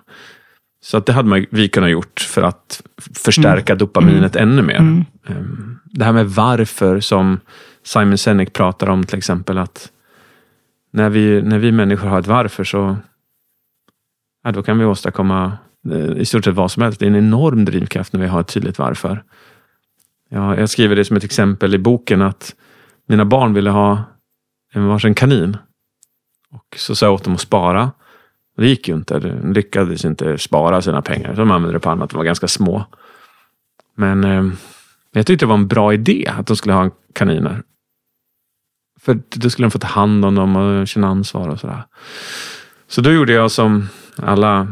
Så 0.84 0.98
att 0.98 1.06
det 1.06 1.14
hade 1.14 1.30
man, 1.30 1.46
vi 1.50 1.70
kunnat 1.70 1.90
gjort 1.90 2.20
för 2.20 2.42
att 2.42 2.82
förstärka 3.16 3.76
dopaminet 3.76 4.36
ännu 4.36 4.62
mer. 4.62 4.78
Mm. 4.78 5.06
Ehm, 5.28 5.80
Det 5.86 6.06
här 6.06 6.14
med 6.14 6.26
varför 6.30 7.00
som 7.00 7.40
Simon 7.84 8.18
Sinek 8.18 8.54
pratar 8.54 8.90
om 8.90 9.04
till 9.04 9.18
exempel 9.18 9.58
att 9.58 9.92
när 10.92 11.10
vi, 11.10 11.42
när 11.42 11.60
vi 11.60 11.72
människor 11.72 12.08
har 12.08 12.20
ett 12.20 12.28
varför 12.28 12.64
så 12.64 12.98
ja, 14.44 14.52
då 14.52 14.64
kan 14.64 14.80
vi 14.80 14.86
åstadkomma 14.86 15.58
eh, 15.92 16.18
i 16.18 16.26
stort 16.26 16.44
sett 16.44 16.56
vad 16.56 16.72
som 16.72 16.84
helst. 16.84 17.00
Det 17.00 17.06
är 17.06 17.08
en 17.08 17.16
enorm 17.16 17.66
drivkraft 17.66 18.14
när 18.14 18.22
vi 18.22 18.28
har 18.28 18.42
ett 18.42 18.48
tydligt 18.48 18.80
varför. 18.80 19.24
Ja, 20.30 20.58
jag 20.58 20.70
skriver 20.70 20.96
det 20.96 21.06
som 21.06 21.18
ett 21.18 21.24
exempel 21.24 21.76
i 21.76 21.78
boken 21.78 22.22
att 22.22 22.56
mina 23.08 23.26
barn 23.26 23.54
ville 23.54 23.70
ha 23.70 24.04
en 24.74 24.88
varsin 24.88 25.16
kanin. 25.16 25.58
Och 26.52 26.76
så 26.78 26.96
sa 26.96 27.06
jag 27.06 27.14
åt 27.14 27.24
dem 27.24 27.34
att 27.34 27.42
spara. 27.42 27.92
Det 28.58 28.68
gick 28.68 28.88
ju 28.88 28.96
inte. 28.96 29.20
De 29.20 29.54
lyckades 29.54 30.06
inte 30.06 30.38
spara 30.38 30.82
sina 30.82 31.02
pengar. 31.02 31.34
Så 31.34 31.40
de 31.40 31.52
använde 31.52 31.76
det 31.76 31.80
på 31.80 31.90
annat. 31.90 32.10
De 32.10 32.18
var 32.18 32.24
ganska 32.24 32.48
små. 32.48 32.86
Men 33.96 34.24
eh, 34.24 34.54
jag 35.12 35.26
tyckte 35.26 35.46
det 35.46 35.50
var 35.50 35.56
en 35.56 35.68
bra 35.68 35.94
idé 35.94 36.32
att 36.38 36.48
de 36.48 36.56
skulle 36.56 36.74
ha 36.74 36.90
kaniner. 37.14 37.64
För 39.00 39.20
då 39.30 39.50
skulle 39.50 39.66
de 39.66 39.72
få 39.72 39.80
ta 39.80 39.88
hand 39.88 40.26
om 40.26 40.36
dem 40.36 40.56
och 40.56 40.88
känna 40.88 41.08
ansvar 41.08 41.48
och 41.48 41.60
sådär. 41.60 41.84
Så 42.88 43.02
då 43.02 43.12
gjorde 43.12 43.34
jag 43.34 43.52
som 43.52 43.90
alla 44.16 44.68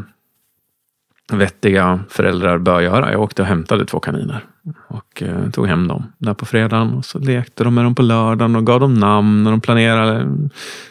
vettiga 1.32 2.00
föräldrar 2.08 2.58
bör 2.58 2.80
göra. 2.80 3.12
Jag 3.12 3.20
åkte 3.20 3.42
och 3.42 3.48
hämtade 3.48 3.86
två 3.86 4.00
kaniner 4.00 4.46
och 4.88 5.22
eh, 5.22 5.50
tog 5.50 5.66
hem 5.66 5.88
dem 5.88 6.12
där 6.18 6.34
på 6.34 6.46
fredagen. 6.46 6.94
Och 6.94 7.04
så 7.04 7.18
lekte 7.18 7.64
de 7.64 7.74
med 7.74 7.84
dem 7.84 7.94
på 7.94 8.02
lördagen 8.02 8.56
och 8.56 8.66
gav 8.66 8.80
dem 8.80 8.94
namn 8.94 9.46
och 9.46 9.52
de 9.52 9.60
planerade 9.60 10.28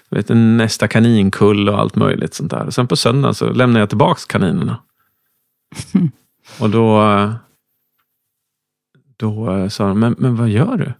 vet, 0.10 0.30
nästa 0.30 0.88
kaninkull 0.88 1.70
och 1.70 1.80
allt 1.80 1.96
möjligt 1.96 2.34
sånt 2.34 2.52
där. 2.52 2.66
Och 2.66 2.74
sen 2.74 2.88
på 2.88 2.96
söndagen 2.96 3.36
så 3.36 3.50
lämnade 3.50 3.80
jag 3.80 3.90
tillbaks 3.90 4.26
kaninerna. 4.26 4.78
Och 6.60 6.70
då, 6.70 7.04
då 9.18 9.70
sa 9.70 9.88
de, 9.88 10.00
men, 10.00 10.16
men 10.18 10.36
vad 10.36 10.50
gör 10.50 10.78
du? 10.78 10.94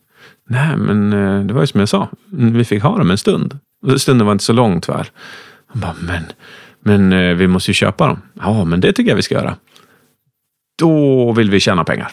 Nej, 0.48 0.78
men 0.78 1.14
eh, 1.14 1.46
det 1.46 1.54
var 1.54 1.62
ju 1.62 1.68
som 1.68 1.80
jag 1.80 1.90
sa. 1.90 2.10
Vi 2.30 2.66
fick 2.66 2.84
ha 2.84 2.98
dem 2.98 3.12
en 3.12 3.18
stund. 3.18 3.60
Stunden 3.98 4.28
var 4.28 4.32
inte 4.32 4.44
så 4.44 4.54
lång 4.54 4.82
tyvärr. 4.82 5.12
Han 5.68 5.82
bara, 5.82 5.96
men, 6.02 6.24
men 6.80 7.14
eh, 7.14 7.36
vi 7.36 7.48
måste 7.48 7.72
ju 7.72 7.76
köpa 7.76 8.08
dem. 8.08 8.22
Ja, 8.34 8.66
men 8.66 8.82
det 8.82 8.94
tycker 8.94 9.12
jag 9.12 9.16
vi 9.16 9.22
ska 9.22 9.36
göra. 9.36 9.56
Då 10.78 11.32
vill 11.32 11.52
vi 11.52 11.60
tjäna 11.60 11.84
pengar. 11.84 12.12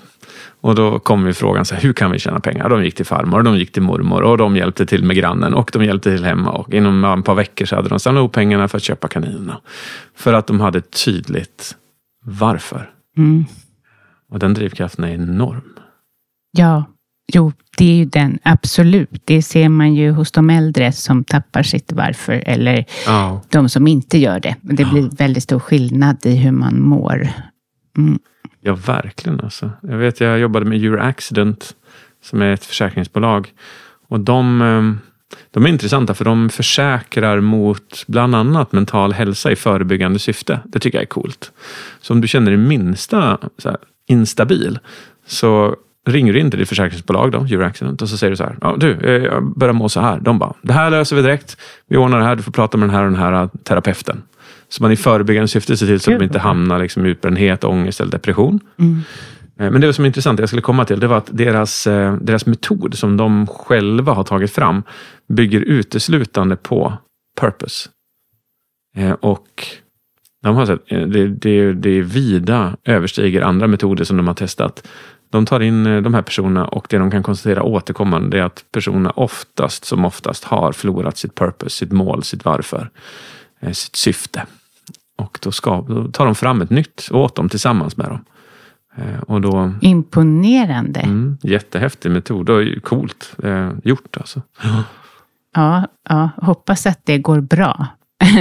Och 0.61 0.75
då 0.75 0.99
kom 0.99 1.25
vi 1.25 1.33
frågan, 1.33 1.65
så 1.65 1.75
här, 1.75 1.83
hur 1.83 1.93
kan 1.93 2.11
vi 2.11 2.19
tjäna 2.19 2.41
pengar? 2.41 2.69
De 2.69 2.85
gick 2.85 2.95
till 2.95 3.07
farmor, 3.07 3.43
de 3.43 3.57
gick 3.57 3.73
till 3.73 3.83
mormor 3.83 4.23
och 4.23 4.39
de 4.39 4.57
hjälpte 4.57 4.87
till 4.87 5.05
med 5.05 5.17
grannen 5.17 5.55
och 5.55 5.71
de 5.73 5.85
hjälpte 5.85 6.17
till 6.17 6.25
hemma. 6.25 6.51
Och 6.51 6.75
inom 6.75 7.05
ett 7.05 7.25
par 7.25 7.35
veckor 7.35 7.67
så 7.67 7.77
hade 7.77 7.89
de 7.89 8.01
samlat 8.01 8.21
ihop 8.21 8.33
pengarna 8.33 8.69
för 8.69 8.77
att 8.77 8.83
köpa 8.83 9.09
kaninerna. 9.09 9.61
För 10.17 10.33
att 10.33 10.47
de 10.47 10.61
hade 10.61 10.81
tydligt 10.81 11.77
varför. 12.25 12.91
Mm. 13.17 13.45
Och 14.31 14.39
den 14.39 14.55
drivkraften 14.55 15.05
är 15.05 15.09
enorm. 15.15 15.63
Ja, 16.51 16.85
jo, 17.33 17.53
det 17.79 17.91
är 17.91 17.97
ju 17.97 18.05
den, 18.05 18.39
absolut. 18.43 19.23
Det 19.25 19.43
ser 19.43 19.69
man 19.69 19.95
ju 19.95 20.11
hos 20.11 20.33
de 20.33 20.51
äldre 20.51 20.93
som 20.93 21.25
tappar 21.25 21.63
sitt 21.63 21.93
varför, 21.93 22.43
eller 22.47 22.85
Ja. 23.07 23.43
de 23.51 23.69
som 23.69 23.87
inte 23.87 24.19
gör 24.19 24.41
det. 24.41 24.57
Det 24.63 24.85
blir 24.85 25.17
väldigt 25.17 25.43
stor 25.43 25.59
skillnad 25.59 26.27
i 26.27 26.37
hur 26.37 26.53
man 26.53 26.81
mår. 26.81 27.29
Mm. 27.99 28.19
Ja, 28.61 28.75
verkligen. 28.75 29.41
Alltså. 29.41 29.71
Jag 29.81 29.97
vet, 29.97 30.21
jag 30.21 30.39
jobbade 30.39 30.67
med 30.67 30.85
Euro 30.85 31.01
Accident 31.01 31.75
som 32.23 32.43
är 32.43 32.53
ett 32.53 32.65
försäkringsbolag. 32.65 33.53
Och 34.09 34.21
de, 34.21 34.63
ehm, 34.63 34.99
de 35.51 35.65
är 35.65 35.69
intressanta 35.69 36.15
för 36.15 36.25
de 36.25 36.51
försäkrar 36.51 37.41
mot 37.41 38.05
bland 38.07 38.35
annat 38.35 38.73
mental 38.73 39.13
hälsa 39.13 39.53
i 39.53 39.57
förebyggande 39.57 40.19
syfte. 40.19 40.61
Det 40.65 40.79
tycker 40.79 40.99
jag 40.99 41.03
är 41.03 41.07
coolt. 41.07 41.53
Så 42.01 42.13
om 42.13 42.21
du 42.21 42.29
känner 42.29 42.51
dig 42.51 42.59
minsta 42.59 43.39
så 43.59 43.69
här, 43.69 43.79
instabil 44.07 44.79
så 45.27 45.77
ringer 46.07 46.33
du 46.33 46.41
in 46.41 46.51
till 46.51 46.61
ditt 46.61 46.69
försäkringsbolag, 46.69 47.33
då, 47.33 47.39
Euro 47.39 47.65
Accident, 47.65 48.03
och 48.03 48.09
så 48.09 48.17
säger 48.19 48.31
du 48.31 48.37
så 48.37 48.45
här. 48.45 48.57
Ja, 48.61 48.77
du, 48.79 48.93
eh, 48.93 49.25
jag 49.25 49.59
börjar 49.59 49.73
må 49.75 49.89
så 49.89 50.01
här. 50.01 50.21
De 50.21 50.39
bara, 50.39 50.55
det 50.63 50.73
här 50.73 50.91
löser 50.91 51.17
vi 51.17 51.23
direkt. 51.23 51.57
Vi 51.87 51.97
ordnar 51.97 52.19
det 52.19 52.25
här. 52.25 52.37
Du 52.37 52.43
får 52.43 52.53
prata 52.53 52.79
med 52.79 52.89
den 52.89 52.97
här 52.97 53.05
och 53.05 53.11
den 53.11 53.21
här 53.21 53.49
terapeuten. 53.65 54.23
Så 54.69 54.83
man 54.83 54.93
i 54.93 54.97
förebyggande 54.97 55.49
syfte 55.49 55.77
ser 55.77 55.87
till 55.87 56.01
så 56.01 56.13
att 56.13 56.19
de 56.19 56.25
inte 56.25 56.39
hamnar 56.39 56.79
liksom, 56.79 57.07
i 57.07 57.09
utbrändhet, 57.09 57.65
ångest 57.65 58.01
eller 58.01 58.13
depression. 58.13 58.61
Mm. 58.79 59.01
Eh, 59.61 59.71
Men 59.71 59.81
det 59.81 59.93
som 59.93 60.05
är 60.05 60.07
intressant, 60.07 60.41
jag 60.41 60.49
skulle 60.49 60.63
komma 60.63 60.85
till, 60.85 61.01
det 61.01 61.07
var 61.07 61.17
att 61.17 61.31
deras, 61.37 61.87
eh, 61.87 62.15
deras 62.15 62.47
metod 62.47 62.99
som 62.99 63.17
de 63.17 63.47
själva 63.47 64.13
har 64.13 64.25
tagit 64.25 64.53
fram 64.53 64.83
bygger 65.29 65.61
uteslutande 65.61 66.57
på 66.57 66.93
purpose. 67.41 67.89
Eh, 68.97 69.13
Och 69.13 69.67
de 70.43 70.57
har 70.57 70.67
sett, 70.67 70.89
det, 70.89 71.29
det, 71.29 71.73
det 71.73 72.01
vida 72.01 72.77
överstiger 72.85 73.43
andra 73.43 73.67
metoder 73.67 74.05
som 74.05 74.17
de 74.17 74.27
har 74.27 74.35
testat. 74.35 74.89
De 75.31 75.47
tar 75.47 75.61
in 75.61 75.85
de 75.85 76.15
här 76.15 76.23
personerna 76.23 76.65
och 76.67 76.87
det 76.91 76.99
de 76.99 77.11
kan 77.11 77.23
konstatera 77.23 77.63
återkommande 77.63 78.39
är 78.39 78.43
att 78.43 78.65
personerna 78.73 79.11
oftast 79.11 79.85
som 79.85 80.05
oftast 80.05 80.45
har 80.45 80.73
förlorat 80.73 81.17
sitt 81.17 81.35
purpose, 81.35 81.77
sitt 81.77 81.93
mål, 81.93 82.23
sitt 82.23 82.45
varför, 82.45 82.91
sitt 83.73 83.97
syfte. 83.97 84.47
Och 85.19 85.39
då, 85.43 85.53
ska, 85.53 85.81
då 85.89 86.09
tar 86.09 86.25
de 86.25 86.35
fram 86.35 86.61
ett 86.63 86.71
nytt 86.71 87.09
åt 87.13 87.35
dem 87.37 87.49
tillsammans 87.49 87.97
med 87.97 88.07
dem. 88.07 88.25
Eh, 88.97 89.21
Och 89.27 89.41
då, 89.41 89.73
Imponerande. 89.81 91.01
mm, 91.01 91.39
jättehäftig 91.43 92.11
metod 92.11 92.51
och 92.51 92.63
coolt 92.83 93.35
eh, 93.45 93.71
gjort 93.85 94.17
alltså. 94.17 94.43
Ja, 95.55 95.83
ja, 96.09 96.31
hoppas 96.43 96.87
att 96.87 97.01
det 97.05 97.19
går 97.19 97.41
bra. 97.41 97.87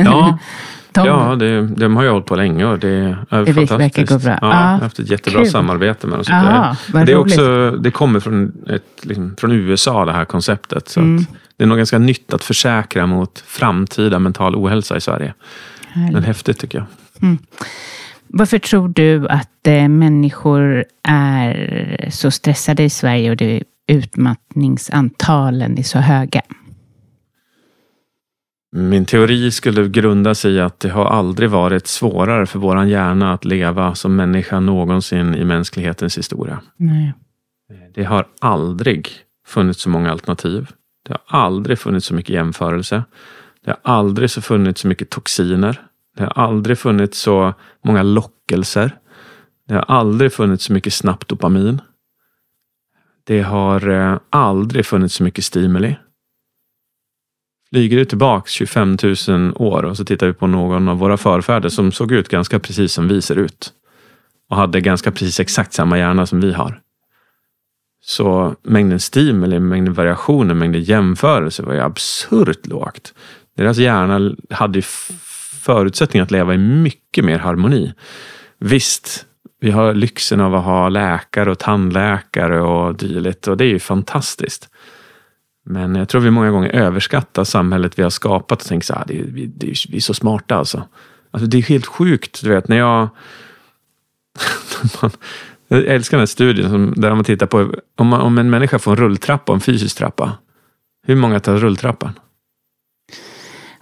Ja, 0.05 0.37
De, 0.91 1.05
ja 1.07 1.35
det, 1.35 1.61
de 1.67 1.95
har 1.95 2.03
ju 2.03 2.09
hållit 2.09 2.25
på 2.25 2.35
länge 2.35 2.65
och 2.65 2.79
det 2.79 2.89
är 2.89 3.17
Det 3.45 3.53
fantastiskt. 3.53 3.71
verkar 3.71 4.05
gå 4.05 4.17
bra. 4.19 4.31
Ja, 4.31 4.37
Ja, 4.41 4.47
jag 4.47 4.55
har 4.71 4.77
haft 4.79 4.99
ett 4.99 5.09
jättebra 5.09 5.41
kul. 5.41 5.51
samarbete 5.51 6.07
med 6.07 6.17
dem. 6.17 6.23
Så 6.25 6.31
Ja, 6.31 6.75
det, 6.87 7.05
det, 7.05 7.11
är 7.11 7.15
roligt. 7.17 7.17
också, 7.39 7.71
det 7.71 7.91
kommer 7.91 8.19
från, 8.19 8.51
ett, 8.69 9.05
liksom, 9.05 9.35
från 9.37 9.51
USA 9.51 10.05
det 10.05 10.11
här 10.13 10.25
konceptet. 10.25 10.89
Så 10.89 10.99
Mm. 10.99 11.25
det 11.57 11.63
är 11.63 11.67
nog 11.67 11.77
ganska 11.77 11.97
nytt 11.97 12.33
att 12.33 12.43
försäkra 12.43 13.05
mot 13.05 13.39
framtida 13.39 14.19
mental 14.19 14.55
ohälsa 14.55 14.97
i 14.97 15.01
Sverige. 15.01 15.33
Men 15.97 16.05
Härligt. 16.05 16.25
häftigt 16.27 16.59
tycker 16.59 16.77
jag. 16.77 16.87
Varför 18.27 18.59
tror 18.59 18.87
du 18.87 19.27
att 19.27 19.67
eh, 19.67 19.87
människor 19.87 20.85
är 21.03 22.09
så 22.11 22.31
stressade 22.31 22.83
i 22.83 22.89
Sverige 22.89 23.29
och 23.29 23.37
det 23.37 23.63
utmattningsantalen 23.87 25.77
är 25.77 25.83
så 25.83 25.99
höga? 25.99 26.41
Min 28.71 29.05
teori 29.05 29.51
skulle 29.51 29.89
grunda 29.89 30.35
sig 30.35 30.53
i 30.53 30.59
att 30.59 30.79
det 30.79 30.89
har 30.89 31.05
aldrig 31.05 31.49
varit 31.49 31.87
svårare 31.87 32.45
för 32.45 32.59
våran 32.59 32.89
hjärna 32.89 33.33
att 33.33 33.45
leva 33.45 33.95
som 33.95 34.15
människa 34.15 34.59
någonsin 34.59 35.35
i 35.35 35.45
mänsklighetens 35.45 36.17
historia. 36.17 36.61
Nej. 36.77 37.13
Det 37.93 38.03
har 38.03 38.27
aldrig 38.41 39.09
funnits 39.47 39.81
så 39.81 39.89
många 39.89 40.11
alternativ. 40.11 40.67
Det 41.07 41.17
har 41.25 41.39
aldrig 41.39 41.79
funnits 41.79 42.05
så 42.05 42.13
mycket 42.13 42.35
jämförelse. 42.35 43.03
Det 43.67 43.75
har 43.83 43.93
aldrig 43.97 44.29
så 44.31 44.41
funnits 44.41 44.81
så 44.81 44.87
mycket 44.87 45.09
toxiner. 45.09 45.81
Det 46.17 46.23
har 46.23 46.43
aldrig 46.43 46.77
funnits 46.77 47.19
så 47.19 47.53
många 47.83 48.03
lockelser. 48.03 48.97
Det 49.67 49.73
har 49.73 49.85
aldrig 49.87 50.33
funnits 50.33 50.63
så 50.63 50.73
mycket 50.73 50.93
snabbt 50.93 51.27
dopamin. 51.27 51.81
Det 53.23 53.41
har 53.41 53.89
eh, 53.89 54.19
aldrig 54.29 54.85
funnits 54.85 55.15
så 55.15 55.23
mycket 55.23 55.45
stimuli. 55.45 55.95
Flyger 57.69 57.97
du 57.97 58.05
tillbaks 58.05 58.51
25 58.51 58.97
000 59.27 59.53
år 59.55 59.83
och 59.85 59.97
så 59.97 60.05
tittar 60.05 60.27
vi 60.27 60.33
på 60.33 60.47
någon 60.47 60.89
av 60.89 60.97
våra 60.97 61.17
förfäder 61.17 61.69
som 61.69 61.91
såg 61.91 62.11
ut 62.11 62.29
ganska 62.29 62.59
precis 62.59 62.93
som 62.93 63.07
vi 63.07 63.21
ser 63.21 63.35
ut. 63.35 63.73
Och 64.49 64.55
hade 64.55 64.81
ganska 64.81 65.11
precis 65.11 65.39
exakt 65.39 65.73
samma 65.73 65.97
hjärna 65.97 66.25
som 66.25 66.41
vi 66.41 66.53
har. 66.53 66.81
Så 68.01 68.55
mängden 68.63 68.99
stimuli, 68.99 69.59
mängden 69.59 69.93
variationer, 69.93 70.53
mängden 70.53 70.81
jämförelser 70.81 71.63
var 71.63 71.73
ju 71.73 71.79
absurt 71.79 72.67
lågt. 72.67 73.13
Deras 73.57 73.77
hjärna 73.77 74.35
hade 74.49 74.79
ju 74.79 74.83
förutsättningar 75.61 76.23
att 76.23 76.31
leva 76.31 76.53
i 76.53 76.57
mycket 76.57 77.25
mer 77.25 77.37
harmoni. 77.37 77.93
Visst, 78.59 79.25
vi 79.61 79.71
har 79.71 79.93
lyxen 79.93 80.41
av 80.41 80.55
att 80.55 80.63
ha 80.63 80.89
läkare 80.89 81.51
och 81.51 81.59
tandläkare 81.59 82.61
och 82.61 82.95
dylikt 82.95 83.47
och 83.47 83.57
det 83.57 83.65
är 83.65 83.69
ju 83.69 83.79
fantastiskt. 83.79 84.69
Men 85.65 85.95
jag 85.95 86.09
tror 86.09 86.21
vi 86.21 86.31
många 86.31 86.51
gånger 86.51 86.69
överskattar 86.69 87.43
samhället 87.43 87.99
vi 87.99 88.03
har 88.03 88.09
skapat 88.09 88.61
och 88.61 88.67
tänker 88.67 88.85
så 88.85 88.93
här, 88.93 89.01
ah, 89.01 89.05
det 89.07 89.19
är, 89.19 89.23
vi, 89.23 89.45
det 89.45 89.69
är, 89.69 89.91
vi 89.91 89.97
är 89.97 90.01
så 90.01 90.13
smarta 90.13 90.55
alltså. 90.55 90.83
alltså. 91.31 91.47
Det 91.47 91.57
är 91.57 91.61
helt 91.61 91.85
sjukt, 91.85 92.43
du 92.43 92.49
vet, 92.49 92.67
när 92.67 92.77
jag 92.77 93.09
jag 95.67 95.85
älskar 95.85 96.17
den 96.17 96.21
här 96.21 96.25
studien 96.25 96.93
där 96.97 97.15
man 97.15 97.23
tittar 97.23 97.45
på 97.45 97.73
om, 97.95 98.07
man, 98.07 98.21
om 98.21 98.37
en 98.37 98.49
människa 98.49 98.79
får 98.79 98.91
en 98.91 98.97
rulltrappa 98.97 99.51
och 99.51 99.55
en 99.55 99.61
fysisk 99.61 99.97
trappa. 99.97 100.37
Hur 101.07 101.15
många 101.15 101.39
tar 101.39 101.57
rulltrappan? 101.57 102.13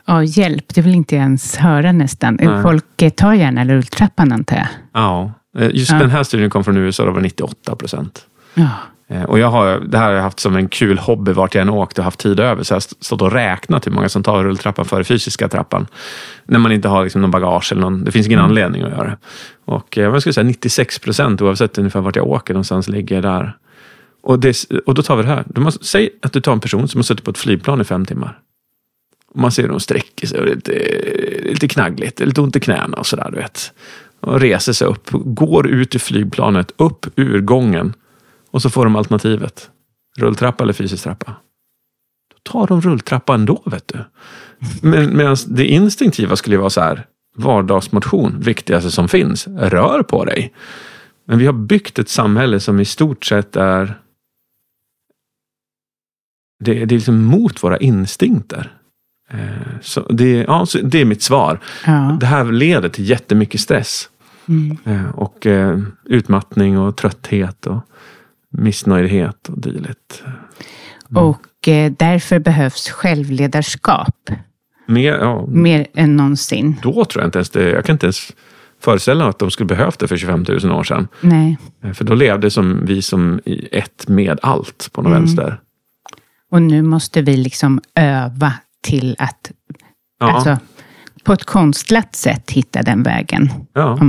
Ja, 0.08 0.24
hjälp, 0.24 0.66
det 0.76 0.82
vill 0.82 0.96
inte 0.96 1.16
ens 1.16 1.56
höra 1.56 1.92
nästan. 1.92 2.38
Nej. 2.42 2.62
Folk 2.62 3.16
tar 3.16 3.34
gärna 3.34 3.66
rulltrappan 3.66 4.32
antar 4.32 4.56
jag. 4.56 4.68
Ja, 4.94 5.32
eh, 5.58 5.70
just 5.74 5.92
Ja. 5.92 5.98
den 6.00 6.10
här 6.10 6.24
studien 6.24 6.50
kom 6.50 6.64
från 6.64 6.78
USA, 6.78 7.06
det 7.06 7.12
var 7.12 7.22
98 7.22 7.76
procent. 7.76 8.26
Ja. 8.54 8.70
Eh, 9.08 9.24
Och 9.24 9.40
jag 9.40 9.48
har, 9.48 9.80
det 9.88 9.98
här 9.98 10.06
har 10.06 10.12
jag 10.14 10.22
haft 10.22 10.40
som 10.40 10.56
en 10.56 10.68
kul 10.70 10.98
hobby 11.00 11.32
vart 11.32 11.56
jag 11.56 11.62
än 11.62 11.70
åkt 11.70 11.98
och 12.00 12.04
haft 12.06 12.20
tid 12.20 12.40
över. 12.40 12.64
Så 12.64 12.72
jag 12.72 12.76
har 12.76 12.82
stått 12.82 13.22
och 13.22 13.32
räknat 13.32 13.88
hur 13.88 13.92
många 13.92 14.10
som 14.10 14.24
tar 14.24 14.44
rulltrappan 14.44 14.86
före 14.86 15.04
fysiska 15.04 15.48
trappan. 15.50 15.88
När 16.46 16.60
man 16.60 16.72
inte 16.72 16.88
har 16.88 17.04
liksom 17.04 17.22
någon 17.22 17.32
bagage 17.32 17.72
eller 17.72 17.82
någon, 17.82 18.04
det 18.04 18.12
finns 18.12 18.28
ingen 18.28 18.40
anledning 18.40 18.82
att 18.84 18.90
göra 18.92 19.04
det. 19.10 19.18
Och 19.66 19.98
eh, 19.98 20.04
jag 20.04 20.22
skulle 20.22 20.34
säga 20.34 20.44
96 20.48 21.00
procent 21.00 21.42
oavsett 21.42 21.78
ungefär 21.78 22.02
vart 22.02 22.16
jag 22.16 22.28
åker 22.28 22.54
någonstans 22.54 22.88
ligger 22.88 23.22
där. 23.22 23.58
Och, 24.24 24.40
det, 24.40 24.56
och 24.86 24.94
då 24.96 25.02
tar 25.02 25.16
vi 25.16 25.24
det 25.24 25.30
här. 25.30 25.44
Du 25.48 25.62
måste, 25.62 25.86
säg 25.86 26.10
att 26.22 26.34
du 26.34 26.42
tar 26.42 26.52
en 26.54 26.60
person 26.60 26.88
som 26.88 26.98
har 26.98 27.04
suttit 27.04 27.26
på 27.26 27.32
ett 27.32 27.38
flygplan 27.38 27.82
i 27.82 27.84
fem 27.84 28.06
timmar. 28.06 28.38
Och 29.36 29.42
man 29.42 29.52
ser 29.52 29.64
hur 29.64 29.70
de 29.70 29.80
sträcker 29.80 30.28
sig 30.28 30.40
och 30.40 30.46
det 30.46 30.52
är 30.52 30.56
lite, 30.56 31.50
lite 31.50 31.68
knaggligt, 31.68 32.18
det 32.18 32.24
är 32.24 32.26
lite 32.26 32.42
ont 32.42 32.56
i 32.56 32.60
knäna 32.60 32.98
och 32.98 33.08
sådär 33.08 33.32
du 33.32 33.38
vet. 33.38 33.74
Och 34.20 34.40
reser 34.40 34.74
sig 34.74 34.88
upp, 34.88 35.10
går 35.12 35.68
ut 35.68 35.96
ur 35.96 36.00
flygplanet, 36.00 36.74
upp 36.78 37.06
ur 37.16 37.42
gången 37.42 37.94
och 38.52 38.62
så 38.62 38.70
får 38.70 38.84
de 38.84 38.96
alternativet. 38.96 39.70
Rulltrappa 40.18 40.64
eller 40.64 40.74
fysisk 40.74 41.04
trappa. 41.04 41.36
Då 42.34 42.52
tar 42.52 42.68
de 42.68 42.82
rulltrappa 42.82 43.34
ändå, 43.34 43.62
vet 43.66 43.88
du. 43.88 44.00
Men 44.82 45.18
medan 45.18 45.38
det 45.48 45.66
instinktiva 45.66 46.36
skulle 46.36 46.58
vara 46.58 46.70
så 46.70 46.82
här. 46.82 47.06
Vardagsmotion, 47.38 48.40
viktigaste 48.40 48.92
som 48.92 49.08
finns. 49.08 49.48
Rör 49.48 50.04
på 50.04 50.26
dig. 50.26 50.54
Men 51.26 51.40
vi 51.40 51.46
har 51.46 51.54
byggt 51.54 52.00
ett 52.00 52.10
samhälle 52.10 52.60
som 52.60 52.80
i 52.80 52.86
stort 52.86 53.26
sett 53.26 53.56
är 53.56 54.00
det, 56.60 56.74
det 56.74 56.82
är 56.82 56.86
liksom 56.86 57.24
mot 57.24 57.64
våra 57.64 57.78
instinkter. 57.78 58.72
Eh, 59.32 59.40
Så 59.82 60.02
det, 60.10 60.32
ja, 60.48 60.66
så 60.66 60.78
det 60.78 61.02
är 61.02 61.06
mitt 61.06 61.24
svar. 61.24 61.60
Ja. 61.86 62.18
Det 62.20 62.26
här 62.26 62.46
leder 62.46 62.90
till 62.90 63.10
jättemycket 63.10 63.62
stress. 63.62 64.10
Eh, 64.86 65.10
och 65.10 65.46
eh, 65.46 65.80
utmattning 66.06 66.78
och 66.80 66.96
trötthet 66.96 67.68
och 67.68 67.80
missnöjdhet 68.50 69.50
och 69.50 69.60
dylikt. 69.60 70.24
Och 71.16 71.68
eh, 71.68 71.92
därför 71.98 72.40
behövs 72.40 72.90
självledarskap 72.90 74.30
Mer, 74.88 75.14
ja, 75.14 75.46
mer 75.48 75.88
än 75.94 76.16
någonsin. 76.16 76.76
då 76.84 77.06
tror 77.06 77.22
jag 77.22 77.28
inte 77.28 77.38
ens 77.38 77.50
det. 77.50 77.70
Jag 77.70 77.86
kan 77.86 77.94
inte 77.94 78.06
ens 78.06 78.32
föreställa 78.82 79.24
mig 79.24 79.30
att 79.30 79.40
de 79.40 79.52
skulle 79.52 79.68
behövt 79.68 80.00
det 80.00 80.08
för 80.08 80.18
25 80.18 80.46
000 80.64 80.72
år 80.72 80.84
sedan. 80.84 81.08
Nej. 81.22 81.58
För 81.94 82.06
då 82.06 82.16
levde 82.16 82.50
som 82.52 82.86
vi 82.86 83.02
som 83.02 83.40
ett 83.72 84.08
med 84.08 84.40
allt 84.42 84.90
på 84.92 85.02
något 85.02 85.12
vänster. 85.14 85.60
Och 86.52 86.62
nu 86.62 86.82
måste 86.82 87.22
vi 87.22 87.38
liksom 87.38 87.82
öva 87.96 88.54
till 88.86 89.16
att 89.20 89.52
Ja, 90.20 90.32
alltså, 90.32 90.58
på 91.24 91.34
ett 91.34 91.44
konstlat 91.44 92.16
sätt 92.16 92.52
hitta 92.52 92.82
den 92.82 93.04
vägen. 93.04 93.50
ja. 93.74 94.00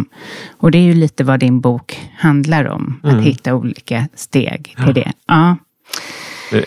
Och 0.58 0.70
det 0.70 0.78
är 0.78 0.82
ju 0.82 0.94
lite 0.94 1.24
vad 1.24 1.40
din 1.40 1.60
bok 1.60 2.10
handlar 2.18 2.64
om. 2.64 3.00
Mm. 3.04 3.18
Att 3.18 3.24
hitta 3.24 3.54
olika 3.54 4.08
steg 4.14 4.76
till 4.84 4.94
det. 4.94 5.12
Ja. 5.26 5.56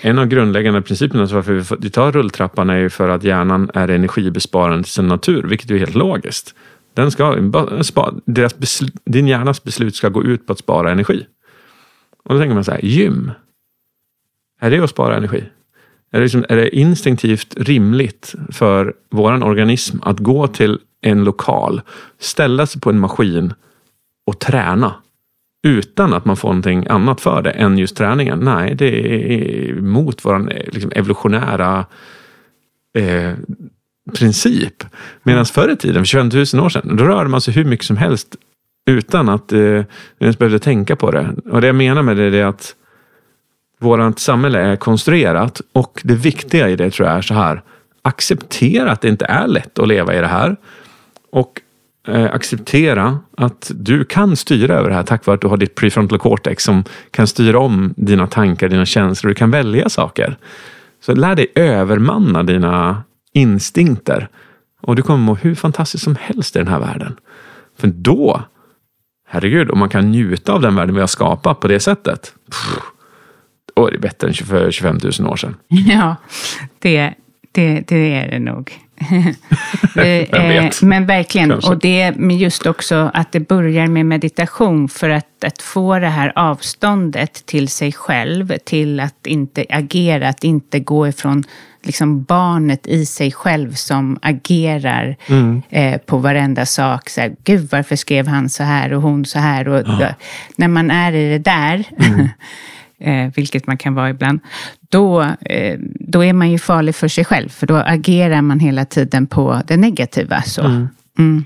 En 0.01 0.19
av 0.19 0.25
grundläggande 0.25 0.81
principerna 0.81 1.25
till 1.27 1.35
varför 1.35 1.77
vi 1.81 1.89
tar 1.89 2.11
rulltrappan 2.11 2.69
är 2.69 2.77
ju 2.77 2.89
för 2.89 3.09
att 3.09 3.23
hjärnan 3.23 3.69
är 3.73 3.87
energibesparande 3.87 4.83
till 4.83 4.93
sin 4.93 5.07
natur, 5.07 5.43
vilket 5.43 5.71
är 5.71 5.77
helt 5.77 5.95
logiskt. 5.95 6.55
Den 6.93 7.11
ska, 7.11 7.51
spa, 7.81 8.13
deras 8.25 8.81
din 9.05 9.27
hjärnas 9.27 9.63
beslut 9.63 9.95
ska 9.95 10.09
gå 10.09 10.23
ut 10.23 10.47
på 10.47 10.53
att 10.53 10.59
spara 10.59 10.91
energi. 10.91 11.25
Och 12.25 12.33
då 12.33 12.39
tänker 12.39 12.55
man 12.55 12.63
så 12.63 12.71
här, 12.71 12.85
gym. 12.85 13.31
Är 14.61 14.71
det 14.71 14.79
att 14.79 14.89
spara 14.89 15.17
energi? 15.17 15.43
Är 16.11 16.17
det, 16.17 16.23
liksom, 16.23 16.45
är 16.49 16.55
det 16.55 16.75
instinktivt 16.75 17.53
rimligt 17.57 18.35
för 18.51 18.93
vår 19.09 19.43
organism 19.43 19.97
att 20.01 20.19
gå 20.19 20.47
till 20.47 20.79
en 21.01 21.23
lokal, 21.23 21.81
ställa 22.19 22.67
sig 22.67 22.81
på 22.81 22.89
en 22.89 22.99
maskin 22.99 23.53
och 24.27 24.39
träna? 24.39 24.93
utan 25.63 26.13
att 26.13 26.25
man 26.25 26.37
får 26.37 26.49
någonting 26.49 26.85
annat 26.89 27.21
för 27.21 27.41
det 27.41 27.51
än 27.51 27.77
just 27.77 27.97
träningen. 27.97 28.39
Nej, 28.39 28.75
det 28.75 28.85
är 28.87 29.73
mot 29.73 30.25
vår 30.25 30.53
liksom, 30.73 30.91
evolutionära 30.95 31.85
eh, 32.97 33.33
princip. 34.17 34.83
Medan 35.23 35.45
förr 35.45 35.71
i 35.71 35.75
tiden, 35.75 36.01
för 36.01 36.05
25 36.05 36.29
000 36.53 36.65
år 36.65 36.69
sedan, 36.69 36.95
då 36.97 37.03
rörde 37.03 37.29
man 37.29 37.41
sig 37.41 37.53
hur 37.53 37.65
mycket 37.65 37.85
som 37.85 37.97
helst 37.97 38.35
utan 38.89 39.29
att 39.29 39.53
eh, 39.53 39.83
ens 40.19 40.37
behövde 40.37 40.59
tänka 40.59 40.95
på 40.95 41.11
det. 41.11 41.35
Och 41.51 41.61
det 41.61 41.67
jag 41.67 41.75
menar 41.75 42.01
med 42.01 42.17
det 42.17 42.37
är 42.37 42.45
att 42.45 42.75
vårt 43.79 44.19
samhälle 44.19 44.59
är 44.59 44.75
konstruerat 44.75 45.61
och 45.73 46.01
det 46.03 46.15
viktiga 46.15 46.69
i 46.69 46.75
det 46.75 46.91
tror 46.91 47.07
jag 47.07 47.17
är 47.17 47.21
så 47.21 47.33
här. 47.33 47.61
Acceptera 48.01 48.91
att 48.91 49.01
det 49.01 49.07
inte 49.09 49.25
är 49.25 49.47
lätt 49.47 49.79
att 49.79 49.87
leva 49.87 50.15
i 50.15 50.19
det 50.21 50.27
här. 50.27 50.55
Och 51.31 51.61
eh, 52.07 52.33
acceptera 52.33 53.19
att 53.37 53.71
du 53.75 54.03
kan 54.03 54.35
styra 54.35 54.75
över 54.75 54.89
det 54.89 54.95
här 54.95 55.03
tack 55.03 55.25
vare 55.25 55.35
att 55.35 55.41
du 55.41 55.47
har 55.47 55.57
ditt 55.57 55.75
prefrontal 55.75 56.19
cortex 56.19 56.63
som 56.63 56.83
kan 57.11 57.27
styra 57.27 57.59
om 57.59 57.93
dina 57.97 58.27
tankar, 58.27 58.69
dina 58.69 58.85
känslor. 58.85 59.29
Du 59.29 59.35
kan 59.35 59.51
välja 59.51 59.89
saker. 59.89 60.37
Så 61.01 61.15
lär 61.15 61.35
dig 61.35 61.51
övermanna 61.55 62.43
dina 62.43 63.03
instinkter. 63.33 64.29
Och 64.81 64.95
du 64.95 65.01
kommer 65.01 65.19
må 65.19 65.35
hur 65.35 65.55
fantastiskt 65.55 66.03
som 66.03 66.15
helst 66.19 66.55
i 66.55 66.59
den 66.59 66.67
här 66.67 66.79
världen. 66.79 67.15
För 67.79 67.87
då, 67.87 68.43
herregud, 69.27 69.71
om 69.71 69.79
man 69.79 69.89
kan 69.89 70.11
njuta 70.11 70.53
av 70.53 70.61
den 70.61 70.75
världen 70.75 70.95
vi 70.95 71.01
har 71.01 71.07
skapat 71.07 71.59
på 71.59 71.67
det 71.67 71.79
sättet. 71.79 72.33
Pff, 72.51 72.79
är 73.87 73.91
det 73.91 73.97
bättre 73.97 74.27
än 74.27 74.33
för 74.33 74.71
25 74.71 74.99
000 75.19 75.31
år 75.31 75.35
sedan. 75.35 75.55
Ja, 75.67 76.15
det, 76.79 77.13
det, 77.51 77.83
det 77.87 78.13
är 78.15 78.31
det 78.31 78.39
nog. 78.39 78.71
Eh, 79.95 80.47
vet? 80.47 80.81
Men 80.81 81.05
verkligen. 81.05 81.49
Kanske. 81.49 81.69
Och 81.69 81.79
det 81.79 82.13
men 82.15 82.37
just 82.37 82.65
också 82.65 83.11
att 83.13 83.31
det 83.31 83.39
börjar 83.39 83.87
med 83.87 84.05
meditation 84.05 84.89
för 84.89 85.09
att, 85.09 85.43
att 85.43 85.61
få 85.61 85.99
det 85.99 86.07
här 86.07 86.33
avståndet 86.35 87.45
till 87.45 87.67
sig 87.67 87.91
själv, 87.91 88.57
till 88.65 88.99
att 88.99 89.27
inte 89.27 89.65
agera, 89.69 90.29
att 90.29 90.43
inte 90.43 90.79
gå 90.79 91.07
ifrån 91.07 91.43
liksom 91.81 92.23
barnet 92.23 92.87
i 92.87 93.05
sig 93.05 93.31
själv 93.31 93.73
som 93.73 94.19
agerar 94.21 95.15
eh, 95.69 95.97
på 95.97 96.17
varenda 96.17 96.65
sak. 96.65 97.09
Så 97.09 97.21
här, 97.21 97.35
Gud, 97.43 97.69
varför 97.71 97.95
skrev 97.95 98.27
han 98.27 98.49
så 98.49 98.63
här 98.63 98.93
och 98.93 99.01
hon 99.01 99.25
så 99.25 99.39
här? 99.39 99.67
Och, 99.67 99.87
När 100.55 100.67
man 100.67 100.91
är 100.91 101.13
i 101.13 101.29
det 101.29 101.39
där, 101.39 101.83
eh, 102.99 103.31
vilket 103.35 103.67
man 103.67 103.77
kan 103.77 103.95
vara 103.95 104.09
ibland, 104.09 104.39
då, 104.89 105.21
eh, 105.21 105.79
då 105.99 106.23
är 106.23 106.33
man 106.33 106.51
ju 106.51 106.59
farlig 106.59 106.95
för 106.95 107.07
sig 107.07 107.25
själv. 107.25 107.49
För 107.49 107.67
då 107.67 107.75
agerar 107.75 108.41
man 108.41 108.59
hela 108.59 108.85
tiden 108.85 109.27
på 109.27 109.61
det 109.67 109.77
negativa. 109.77 110.41
Så. 110.41 110.61
Mm. 111.17 111.43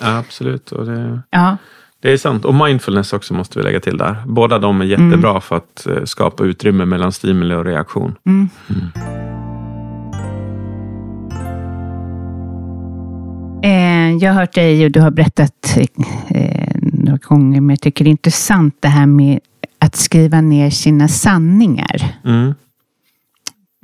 Ja, 0.00 0.18
absolut. 0.18 0.72
Och 0.72 0.86
det, 0.86 1.20
Ja, 1.30 1.56
det 2.00 2.12
är 2.12 2.16
sant. 2.16 2.44
Och 2.44 2.54
mindfulness 2.54 3.12
också 3.12 3.34
måste 3.34 3.58
vi 3.58 3.64
lägga 3.64 3.80
till 3.80 3.96
där. 3.96 4.22
Båda 4.26 4.58
de 4.58 4.80
är 4.80 4.84
jättebra 4.84 5.40
för 5.40 5.56
att 5.56 5.86
eh, 5.86 6.04
skapa 6.04 6.44
utrymme 6.44 6.84
mellan 6.84 7.12
stimuli 7.12 7.54
och 7.54 7.64
reaktion. 7.64 8.14
Eh, 13.62 14.16
jag 14.20 14.32
har 14.32 14.40
hört 14.40 14.54
dig 14.54 14.84
och 14.84 14.90
du 14.90 15.00
har 15.00 15.10
berättat 15.10 15.76
eh, 16.28 16.76
några 16.82 17.18
gånger, 17.18 17.60
men 17.60 17.70
jag 17.70 17.80
tycker 17.80 18.04
det 18.04 18.08
är 18.08 18.12
intressant 18.12 18.76
det 18.80 18.88
här 18.88 19.06
med 19.06 19.40
att 19.86 19.96
skriva 19.96 20.40
ner 20.40 20.70
sina 20.70 21.08
sanningar. 21.08 22.14
Mm. 22.24 22.54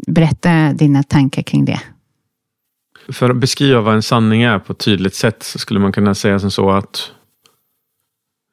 Berätta 0.07 0.73
dina 0.73 1.03
tankar 1.03 1.43
kring 1.43 1.65
det. 1.65 1.81
För 3.13 3.31
att 3.31 3.37
beskriva 3.37 3.81
vad 3.81 3.95
en 3.95 4.03
sanning 4.03 4.43
är 4.43 4.59
på 4.59 4.73
ett 4.73 4.79
tydligt 4.79 5.15
sätt 5.15 5.43
så 5.43 5.59
skulle 5.59 5.81
man 5.81 5.93
kunna 5.93 6.15
säga 6.15 6.39
som 6.39 6.51
så 6.51 6.71
att 6.71 7.13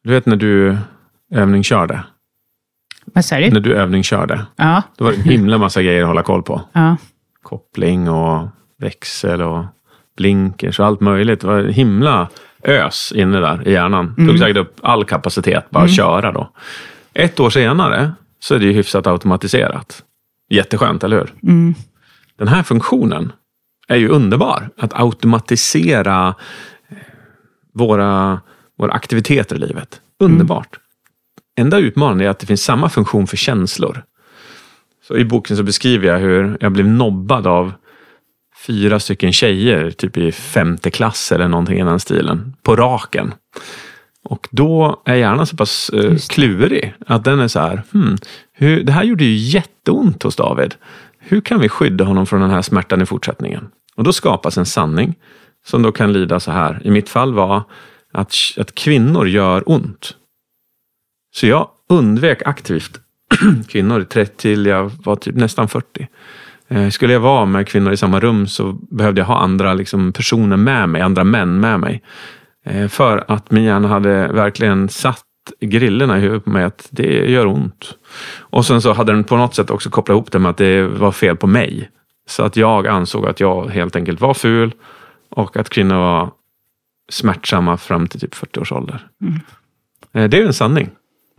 du 0.04 0.10
vet 0.10 0.26
när 0.26 0.36
du 0.36 0.78
övningskörde. 1.32 2.04
Vad 3.06 3.26
sa 3.26 3.38
du? 3.40 3.50
När 3.52 3.60
du 3.60 3.74
övningskörde. 3.74 4.46
Ja, 4.56 4.82
Då 4.98 5.06
var 5.06 5.12
det 5.12 5.18
en 5.18 5.24
himla 5.24 5.58
massa 5.58 5.82
grejer 5.84 6.02
att 6.02 6.08
hålla 6.08 6.24
koll 6.24 6.44
på. 6.44 6.62
ja, 6.74 6.98
Koppling 7.42 8.10
och 8.10 8.48
växel 8.78 9.42
och 9.42 9.66
blinkers 10.18 10.80
och 10.80 10.86
allt 10.86 11.00
möjligt. 11.02 11.42
Det 11.42 11.48
var 11.48 11.60
en 11.60 11.74
himla 11.74 12.30
ös 12.64 13.12
inne 13.16 13.40
där 13.40 13.68
i 13.68 13.72
hjärnan. 13.72 14.14
Det 14.18 14.28
tog 14.28 14.40
säkert 14.40 14.58
upp 14.58 14.76
all 14.82 15.06
kapacitet 15.06 15.70
bara 15.70 15.84
att 15.84 15.96
köra 15.96 16.32
då. 16.32 16.50
Ett 17.20 17.40
år 17.40 17.50
senare 17.50 18.12
så 18.40 18.56
är 18.56 18.60
det 18.60 18.66
ju 18.66 18.74
hyfsat 18.74 19.08
automatiserat. 19.08 20.04
Jätteskönt, 20.50 21.04
eller 21.04 21.18
hur? 21.18 21.34
mm, 21.44 21.74
Den 22.38 22.48
här 22.48 22.64
funktionen 22.64 23.32
är 23.88 23.98
ju 23.98 24.08
underbar. 24.08 24.70
Att 24.78 24.94
automatisera 24.94 26.36
eh, 26.90 26.98
våra, 27.74 28.42
våra 28.78 28.92
aktiviteter 28.92 29.56
i 29.56 29.60
livet. 29.60 30.02
Underbart. 30.20 30.80
Enda 31.58 31.78
utmaningen 31.78 32.26
är 32.28 32.30
att 32.30 32.40
det 32.40 32.46
finns 32.46 32.64
samma 32.64 32.90
funktion 32.90 33.28
för 33.28 33.38
känslor. 33.38 34.04
Så 35.08 35.18
I 35.18 35.26
boken 35.26 35.58
så 35.58 35.64
beskriver 35.64 36.08
jag 36.08 36.20
hur 36.20 36.58
jag 36.60 36.72
blev 36.72 36.88
nobbad 36.88 37.48
av 37.48 37.74
fyra 38.66 39.00
stycken 39.00 39.34
tjejer, 39.34 39.92
typ 39.92 40.18
i 40.18 40.32
femte 40.32 40.92
klass 40.92 41.32
eller 41.32 41.48
någonting 41.48 41.80
i 41.80 41.84
den 41.84 42.00
stilen, 42.00 42.56
på 42.64 42.76
raken. 42.76 43.34
Och 44.30 44.48
då 44.52 45.02
är 45.06 45.16
hjärnan 45.16 45.48
så 45.48 45.58
pass 45.58 45.90
eh, 45.90 46.18
klurig 46.30 46.94
att 47.08 47.24
den 47.24 47.40
är 47.40 47.48
så 47.48 47.60
här, 47.60 47.84
hmm, 47.92 48.18
hur, 48.54 48.84
det 48.84 48.92
här 48.92 49.04
gjorde 49.04 49.24
ju 49.24 49.36
jätteont 49.36 50.24
hos 50.24 50.36
David. 50.36 50.76
Hur 51.20 51.42
kan 51.42 51.60
vi 51.60 51.70
skydda 51.70 52.04
honom 52.04 52.26
från 52.26 52.42
den 52.42 52.50
här 52.50 52.62
smärtan 52.62 53.02
i 53.02 53.06
fortsättningen? 53.06 53.68
Och 53.96 54.04
då 54.04 54.14
skapas 54.14 54.58
en 54.58 54.66
sanning 54.66 55.16
som 55.66 55.82
då 55.82 55.92
kan 55.92 56.14
lyda 56.14 56.40
så 56.40 56.52
här. 56.52 56.82
I 56.84 56.92
mitt 56.92 57.10
fall 57.10 57.34
var 57.34 57.64
att, 58.12 58.34
att 58.58 58.76
kvinnor 58.76 59.28
gör 59.28 59.64
ont. 59.70 60.16
Så 61.36 61.48
jag 61.48 61.70
undvek 61.90 62.42
aktivt 62.46 63.00
kvinnor 63.68 64.04
30 64.04 64.36
till 64.38 64.66
jag 64.66 64.92
var 65.04 65.16
typ 65.16 65.36
nästan 65.36 65.68
40. 65.68 66.08
Eh, 66.68 66.90
Skulle 66.90 67.14
jag 67.14 67.20
vara 67.20 67.46
med 67.46 67.68
kvinnor 67.68 67.92
i 67.92 67.98
samma 67.98 68.20
rum 68.20 68.48
så 68.48 68.72
behövde 68.72 69.22
jag 69.22 69.26
ha 69.26 69.38
andra 69.40 69.74
liksom, 69.74 70.14
personer 70.14 70.58
med 70.58 70.90
mig, 70.90 71.02
andra 71.02 71.24
män 71.24 71.60
med 71.60 71.80
mig. 71.80 72.04
Eh, 72.66 72.88
För 72.88 73.24
att 73.28 73.52
min 73.52 73.64
hjärna 73.64 73.88
hade 73.88 74.28
verkligen 74.28 74.90
satt 74.90 75.24
grillorna 75.60 76.18
i 76.18 76.22
huvudet 76.22 76.44
på 76.44 76.50
mig 76.50 76.64
att 76.64 76.88
det 76.92 77.30
gör 77.32 77.46
ont. 77.48 77.96
Och 78.40 78.66
sen 78.66 78.82
så 78.82 78.94
hade 78.94 79.12
den 79.12 79.24
på 79.24 79.38
något 79.38 79.56
sätt 79.56 79.70
också 79.70 79.90
kopplat 79.90 80.16
ihop 80.16 80.32
det 80.32 80.40
med 80.40 80.50
att 80.52 80.58
det 80.58 80.84
var 80.88 81.12
fel 81.12 81.38
på 81.38 81.48
mig. 81.48 81.90
Så 82.28 82.44
att 82.44 82.56
jag 82.56 82.88
ansåg 82.88 83.28
att 83.28 83.40
jag 83.40 83.70
helt 83.70 83.96
enkelt 83.96 84.22
var 84.22 84.34
ful 84.34 84.72
och 85.30 85.58
att 85.58 85.70
kvinnor 85.70 85.96
var 85.96 86.32
smärtsamma 87.12 87.78
fram 87.78 88.08
till 88.08 88.20
typ 88.20 88.36
40 88.36 88.60
års 88.60 88.72
ålder. 88.72 89.08
Eh, 90.14 90.30
Det 90.30 90.38
är 90.38 90.46
en 90.46 90.54
sanning. 90.54 90.90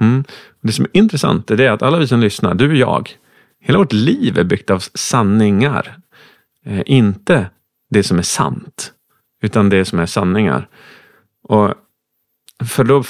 Mm. 0.01 0.25
Det 0.61 0.73
som 0.73 0.85
är 0.85 0.91
intressant 0.93 1.51
är 1.51 1.71
att 1.71 1.83
alla 1.83 1.99
vi 1.99 2.07
som 2.07 2.21
lyssnar, 2.21 2.55
du 2.55 2.69
och 2.71 2.77
jag, 2.77 3.11
hela 3.61 3.79
vårt 3.79 3.93
liv 3.93 4.39
är 4.39 4.45
byggt 4.45 4.71
av 4.71 4.79
sanningar. 4.95 5.97
Eh, 6.67 6.83
inte 6.87 7.51
det 7.91 8.03
som 8.03 8.19
är 8.19 8.23
sant, 8.23 8.93
utan 9.43 9.69
det 9.69 9.85
som 9.85 9.99
är 9.99 10.07
sanningar. 10.07 10.69
Och 11.43 11.75
för 12.65 12.85
då, 12.85 13.05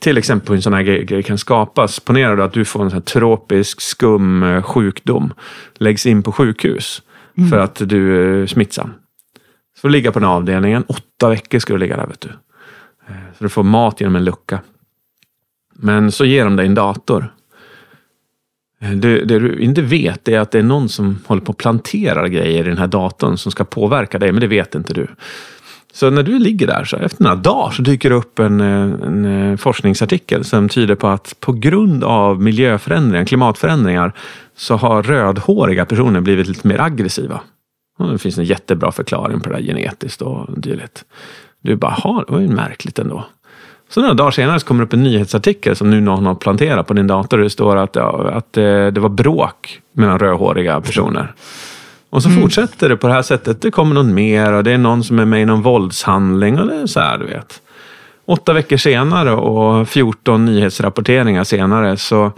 till 0.00 0.18
exempel 0.18 0.48
hur 0.48 0.56
en 0.56 0.62
sån 0.62 0.72
här 0.74 0.82
grej, 0.82 1.22
kan 1.22 1.38
skapas. 1.38 2.00
Ponera 2.00 2.36
då 2.36 2.42
att 2.42 2.52
du 2.52 2.64
får 2.64 2.82
en 2.84 2.90
sån 2.90 3.02
tropisk 3.02 3.80
skum 3.80 4.42
eh, 4.42 4.62
sjukdom. 4.62 5.32
Läggs 5.74 6.06
in 6.06 6.22
på 6.22 6.32
sjukhus 6.32 7.02
för 7.50 7.58
att 7.58 7.74
du 7.88 8.22
är 8.42 8.46
smittsam. 8.46 8.92
Så 9.76 9.80
får 9.80 9.88
du 9.88 9.92
ligga 9.92 10.12
på 10.12 10.18
den 10.18 10.28
avdelningen. 10.28 10.84
Åtta 10.88 11.28
veckor 11.28 11.58
ska 11.58 11.72
du 11.72 11.78
ligga 11.78 11.96
där. 11.96 12.06
vet 12.06 12.20
du. 12.20 12.28
Eh, 13.08 13.14
Så 13.38 13.44
du 13.44 13.48
får 13.48 13.62
mat 13.62 14.00
genom 14.00 14.16
en 14.16 14.24
lucka. 14.24 14.60
Men 15.74 16.12
så 16.12 16.24
ger 16.24 16.44
de 16.44 16.56
dig 16.56 16.66
en 16.66 16.74
dator. 16.74 17.32
Eh, 18.80 18.90
Det, 18.90 19.24
det 19.24 19.38
du 19.38 19.58
inte 19.58 19.82
vet 19.82 20.28
är 20.28 20.38
att 20.40 20.50
det 20.50 20.58
är 20.58 20.62
någon 20.62 20.88
som 20.88 21.18
håller 21.26 21.42
på 21.42 21.52
att 21.52 21.58
plantera 21.58 22.28
grejer 22.28 22.64
i 22.64 22.68
den 22.68 22.78
här 22.78 22.86
datorn 22.86 23.38
som 23.38 23.52
ska 23.52 23.64
påverka 23.64 24.18
dig, 24.18 24.32
men 24.32 24.40
det 24.40 24.46
vet 24.46 24.74
inte 24.74 24.94
du. 24.94 25.06
Så 25.92 26.10
när 26.10 26.22
du 26.22 26.38
ligger 26.38 26.66
där, 26.66 26.84
så 26.84 26.96
efter 26.96 27.22
några 27.22 27.36
dagar, 27.36 27.70
så 27.70 27.82
dyker 27.82 28.10
det 28.10 28.16
upp 28.16 28.38
en, 28.38 28.60
eh, 28.60 29.06
en 29.06 29.24
eh, 29.24 29.56
forskningsartikel 29.56 30.44
som 30.44 30.68
tyder 30.68 30.94
på 30.94 31.08
att 31.08 31.34
på 31.40 31.52
grund 31.52 32.04
av 32.04 32.42
miljöförändringar, 32.42 33.24
klimatförändringar, 33.24 34.12
så 34.56 34.76
har 34.76 35.02
rödhåriga 35.02 35.84
personer 35.84 36.20
blivit 36.20 36.46
lite 36.46 36.68
mer 36.68 36.80
aggressiva. 36.80 37.40
Och 37.98 38.12
det 38.12 38.18
finns 38.18 38.38
en 38.38 38.44
jättebra 38.44 38.92
förklaring 38.92 39.40
på 39.40 39.50
det 39.50 39.56
där 39.56 39.62
genetiskt 39.62 40.22
och 40.22 40.60
dylikt. 40.60 41.04
Du 41.60 41.76
bara, 41.76 41.92
ha, 41.92 42.24
det 42.26 42.32
var 42.32 42.40
ju 42.40 42.48
märkligt 42.48 42.98
ändå. 42.98 43.24
Så 43.88 44.00
några 44.00 44.14
dagar 44.14 44.30
senare 44.30 44.60
så 44.60 44.66
kommer 44.66 44.80
det 44.80 44.86
upp 44.86 44.92
en 44.92 45.02
nyhetsartikel 45.02 45.76
som 45.76 45.90
nu 45.90 46.00
någon 46.00 46.26
har 46.26 46.34
planterat 46.34 46.86
på 46.86 46.94
din 46.94 47.06
dator. 47.06 47.38
Det 47.38 47.50
står 47.50 47.76
att, 47.76 47.96
ja, 47.96 48.30
att 48.30 48.56
eh, 48.56 48.86
det 48.86 48.98
var 49.00 49.08
bråk 49.08 49.80
mellan 49.92 50.18
rödhåriga 50.18 50.80
personer. 50.80 51.34
Och 52.10 52.22
så 52.22 52.30
fortsätter 52.30 52.88
det 52.88 52.96
på 52.96 53.06
det 53.06 53.12
här 53.12 53.22
sättet. 53.22 53.60
Det 53.60 53.70
kommer 53.70 53.94
någon 53.94 54.14
mer 54.14 54.52
och 54.52 54.64
det 54.64 54.72
är 54.72 54.78
någon 54.78 55.04
som 55.04 55.18
är 55.18 55.24
med 55.24 55.42
i 55.42 55.44
någon 55.44 55.62
våldshandling 55.62 56.58
och 56.58 56.66
det 56.66 56.74
är 56.74 56.86
så 56.86 57.00
här, 57.00 57.18
du 57.18 57.26
vet. 57.26 57.62
Åtta 58.24 58.52
veckor 58.52 58.76
senare 58.76 59.32
och 59.32 59.88
14 59.88 60.44
nyhetsrapporteringar 60.44 61.44
senare 61.44 61.96
så 61.96 62.32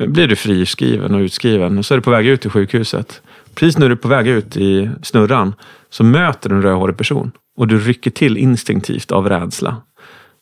blir 0.00 0.28
du 0.28 0.36
friskriven 0.36 1.14
och 1.14 1.18
utskriven 1.18 1.78
och 1.78 1.86
så 1.86 1.94
är 1.94 1.98
du 1.98 2.02
på 2.02 2.10
väg 2.10 2.26
ut 2.26 2.40
till 2.40 2.50
sjukhuset. 2.50 3.22
Precis 3.54 3.78
när 3.78 3.88
du 3.88 3.92
är 3.92 3.96
på 3.96 4.08
väg 4.08 4.28
ut 4.28 4.56
i 4.56 4.90
snurran 5.02 5.54
så 5.90 6.04
möter 6.04 6.48
du 6.48 6.56
en 6.56 6.62
rödhårig 6.62 6.96
person 6.96 7.32
och 7.56 7.68
du 7.68 7.78
rycker 7.78 8.10
till 8.10 8.36
instinktivt 8.36 9.12
av 9.12 9.28
rädsla. 9.28 9.76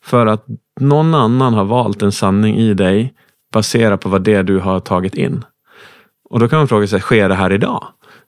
För 0.04 0.26
att 0.26 0.46
någon 0.80 1.14
annan 1.14 1.54
har 1.54 1.64
valt 1.64 2.02
en 2.02 2.12
sanning 2.12 2.56
i 2.56 2.74
dig 2.74 3.14
baserat 3.52 4.00
på 4.00 4.08
vad 4.08 4.22
det 4.22 4.42
du 4.42 4.58
har 4.58 4.80
tagit 4.80 5.14
in. 5.14 5.44
Och 6.30 6.40
då 6.40 6.48
kan 6.48 6.58
man 6.58 6.68
fråga 6.68 6.86
sig, 6.86 7.00
sker 7.00 7.28
det 7.28 7.34
här 7.34 7.52
idag? 7.52 7.84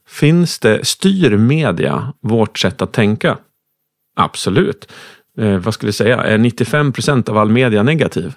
Finns 0.09 0.59
det, 0.59 0.86
styr 0.86 1.36
media 1.36 2.12
vårt 2.20 2.59
sätt 2.59 2.82
att 2.82 2.92
tänka? 2.92 3.38
Absolut. 4.16 4.92
Eh, 5.38 5.59
vad 5.59 5.74
skulle 5.74 5.88
jag 5.88 5.94
säga? 5.94 6.22
Är 6.22 6.38
95 6.38 6.92
procent 6.92 7.28
av 7.28 7.38
all 7.38 7.50
media 7.50 7.82
negativ? 7.82 8.34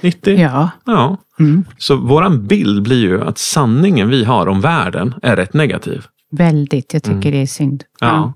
90? 0.00 0.40
Ja. 0.40 0.70
Ja. 0.84 1.16
Mm. 1.38 1.64
Så 1.78 1.96
våran 1.96 2.46
bild 2.46 2.82
blir 2.82 3.00
ju 3.00 3.22
att 3.22 3.38
sanningen 3.38 4.08
vi 4.08 4.24
har 4.24 4.46
om 4.46 4.60
världen 4.60 5.14
är 5.22 5.36
rätt 5.36 5.54
negativ. 5.54 6.06
Väldigt. 6.30 6.92
Jag 6.92 7.02
tycker 7.02 7.32
det 7.32 7.42
är 7.42 7.46
synd. 7.46 7.84
Mm. 8.00 8.14
Ja. 8.14 8.32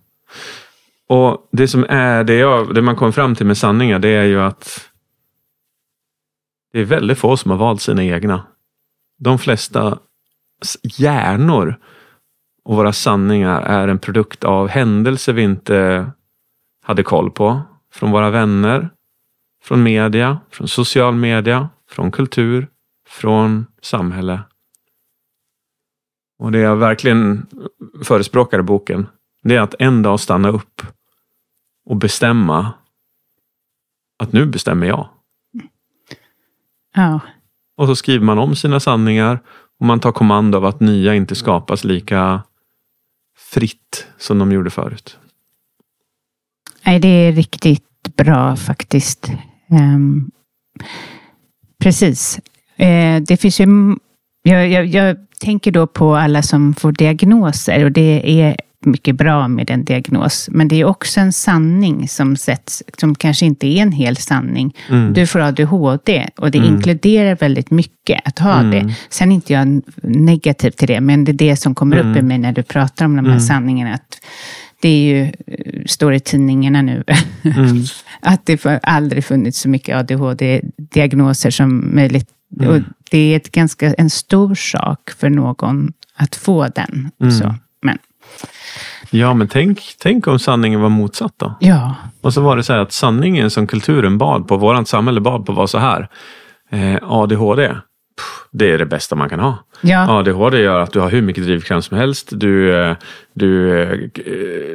Och 1.09 1.49
det 1.53 1.69
som 1.69 1.87
är 1.89 2.25
det, 2.25 2.35
jag, 2.35 2.75
det 2.75 2.83
man 2.83 2.97
kommer 2.97 3.13
fram 3.13 3.35
till 3.35 3.47
med 3.47 3.59
sanningar, 3.59 3.99
det 3.99 4.09
är 4.09 4.25
ju 4.25 4.41
att 4.41 4.91
det 6.73 6.81
är 6.81 6.85
väldigt 6.85 7.19
få 7.19 7.37
som 7.37 7.51
har 7.51 7.59
valt 7.59 7.83
sina 7.83 8.05
egna. 8.05 8.47
De 9.19 9.39
flesta 9.39 9.99
hjärnor 10.83 11.81
och 12.65 12.77
våra 12.77 12.93
sanningar 12.93 13.63
är 13.63 13.89
en 13.89 13.99
produkt 13.99 14.45
av 14.45 14.69
händelser 14.69 15.33
vi 15.33 15.43
inte 15.43 16.11
hade 16.83 17.03
koll 17.03 17.31
på. 17.31 17.63
Från 17.93 18.11
våra 18.11 18.31
vänner, 18.31 18.91
från 19.63 19.83
media, 19.83 20.41
från 20.51 20.69
social 20.69 21.15
media, 21.15 21.69
från 21.91 22.11
kultur, 22.11 22.69
från 23.09 23.67
samhälle. 23.83 24.41
Och 26.39 26.53
det 26.53 26.59
jag 26.59 26.77
verkligen 26.77 27.47
förespråkar 28.03 28.59
i 28.59 28.63
boken, 28.63 29.07
det 29.43 29.57
är 29.57 29.61
att 29.61 29.75
en 29.79 30.03
dag 30.03 30.21
stanna 30.21 30.49
upp 30.49 30.83
och 31.87 31.97
bestämma 31.97 32.73
att 34.19 34.33
nu 34.33 34.47
bestämmer 34.47 34.87
jag. 34.87 35.09
Ja. 36.95 37.21
Och 37.77 37.87
så 37.87 37.97
skriver 37.97 38.25
man 38.25 38.39
om 38.39 38.57
sina 38.57 38.81
sanningar 38.81 39.41
och 39.85 39.89
man 39.89 40.01
tar 40.01 40.13
kommando 40.13 40.59
av 40.59 40.65
att 40.65 40.81
nya 40.81 41.15
inte 41.15 41.35
skapas 41.35 41.85
lika 41.85 42.43
fritt 43.53 44.07
som 44.19 44.39
de 44.39 44.53
gjorde 44.53 44.71
förut. 44.71 45.19
Nej, 46.87 46.99
det 46.99 47.09
är 47.09 47.33
riktigt 47.33 48.17
bra 48.17 48.57
faktiskt. 48.57 49.31
Um, 49.71 50.31
precis. 51.83 52.41
Uh, 52.81 53.23
det 53.23 53.37
finns 53.37 53.61
ju... 53.61 53.67
Jag, 54.43 54.69
jag, 54.69 54.87
jag 54.87 55.17
tänker 55.41 55.73
då 55.73 55.87
på 55.87 56.17
alla 56.17 56.43
som 56.43 56.75
får 56.75 56.93
diagnoser 56.93 57.85
och 57.85 57.93
det 57.93 58.41
är 58.43 58.57
mycket 58.87 59.17
bra 59.17 59.49
med 59.49 59.71
en 59.71 59.85
diagnos. 59.85 60.49
Men 60.53 60.69
det 60.69 60.81
är 60.81 60.85
också 60.85 61.21
en 61.21 61.33
sanning 61.33 62.09
som 62.09 62.37
sätts, 62.37 62.83
som 62.99 63.15
kanske 63.15 63.47
inte 63.47 63.67
är 63.67 63.83
en 63.83 63.93
hel 63.93 64.17
sanning. 64.17 64.77
Du 65.15 65.27
får 65.27 65.41
ADHD 65.41 66.29
och 66.37 66.51
det 66.51 66.59
inkluderar 66.59 67.37
väldigt 67.37 67.71
mycket 67.71 68.21
att 68.25 68.39
ha 68.39 68.63
det. 68.63 68.95
Sen 69.09 69.31
är 69.31 69.35
inte 69.35 69.53
jag 69.53 69.83
negativ 70.03 70.71
till 70.71 70.89
det, 70.89 71.01
men 71.01 71.25
det 71.25 71.33
är 71.33 71.35
det 71.35 71.57
som 71.57 71.75
kommer 71.75 71.97
upp 71.97 72.17
i 72.17 72.23
mig 72.23 72.39
när 72.39 72.53
du 72.53 72.63
pratar 72.63 73.05
om 73.05 73.17
de 73.17 73.27
här 73.27 73.39
sanningarna. 73.39 73.95
Att 73.95 74.21
det 74.81 74.89
är 74.89 74.99
ju, 74.99 75.33
står 75.87 76.15
i 76.15 76.21
tidningarna 76.21 76.83
nu, 76.83 77.05
att 78.21 78.47
det 78.47 78.67
aldrig 78.83 79.25
funnits 79.25 79.61
så 79.61 79.69
mycket 79.69 79.97
ADHD-diagnoser 79.97 81.51
som 81.51 81.95
möjligt. 81.95 82.29
Och 82.69 82.81
det 83.11 83.19
är 83.19 83.37
ett 83.37 83.53
ganska, 83.53 83.95
en 83.95 84.11
stor 84.11 84.55
sak 84.55 85.11
för 85.11 85.31
någon 85.31 85.93
att 86.17 86.37
få 86.37 86.69
den. 86.69 87.11
Så, 87.33 87.55
Ja, 89.11 89.35
men 89.35 89.49
tänk, 89.49 89.81
tänk 89.99 90.27
om 90.27 90.39
sanningen 90.39 90.81
var 90.81 90.89
motsatt 90.89 91.33
då? 91.37 91.55
ja, 91.61 91.95
Och 92.21 92.35
så 92.35 92.41
var 92.41 92.57
det 92.57 92.63
så 92.63 92.73
här 92.73 92.81
att 92.81 92.93
sanningen 92.93 93.51
som 93.51 93.67
kulturen 93.67 94.19
bad 94.19 94.49
på, 94.49 94.57
vårt 94.57 94.89
samhälle 94.89 95.21
bad 95.21 95.47
på 95.47 95.53
var 95.53 95.67
så 95.67 95.79
här. 95.79 96.09
Eh, 96.71 96.97
ADHD, 97.03 97.71
det 98.51 98.71
är 98.71 98.79
det 98.79 98.87
bästa 98.87 99.15
man 99.17 99.29
kan 99.29 99.41
ha. 99.41 99.59
Ja. 99.81 100.19
ADHD 100.19 100.59
gör 100.59 100.81
att 100.81 100.93
du 100.93 101.01
har 101.01 101.11
hur 101.11 101.23
mycket 101.23 101.45
drivkraft 101.45 101.89
som 101.89 101.97
helst. 101.99 102.29
Du, 102.31 102.77
eh, 102.85 102.97
du, 103.35 103.83
eh, 103.85 103.99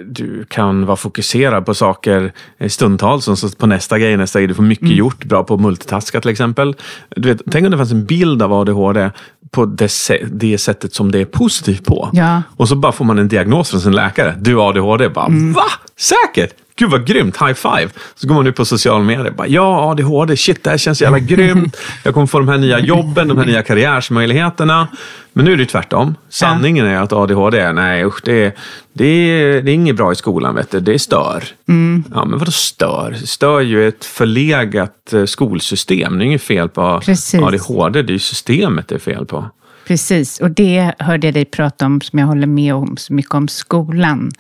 du 0.06 0.46
kan 0.50 0.86
vara 0.86 0.98
fokuserad 0.98 1.66
på 1.66 1.74
saker 1.74 2.32
stundtals. 2.68 3.28
och 3.28 3.38
Så 3.40 3.50
på 3.50 3.68
nästa 3.68 4.00
grej, 4.00 4.18
nästa 4.18 4.40
grej. 4.40 4.48
Du 4.48 4.54
får 4.54 4.64
mycket 4.64 4.86
Mm. 4.86 4.98
gjort. 4.98 5.24
Bra 5.26 5.44
på 5.44 5.54
att 5.54 5.62
multitaska 5.62 6.22
till 6.22 6.32
exempel. 6.32 6.76
Du 7.10 7.30
vet, 7.30 7.42
tänk 7.52 7.66
om 7.66 7.72
det 7.72 7.78
fanns 7.78 7.92
en 7.92 8.06
bild 8.06 8.42
av 8.42 8.54
ADHD 8.54 9.12
på 9.52 9.66
det, 9.66 9.90
det 10.32 10.58
sättet 10.58 10.94
som 10.94 11.12
det 11.12 11.20
är 11.20 11.26
positivt 11.26 11.86
på. 11.86 12.10
Ja. 12.14 12.42
Och 12.58 12.68
så 12.68 12.76
bara 12.76 12.92
får 12.92 13.06
man 13.06 13.20
en 13.20 13.28
diagnos 13.28 13.70
från 13.72 13.82
sin 13.82 13.92
läkare. 13.96 14.36
Du 14.40 14.56
har 14.56 14.70
ADHD. 14.70 15.10
Bara, 15.10 15.26
Mm. 15.26 15.54
Va? 15.54 15.64
Säkert? 15.98 16.54
Gud 16.80 16.90
vad 16.92 17.06
grymt, 17.08 17.38
high 17.42 17.54
five. 17.54 17.90
Så 18.16 18.28
går 18.28 18.36
man 18.36 18.48
ut 18.48 18.56
på 18.56 18.66
sociala 18.66 19.04
medier. 19.04 19.32
Bara, 19.32 19.48
ja, 19.48 19.92
ADHD, 19.92 20.38
shit 20.38 20.64
det 20.64 20.70
här 20.70 20.78
känns 20.78 21.02
jävla 21.02 21.20
grymt. 21.20 21.78
Jag 22.04 22.14
kommer 22.14 22.28
få 22.28 22.40
de 22.40 22.48
här 22.48 22.58
nya 22.58 22.80
jobben, 22.80 23.28
de 23.28 23.38
här 23.38 23.46
nya 23.46 23.64
karriärsmöjligheterna. 23.64 24.88
Men 25.34 25.46
nu 25.46 25.54
är 25.54 25.58
det 25.58 25.66
tvärtom. 25.66 26.16
Sanningen 26.30 26.86
är 26.86 26.96
att 27.02 27.14
ADHD, 27.14 27.60
är, 27.60 27.74
nej 27.74 28.06
usch, 28.06 28.22
det, 28.24 28.46
är- 28.46 28.54
det, 28.94 29.06
är, 29.06 29.62
det 29.62 29.72
är 29.72 29.76
inget 29.76 29.96
bra 29.96 30.12
i 30.12 30.16
skolan, 30.16 30.56
vet 30.56 30.72
du. 30.72 30.80
det 30.80 31.00
stör. 31.00 31.44
Mm. 31.68 32.04
Ja, 32.14 32.26
men 32.26 32.40
vadå 32.40 32.52
stör? 32.52 33.14
Stör 33.26 33.60
ju 33.60 33.88
ett 33.88 34.06
förlegat 34.06 35.14
eh, 35.14 35.26
skolsystem. 35.26 36.18
Det 36.18 36.24
är 36.24 36.26
inget 36.26 36.42
fel 36.42 36.70
på 36.70 37.02
Precis. 37.06 37.42
ADHD, 37.42 38.02
det 38.02 38.12
är 38.12 38.14
ju 38.14 38.20
systemet 38.20 38.88
det 38.88 38.96
är 38.96 39.00
fel 39.00 39.26
på. 39.26 39.46
Precis, 39.88 40.40
och 40.40 40.52
det 40.52 40.94
hörde 41.00 41.28
jag 41.28 41.34
dig 41.34 41.46
prata 41.46 41.86
om 41.86 42.02
som 42.02 42.20
jag 42.20 42.26
håller 42.28 42.48
med 42.48 42.74
om 42.76 42.98
så 42.98 43.14
mycket 43.14 43.34
om 43.34 43.48
skolan. 43.48 44.32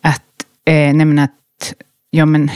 Att, 0.00 0.22
eh, 0.66 0.94
men 0.94 1.28
att, 1.62 1.74
ja 2.10 2.26
men, 2.26 2.50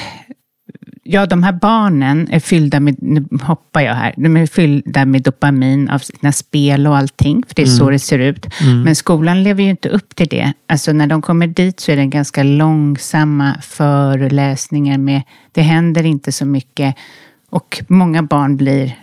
ja 1.02 1.26
de 1.26 1.42
här 1.42 1.52
barnen 1.52 2.28
är 2.30 2.40
fyllda 2.40 2.80
med, 2.80 3.02
nu 3.02 3.24
hoppar 3.42 3.80
jag 3.80 3.94
här, 3.94 4.14
de 4.16 4.36
är 4.36 4.46
fyllda 4.46 5.04
med 5.04 5.22
dopamin 5.22 5.88
av 5.90 5.98
sina 5.98 6.32
spel 6.32 6.86
och 6.86 6.96
allting, 6.96 7.42
för 7.48 7.54
det 7.54 7.62
är 7.62 7.66
så 7.66 7.90
det 7.90 7.98
ser 7.98 8.18
ut. 8.18 8.46
Men 8.84 8.96
skolan 8.96 9.42
lever 9.42 9.62
ju 9.62 9.70
inte 9.70 9.88
upp 9.88 10.16
till 10.16 10.28
det. 10.28 10.52
Alltså 10.68 10.92
när 10.92 11.06
de 11.06 11.22
kommer 11.22 11.46
dit 11.46 11.80
så 11.80 11.92
är 11.92 11.96
det 11.96 12.06
ganska 12.06 12.42
långsamma 12.42 13.56
föreläsningar 13.62 14.98
med, 14.98 15.22
det 15.52 15.62
händer 15.62 16.06
inte 16.06 16.32
så 16.32 16.46
mycket. 16.46 16.94
Och 17.50 17.82
många 17.88 18.22
barn 18.22 18.56
blir 18.56 18.96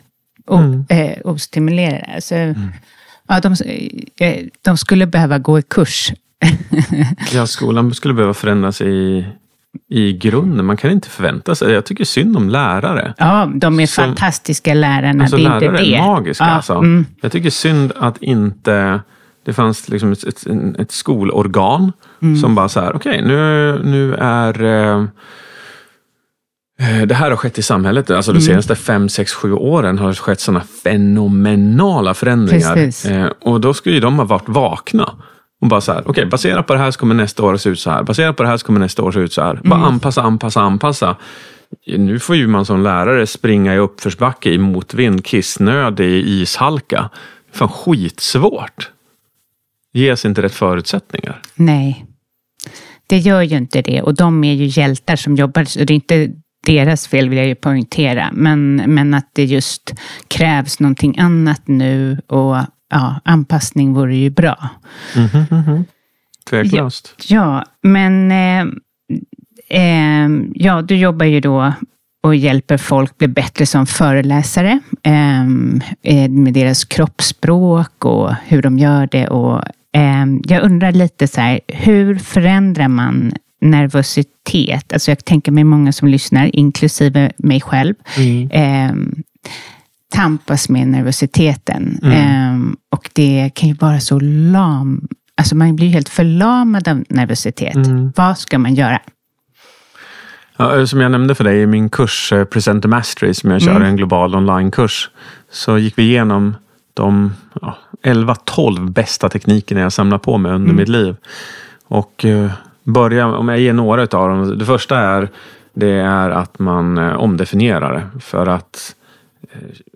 o, 0.47 0.85
eh, 0.89 1.17
ostimulerade. 1.23 2.09
Alltså, 2.15 2.35
Ja, 3.27 3.39
de, 3.39 3.55
eh, 4.19 4.45
de 4.61 4.77
skulle 4.77 5.07
behöva 5.07 5.37
gå 5.37 5.59
i 5.59 5.61
kurs. 5.61 6.13
Ja, 7.33 7.47
skolan 7.47 7.93
skulle 7.93 8.13
behöva 8.13 8.33
förändras 8.33 8.81
i, 8.81 9.25
i 9.93 10.13
grunden. 10.13 10.65
Man 10.65 10.77
kan 10.77 10.91
inte 10.91 11.09
förvänta 11.09 11.55
sig. 11.55 11.71
Jag 11.73 11.85
tycker 11.85 12.05
synd 12.05 12.37
om 12.37 12.49
lärare. 12.49 13.13
Ja, 13.17 13.51
de 13.55 13.79
är 13.79 13.85
Som- 13.85 14.03
fantastiska 14.03 14.73
lärarna. 14.73 15.23
Alltså 15.23 15.37
det 15.37 15.43
är 15.43 15.49
lärare 15.49 15.65
inte 15.65 15.83
det. 15.83 15.95
är 15.95 16.01
magiska. 16.07 16.43
Ja, 16.43 16.49
alltså. 16.49 16.73
mm, 16.73 17.05
Jag 17.21 17.31
tycker 17.31 17.49
synd 17.49 17.91
att 17.95 18.17
inte 18.23 18.99
det 19.45 19.53
fanns 19.53 19.89
liksom 19.89 20.11
ett, 20.11 20.23
ett, 20.23 20.43
ett 20.79 20.91
skolorgan 20.91 21.91
Mm. 22.21 22.37
som 22.37 22.55
bara 22.55 22.69
så 22.69 22.79
här, 22.79 22.95
okej 22.95 23.21
nu, 23.21 23.81
nu 23.83 24.13
är 24.15 24.63
eh, 24.63 25.03
eh, 26.79 27.01
det 27.05 27.15
här 27.15 27.29
har 27.29 27.37
skett 27.37 27.57
i 27.57 27.61
samhället. 27.61 28.09
Alltså 28.11 28.31
Mm. 28.31 28.39
de 28.41 28.45
senaste 28.47 28.75
fem, 28.75 29.09
sex, 29.09 29.33
sju 29.33 29.53
åren 29.53 29.97
har 29.99 30.07
det 30.07 30.15
skett 30.15 30.39
sådana 30.39 30.63
fenomenala 30.83 32.13
förändringar. 32.13 32.73
Precis. 32.73 33.05
Eh, 33.11 33.27
och 33.41 33.61
då 33.61 33.73
skulle 33.73 33.95
ju 33.95 34.01
de 34.01 34.17
ha 34.19 34.25
varit 34.25 34.49
vakna. 34.49 35.13
Och 35.63 35.69
bara 35.69 35.81
så 35.81 35.91
här, 35.93 36.03
okej, 36.05 36.25
baserat 36.25 36.67
på 36.67 36.73
det 36.73 36.79
här 36.79 36.91
så 36.91 36.99
kommer 36.99 37.15
nästa 37.15 37.43
år 37.43 37.57
se 37.57 37.69
ut 37.69 37.79
så 37.79 37.91
här. 37.91 38.03
Baserat 38.03 38.37
på 38.37 38.43
det 38.43 38.49
här 38.49 38.57
så 38.57 38.65
kommer 38.65 38.79
nästa 38.79 39.03
år 39.03 39.11
se 39.11 39.19
ut 39.19 39.33
så 39.33 39.41
här. 39.41 39.59
Bara 39.63 39.75
Mm. 39.79 39.87
anpassa, 39.93 40.21
anpassa, 40.21 40.61
anpassa. 40.61 41.15
nu 41.97 42.19
får 42.19 42.35
ju 42.35 42.47
man 42.47 42.65
som 42.65 42.83
lärare 42.83 43.27
springa 43.27 43.75
i 43.75 43.77
uppförsbacke 43.77 44.49
i 44.49 44.57
motvind, 44.57 45.25
kissnödig 45.25 46.05
i 46.09 46.41
ishalka. 46.41 47.09
Fan 47.53 47.69
skitsvårt. 47.69 48.89
Ges 49.93 50.25
inte 50.25 50.41
rätt 50.41 50.53
förutsättningar. 50.55 51.41
Nej, 51.55 52.05
det 53.07 53.17
gör 53.17 53.41
ju 53.41 53.57
inte 53.57 53.81
det. 53.81 54.01
Och 54.01 54.15
de 54.15 54.43
är 54.43 54.53
ju 54.53 54.81
hjältar 54.81 55.15
som 55.15 55.35
jobbar, 55.35 55.63
så 55.63 55.79
det 55.79 55.93
är 55.93 55.95
inte 55.95 56.29
deras 56.65 57.07
fel 57.07 57.29
vill 57.29 57.37
jag 57.37 57.47
ju 57.47 57.55
poängtera. 57.55 58.29
Men, 58.33 58.75
men 58.87 59.13
att 59.13 59.29
det 59.33 59.43
just 59.43 59.93
krävs 60.27 60.79
någonting 60.79 61.19
annat 61.19 61.61
nu 61.65 62.21
och 62.27 62.57
ja, 62.93 63.19
anpassning 63.23 63.93
vore 63.93 64.15
ju 64.15 64.29
bra. 64.29 64.69
Mm 65.15 65.29
mm 65.33 65.63
-hmm. 65.63 65.83
Tveklöst. 66.49 67.15
Ja, 67.17 67.25
ja 67.27 67.65
men 67.81 68.31
eh, 68.31 68.65
eh, 69.69 70.29
ja, 70.53 70.81
du 70.81 70.95
jobbar 70.95 71.25
ju 71.25 71.39
då 71.39 71.73
och 72.23 72.35
hjälper 72.35 72.77
folk 72.77 73.17
bli 73.17 73.27
bättre 73.27 73.65
som 73.65 73.85
föreläsare 73.85 74.79
ehm, 75.03 75.81
eh, 76.03 76.29
med 76.29 76.53
deras 76.53 76.85
kroppsspråk 76.85 78.05
och 78.05 78.33
hur 78.45 78.61
de 78.61 78.79
gör 78.79 79.07
det. 79.11 79.27
Och, 79.27 79.63
eh, 79.93 80.25
jag 80.43 80.63
undrar 80.63 80.91
lite 80.91 81.27
så 81.27 81.41
här, 81.41 81.59
hur 81.67 82.15
förändrar 82.15 82.87
man 82.87 83.33
nervositet? 83.61 84.93
Alltså 84.93 85.11
jag 85.11 85.25
tänker 85.25 85.51
mig 85.51 85.63
många 85.63 85.91
som 85.91 86.07
lyssnar, 86.07 86.55
inklusive 86.55 87.31
mig 87.37 87.61
själv, 87.61 87.95
mm. 88.17 89.23
Eh, 90.13 90.19
tampas 90.19 90.69
med 90.69 90.87
nervositeten. 90.87 91.99
Mm. 92.03 92.17
Ehm, 92.17 92.75
och 92.91 93.09
det 93.13 93.51
kan 93.55 93.69
ju 93.69 93.75
vara 93.75 93.99
så 93.99 94.19
lam... 94.19 95.07
Alltså 95.35 95.55
man 95.55 95.75
blir 95.75 95.89
helt 95.89 96.09
förlamad 96.09 96.87
av 96.87 97.03
nervositet. 97.09 97.75
Mm. 97.75 98.11
Vad 98.15 98.37
ska 98.37 98.59
man 98.59 98.75
göra? 98.75 98.99
Ja, 100.57 100.87
som 100.87 101.01
jag 101.01 101.11
nämnde 101.11 101.35
för 101.35 101.43
dig 101.43 101.61
i 101.61 101.67
min 101.67 101.89
kurs 101.89 102.33
eh, 102.33 102.45
Presenter 102.45 102.89
Mastery 102.89 103.33
som 103.33 103.51
jag 103.51 103.61
kör, 103.61 103.75
mm. 103.75 103.83
en 103.83 103.95
global 103.95 104.35
onlinekurs, 104.35 105.09
så 105.51 105.77
gick 105.77 105.97
vi 105.97 106.03
igenom 106.03 106.55
de 106.93 107.33
ja, 107.61 107.77
11-12 108.03 108.89
bästa 108.89 109.29
teknikerna 109.29 109.81
jag 109.81 109.93
samlat 109.93 110.21
på 110.21 110.37
mig 110.37 110.51
under 110.51 110.69
mm. 110.69 110.75
mitt 110.75 110.89
liv. 110.89 111.15
Och 111.87 112.25
eh, 112.25 112.51
börja, 112.83 113.27
om 113.27 113.49
jag 113.49 113.59
ger 113.59 113.73
några 113.73 114.01
av 114.01 114.29
dem. 114.29 114.57
Det 114.57 114.65
första 114.65 114.99
är, 114.99 115.29
det 115.73 115.91
är 115.91 116.29
att 116.29 116.59
man 116.59 116.97
eh, 116.97 117.15
omdefinierar 117.15 117.93
det. 117.93 118.19
För 118.19 118.47
att, 118.47 118.95
eh, 118.99 119.02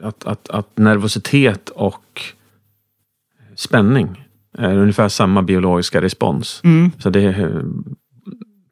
att, 0.02 0.26
att, 0.26 0.50
att 0.50 0.78
nervositet 0.78 1.70
och 1.70 2.22
spänning 3.56 4.26
är 4.58 4.78
ungefär 4.78 5.10
samma 5.10 5.42
biologiska 5.42 6.02
respons. 6.02 6.62
Mm. 6.64 6.92
Så 6.98 7.10
det 7.10 7.52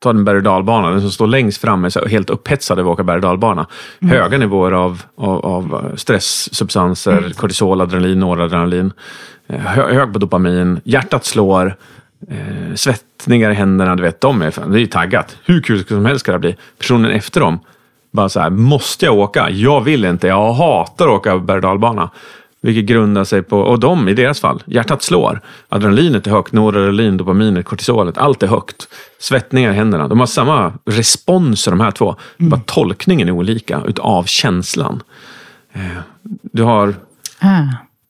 ta 0.06 0.10
en 0.10 0.26
berg 0.26 0.38
och 0.38 0.44
dalbana, 0.44 0.90
den 0.90 1.02
som 1.02 1.12
står 1.12 1.28
längst 1.28 1.62
fram 1.62 1.86
är 1.86 2.08
helt 2.08 2.30
upphetsad 2.30 2.80
över 2.80 2.90
att 2.90 2.94
åka 2.94 3.04
berg 3.04 3.16
och 3.16 3.22
dalbana. 3.22 3.68
Mm. 4.00 4.18
Höga 4.18 4.38
nivåer 4.38 4.72
av, 4.72 5.02
av, 5.16 5.46
av 5.46 5.92
stresssubstanser, 5.96 7.18
mm. 7.18 7.32
kortisol, 7.32 7.82
adrenalin, 7.82 8.20
noradrenalin. 8.20 8.94
Eh, 9.48 9.60
hö, 9.60 9.94
hög 9.94 10.14
på 10.14 10.20
dopamin, 10.20 10.80
hjärtat 10.84 11.26
slår, 11.26 11.78
eh, 12.30 12.76
svettningar 12.76 13.52
i 13.52 13.54
händerna, 13.54 13.96
du 13.96 14.04
vet, 14.04 14.22
de 14.22 14.42
är, 14.42 14.70
det 14.70 14.78
är 14.78 14.80
ju 14.80 14.88
taggat. 14.88 15.38
Hur 15.46 15.62
kul 15.62 15.86
som 15.86 16.06
helst 16.06 16.20
ska 16.20 16.32
det 16.32 16.40
bli. 16.40 16.56
Personen 16.78 17.12
efter 17.12 17.42
dem, 17.42 17.60
bara 18.16 18.30
så 18.30 18.40
här, 18.40 18.50
måste 18.50 19.06
jag 19.06 19.16
åka? 19.16 19.50
Jag 19.50 19.82
vill 19.82 20.06
inte, 20.06 20.28
jag 20.28 20.54
hatar 20.54 21.06
att 21.06 21.14
åka 21.14 21.38
berg 21.38 21.62
och. 21.62 22.10
Vilket 22.66 22.86
grundar 22.86 23.24
sig 23.24 23.44
på, 23.44 23.60
och 23.60 23.80
de 23.80 24.10
i 24.10 24.14
deras 24.14 24.40
fall, 24.40 24.64
hjärtat 24.66 25.04
slår. 25.04 25.42
Adrenalinet 25.70 26.28
är 26.28 26.32
högt, 26.32 26.54
noradrenalin, 26.54 27.18
dopaminet, 27.18 27.66
kortisolet, 27.66 28.18
allt 28.18 28.44
är 28.44 28.48
högt. 28.48 28.88
Svettningar 29.20 29.72
i 29.72 29.74
händerna. 29.74 30.08
De 30.08 30.20
har 30.20 30.28
samma 30.28 30.74
responser 30.86 31.72
de 31.72 31.80
här 31.80 31.92
två. 31.92 32.16
Mm. 32.38 32.50
Bara 32.50 32.62
tolkningen 32.66 33.28
är 33.28 33.32
olika 33.32 33.82
utav 33.88 34.24
känslan. 34.24 35.04
Eh, 35.74 35.82
du 36.42 36.64
har 36.64 36.96
ah. 37.40 37.64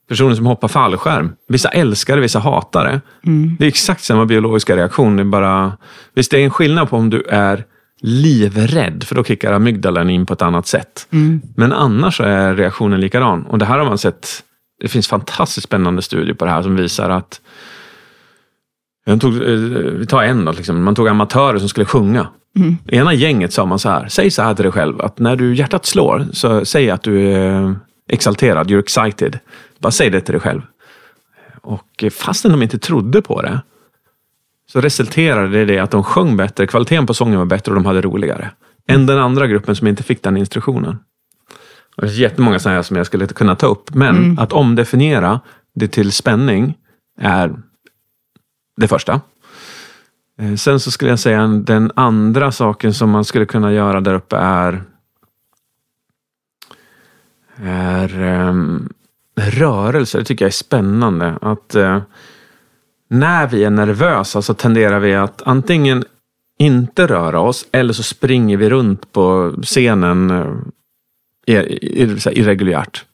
personer 0.10 0.36
som 0.36 0.46
hoppar 0.46 0.68
fallskärm. 0.68 1.36
Vissa 1.48 1.70
älskar 1.70 2.16
det, 2.16 2.22
vissa 2.22 2.40
hatar 2.40 2.86
det. 2.86 3.02
Mm. 3.30 3.56
Det 3.60 3.66
är 3.66 3.70
exakt 3.70 4.04
samma 4.04 4.26
biologiska 4.26 4.76
reaktion. 4.76 5.16
Det 5.16 5.24
är 5.24 5.26
bara, 5.26 5.78
visst 6.14 6.32
det 6.32 6.40
är 6.40 6.44
en 6.44 6.52
skillnad 6.52 6.90
på 6.90 6.98
om 6.98 7.10
du 7.10 7.24
är 7.30 7.66
livrädd, 8.06 9.04
för 9.04 9.16
då 9.16 9.24
kickar 9.24 9.54
amygdalan 9.54 10.10
in 10.10 10.26
på 10.26 10.34
ett 10.34 10.42
annat 10.42 10.68
sätt. 10.68 11.08
Mm. 11.12 11.42
Men 11.56 11.74
annars 11.74 12.22
är 12.22 12.56
reaktionen 12.56 13.02
likadan. 13.02 13.46
Och 13.46 13.58
det 13.58 13.66
här 13.66 13.78
har 13.78 13.86
man 13.86 13.98
sett, 13.98 14.44
det 14.82 14.88
finns 14.88 15.08
fantastiskt 15.08 15.68
spännande 15.68 16.02
studier 16.02 16.36
på 16.36 16.46
det 16.46 16.52
här 16.52 16.62
som 16.62 16.76
visar 16.76 17.10
att 17.10 17.42
jag 19.06 19.22
tog, 19.22 19.36
eh, 19.36 19.50
vi 20.00 20.06
tar 20.06 20.24
en 20.24 20.46
då, 20.46 20.52
liksom. 20.52 20.84
man 20.84 20.96
tog 20.96 21.08
amatörer 21.08 21.60
som 21.60 21.70
skulle 21.70 21.86
sjunga. 21.86 22.28
Mm. 22.56 22.78
I 22.88 22.98
ena 22.98 23.14
gänget 23.14 23.54
sa 23.54 23.66
man 23.66 23.80
så 23.80 23.90
här, 23.90 24.08
säg 24.08 24.32
så 24.32 24.42
här 24.42 24.54
till 24.54 24.64
dig 24.64 24.72
själv, 24.72 25.02
att 25.02 25.20
när 25.20 25.36
du 25.36 25.56
hjärtat 25.56 25.86
slår, 25.86 26.26
så 26.34 26.66
säg 26.66 26.90
att 26.90 27.04
du 27.04 27.32
är 27.32 27.76
exalterad, 28.10 28.72
you're 28.72 28.80
excited. 28.80 29.40
Bara 29.80 29.92
säg 29.92 30.10
det 30.10 30.22
till 30.22 30.32
dig 30.32 30.42
själv. 30.42 30.62
Och 31.62 32.04
fastän 32.12 32.52
de 32.52 32.62
inte 32.62 32.80
trodde 32.80 33.22
på 33.22 33.42
det, 33.42 33.62
så 34.72 34.82
resulterade 34.82 35.48
det 35.48 35.62
i 35.62 35.66
det 35.66 35.80
att 35.80 35.92
de 35.92 36.04
sjöng 36.04 36.38
bättre, 36.38 36.68
kvaliteten 36.68 37.06
på 37.06 37.14
sången 37.14 37.40
var 37.40 37.46
bättre 37.46 37.72
och 37.72 37.76
de 37.76 37.86
hade 37.86 38.02
roligare. 38.02 38.52
Än 38.88 39.06
den 39.06 39.20
andra 39.20 39.48
gruppen 39.48 39.76
som 39.76 39.88
inte 39.88 40.04
fick 40.04 40.24
den 40.24 40.38
instruktionen. 40.38 41.00
Det 41.96 42.02
finns 42.02 42.18
jättemånga 42.18 42.60
sådana 42.60 42.76
här 42.76 42.84
som 42.84 42.98
jag 42.98 43.06
skulle 43.06 43.28
kunna 43.28 43.56
ta 43.56 43.68
upp, 43.68 43.94
men 43.94 44.16
mm. 44.16 44.40
att 44.40 44.54
omdefiniera 44.54 45.40
det 45.76 45.88
till 45.88 46.12
spänning 46.12 46.78
är 47.20 47.54
det 48.78 48.88
första. 48.88 49.22
Eh, 50.40 50.56
sen 50.56 50.80
så 50.80 50.92
skulle 50.92 51.12
jag 51.12 51.20
säga 51.20 51.48
den 51.48 51.92
andra 51.96 52.52
saken 52.52 52.94
som 52.94 53.10
man 53.10 53.26
skulle 53.26 53.46
kunna 53.46 53.74
göra 53.74 54.02
där 54.02 54.14
uppe 54.14 54.38
är 54.38 54.84
är 57.64 58.22
um, 58.22 58.90
rörelse. 59.36 60.18
Det 60.18 60.24
tycker 60.24 60.46
jag 60.46 60.50
är 60.50 60.54
spännande. 60.54 61.38
Att 61.42 61.76
uh, 61.76 62.02
när 63.08 63.48
vi 63.48 63.64
är 63.64 63.70
nervösa 63.70 64.42
så 64.42 64.54
tenderar 64.54 65.00
vi 65.00 65.16
att 65.16 65.42
antingen 65.46 66.04
inte 66.60 67.08
röra 67.08 67.40
oss 67.40 67.66
eller 67.72 67.94
så 67.94 68.04
springer 68.04 68.58
vi 68.58 68.70
runt 68.70 69.14
på 69.14 69.54
scenen 69.64 70.32
eh, 71.48 71.64
irreguljärt. 72.32 73.06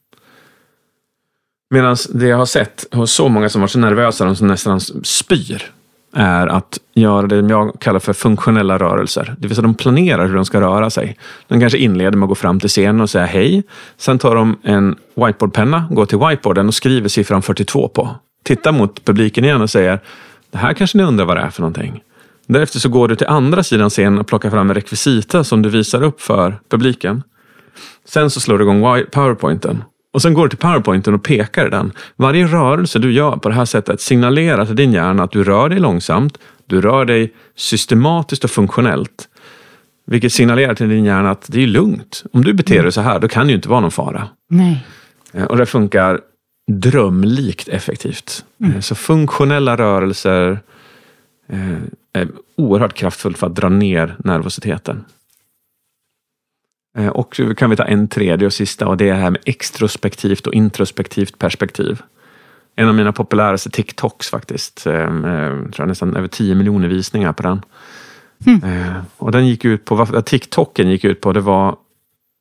Medan 1.70 1.96
det 2.14 2.26
jag 2.26 2.36
har 2.36 2.46
sett 2.46 2.86
hos 2.92 3.12
så 3.12 3.28
många 3.28 3.48
som 3.48 3.60
varit 3.60 3.70
så 3.70 3.78
nervösa 3.78 4.24
de 4.24 4.36
som 4.36 4.46
nästan 4.46 4.80
spyr 5.02 5.70
är 6.14 6.46
att 6.46 6.78
göra 6.94 7.26
det 7.26 7.36
jag 7.36 7.80
kallar 7.80 8.00
för 8.00 8.12
funktionella 8.12 8.78
rörelser. 8.78 9.34
Det 9.38 9.48
vill 9.48 9.56
säga 9.56 9.62
de 9.62 9.74
planerar 9.74 10.26
hur 10.26 10.34
de 10.34 10.44
ska 10.44 10.60
röra 10.60 10.90
sig. 10.90 11.16
De 11.48 11.60
kanske 11.60 11.78
inleder 11.78 12.18
med 12.18 12.26
att 12.26 12.28
gå 12.28 12.34
fram 12.34 12.60
till 12.60 12.68
scenen 12.68 13.00
och 13.00 13.10
säga 13.10 13.24
hej. 13.24 13.62
Sen 13.96 14.18
tar 14.18 14.34
de 14.34 14.58
en 14.62 14.96
whiteboardpenna, 15.14 15.88
går 15.90 16.06
till 16.06 16.18
whiteboarden 16.18 16.68
och 16.68 16.74
skriver 16.74 17.08
siffran 17.08 17.42
42 17.42 17.88
på 17.88 18.16
tittar 18.42 18.72
mot 18.72 19.04
publiken 19.04 19.44
igen 19.44 19.62
och 19.62 19.70
säger 19.70 20.00
det 20.50 20.58
här 20.58 20.72
kanske 20.72 20.98
ni 20.98 21.04
undrar 21.04 21.24
vad 21.24 21.36
det 21.36 21.40
är 21.40 21.50
för 21.50 21.60
någonting. 21.60 22.02
Därefter 22.46 22.78
så 22.78 22.88
går 22.88 23.08
du 23.08 23.16
till 23.16 23.26
andra 23.26 23.62
sidan 23.62 23.90
scenen 23.90 24.18
och 24.18 24.26
plockar 24.26 24.50
fram 24.50 24.70
en 24.70 24.74
rekvisita 24.74 25.44
som 25.44 25.62
du 25.62 25.68
visar 25.68 26.02
upp 26.02 26.20
för 26.20 26.60
publiken. 26.68 27.22
Sen 28.04 28.30
så 28.30 28.40
slår 28.40 28.58
du 28.58 28.64
igång 28.64 29.04
powerpointen. 29.10 29.84
Och 30.12 30.22
sen 30.22 30.34
går 30.34 30.42
du 30.42 30.48
till 30.48 30.58
powerpointen 30.58 31.14
och 31.14 31.22
pekar 31.22 31.66
i 31.66 31.70
den. 31.70 31.92
Varje 32.16 32.46
rörelse 32.46 32.98
du 32.98 33.12
gör 33.12 33.36
på 33.36 33.48
det 33.48 33.54
här 33.54 33.64
sättet 33.64 34.00
signalerar 34.00 34.66
till 34.66 34.76
din 34.76 34.92
hjärna 34.92 35.22
att 35.22 35.30
du 35.30 35.44
rör 35.44 35.68
dig 35.68 35.78
långsamt, 35.78 36.38
du 36.66 36.80
rör 36.80 37.04
dig 37.04 37.34
systematiskt 37.56 38.44
och 38.44 38.50
funktionellt. 38.50 39.28
Vilket 40.06 40.32
signalerar 40.32 40.74
till 40.74 40.88
din 40.88 41.04
hjärna 41.04 41.30
att 41.30 41.46
det 41.48 41.62
är 41.62 41.66
lugnt. 41.66 42.22
Om 42.32 42.44
du 42.44 42.52
beter 42.52 42.82
dig 42.82 42.92
så 42.92 43.00
här, 43.00 43.18
då 43.18 43.28
kan 43.28 43.46
det 43.46 43.50
ju 43.50 43.56
inte 43.56 43.68
vara 43.68 43.80
någon 43.80 43.90
fara. 43.90 44.28
Nej. 44.50 44.86
Eh, 45.32 45.44
och 45.44 45.56
det 45.56 45.66
funkar 45.66 46.20
drömlikt 46.70 47.68
effektivt. 47.68 48.44
Mm. 48.60 48.74
Eh, 48.74 48.80
så 48.80 48.94
funktionella 48.94 49.76
rörelser 49.76 50.60
eh, 51.48 51.78
är 52.12 52.28
oerhört 52.56 52.94
kraftfullt 52.94 53.38
för 53.38 53.46
att 53.46 53.54
dra 53.54 53.68
ner 53.68 54.16
nervositeten. 54.18 55.04
Eh, 56.98 57.08
och 57.08 57.36
så 57.36 57.54
kan 57.54 57.70
vi 57.70 57.76
ta 57.76 57.84
en 57.84 58.08
tredje 58.08 58.46
och 58.46 58.52
sista 58.52 58.86
och 58.86 58.96
det 58.96 59.08
är 59.08 59.14
det 59.14 59.20
här 59.20 59.30
med 59.30 59.40
extrospektivt 59.44 60.46
och 60.46 60.54
introspektivt 60.54 61.38
perspektiv. 61.38 62.02
En 62.76 62.88
av 62.88 62.94
mina 62.94 63.12
populäraste 63.12 63.70
TikToks 63.70 64.30
faktiskt. 64.30 64.86
Jag 64.86 65.72
tror 65.72 65.86
nästan 65.86 66.16
över 66.16 66.28
10 66.28 66.54
miljoner 66.54 66.88
visningar 66.88 67.32
på 67.32 67.42
den. 67.42 67.62
Mm. 68.46 69.02
Och 69.16 69.32
den 69.32 69.46
gick 69.46 69.64
ut 69.64 69.84
på, 69.84 69.94
vad 69.94 70.24
TikToken 70.24 70.90
gick 70.90 71.04
ut 71.04 71.20
på, 71.20 71.32
det 71.32 71.40
var 71.40 71.76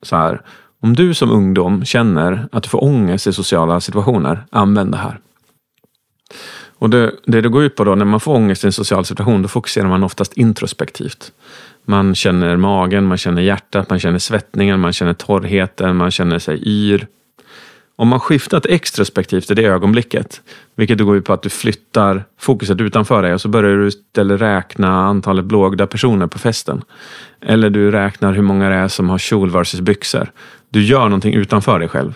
så 0.01 0.15
här. 0.15 0.41
Om 0.81 0.95
du 0.95 1.13
som 1.13 1.31
ungdom 1.31 1.85
känner 1.85 2.47
att 2.51 2.63
du 2.63 2.69
får 2.69 2.83
ångest 2.83 3.27
i 3.27 3.33
sociala 3.33 3.81
situationer, 3.81 4.43
använd 4.49 4.91
det 4.91 4.97
här. 4.97 5.19
Och 6.81 6.89
det, 6.89 7.11
det 7.25 7.41
det 7.41 7.49
går 7.49 7.63
ut 7.63 7.75
på 7.75 7.83
då, 7.83 7.95
när 7.95 8.05
man 8.05 8.19
får 8.19 8.35
ångest 8.35 8.63
i 8.63 8.67
en 8.67 8.73
social 8.73 9.05
situation, 9.05 9.41
då 9.41 9.47
fokuserar 9.47 9.87
man 9.87 10.03
oftast 10.03 10.33
introspektivt. 10.33 11.31
Man 11.85 12.15
känner 12.15 12.57
magen, 12.57 13.05
man 13.05 13.17
känner 13.17 13.41
hjärtat, 13.41 13.89
man 13.89 13.99
känner 13.99 14.19
svettningen, 14.19 14.79
man 14.79 14.93
känner 14.93 15.13
torrheten, 15.13 15.95
man 15.95 16.11
känner 16.11 16.39
sig 16.39 16.63
yr. 16.67 17.07
Om 17.95 18.07
man 18.07 18.19
skiftar 18.19 18.59
till 18.59 18.73
extrospektivt 18.73 19.51
i 19.51 19.53
det 19.53 19.65
ögonblicket, 19.65 20.41
vilket 20.75 20.97
då 20.97 21.05
går 21.05 21.17
ut 21.17 21.25
på 21.25 21.33
att 21.33 21.41
du 21.41 21.49
flyttar 21.49 22.23
fokuset 22.39 22.81
utanför 22.81 23.21
dig 23.21 23.33
och 23.33 23.41
så 23.41 23.47
börjar 23.47 23.77
du 23.77 23.87
istället 23.87 24.41
räkna 24.41 24.87
antalet 24.87 25.45
blåögda 25.45 25.87
personer 25.87 26.27
på 26.27 26.39
festen. 26.39 26.81
Eller 27.41 27.69
du 27.69 27.91
räknar 27.91 28.33
hur 28.33 28.41
många 28.41 28.69
det 28.69 28.75
är 28.75 28.87
som 28.87 29.09
har 29.09 29.17
kjol 29.17 29.49
versus 29.49 29.81
byxor. 29.81 30.31
Du 30.71 30.83
gör 30.83 31.03
någonting 31.03 31.33
utanför 31.33 31.79
dig 31.79 31.89
själv. 31.89 32.13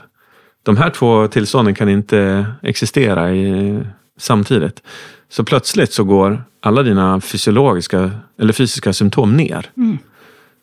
De 0.63 0.77
här 0.77 0.89
två 0.89 1.27
tillstånden 1.27 1.75
kan 1.75 1.89
inte 1.89 2.45
existera 2.61 3.33
i, 3.33 3.79
samtidigt. 4.17 4.83
Så 5.29 5.43
plötsligt 5.43 5.93
så 5.93 6.03
går 6.03 6.43
alla 6.59 6.83
dina 6.83 7.21
fysiologiska 7.21 8.11
eller 8.39 8.53
fysiska 8.53 8.93
symptom 8.93 9.37
ner. 9.37 9.69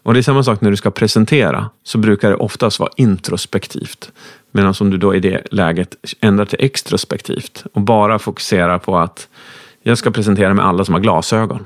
Och 0.03 0.15
det 0.15 0.21
är 0.21 0.23
samma 0.23 0.43
sak 0.43 0.61
när 0.61 0.71
du 0.71 0.77
ska 0.77 0.91
presentera, 0.91 1.71
så 1.83 1.99
brukar 1.99 2.31
det 2.31 2.37
oftast 2.37 2.81
vara 2.81 2.91
introspektivt. 2.97 4.13
Medan 4.53 4.75
om 4.81 4.91
du 4.91 4.97
då 4.97 5.15
i 5.15 5.21
det 5.21 5.47
läget 5.51 5.97
ändrar 6.21 6.45
till 6.45 6.65
extrospektivt 6.65 7.65
och 7.73 7.81
bara 7.81 8.19
fokuserar 8.19 8.79
på 8.79 8.99
att 8.99 9.29
jag 9.83 9.99
ska 9.99 10.11
presentera 10.11 10.55
med 10.55 10.65
alla 10.65 10.85
som 10.85 10.95
har 10.95 11.01
glasögon. 11.01 11.65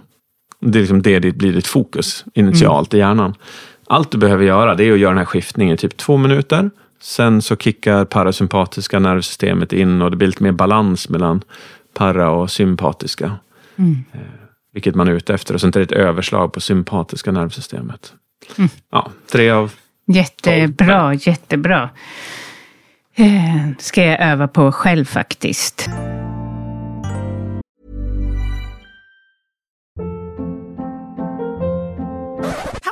Det 0.61 0.79
är 0.79 0.81
liksom 0.81 1.03
det 1.03 1.20
blir 1.20 1.53
ditt 1.53 1.66
fokus 1.66 2.24
initialt 2.35 2.95
i 2.95 2.99
hjärnan. 2.99 3.35
Allt 3.89 4.11
du 4.11 4.18
behöver 4.18 4.45
göra 4.45 4.74
det 4.74 4.84
är 4.84 4.93
att 4.93 4.99
göra 4.99 5.11
den 5.11 5.18
här 5.18 5.24
skiftningen 5.24 5.74
i 5.74 5.76
typ 5.76 5.97
två 5.97 6.16
minuter. 6.16 6.70
Sen 7.01 7.43
så 7.43 7.57
kickar 7.57 8.05
parasympatiska 8.05 8.99
nervsystemet 8.99 9.72
in 9.72 10.03
och 10.03 10.11
det 10.11 10.16
blir 10.16 10.28
lite 10.28 10.43
mer 10.43 10.53
balans 10.53 11.09
mellan 11.09 11.43
para 11.95 12.30
och 12.30 12.51
sympatiska. 12.51 13.37
Eh, 13.78 14.20
vilket 14.72 14.95
man 14.95 15.09
är 15.09 15.12
ute 15.12 15.34
efter. 15.34 15.55
Och 15.55 15.61
sen 15.61 15.68
är 15.68 15.72
det 15.72 15.82
ett 15.82 15.93
överslag 15.93 16.53
på 16.53 16.61
sympatiska 16.61 17.32
nervsystemet. 17.32 18.12
Ja, 18.91 19.11
tre 19.32 19.51
av... 19.51 19.72
Jättebra, 20.07 21.14
jättebra. 21.14 21.91
Eh, 23.14 23.68
ska 23.78 24.05
jag 24.05 24.20
öva 24.20 24.49
på 24.49 24.72
själv 24.72 25.05
faktiskt. 25.05 25.89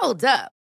Hold 0.01 0.25
up. 0.25 0.64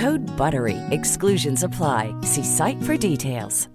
Code 0.00 0.24
BUTTERY. 0.36 0.76
Exclusions 0.90 1.64
apply. 1.64 2.14
See 2.22 2.44
site 2.44 2.84
for 2.86 3.10
details. 3.10 3.68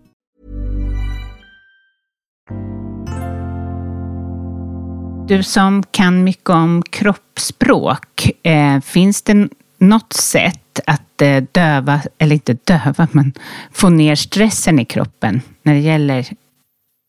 Du 5.28 5.44
som 5.44 5.84
kan 5.84 6.24
mycket 6.24 6.50
om 6.50 6.84
kroppsspråk, 6.90 8.32
eh, 8.44 8.80
finns 8.82 9.22
det 9.22 9.50
något 9.78 10.14
sätt 10.14 10.80
att 10.88 11.22
eh, 11.22 11.44
döva, 11.52 12.02
eller 12.18 12.36
inte 12.36 12.54
döva, 12.54 13.08
men 13.12 13.34
få 13.72 13.90
ner 13.90 14.16
stressen 14.16 14.80
i 14.80 14.86
kroppen 14.86 15.42
när 15.64 15.74
det 15.74 15.80
gäller 15.80 16.28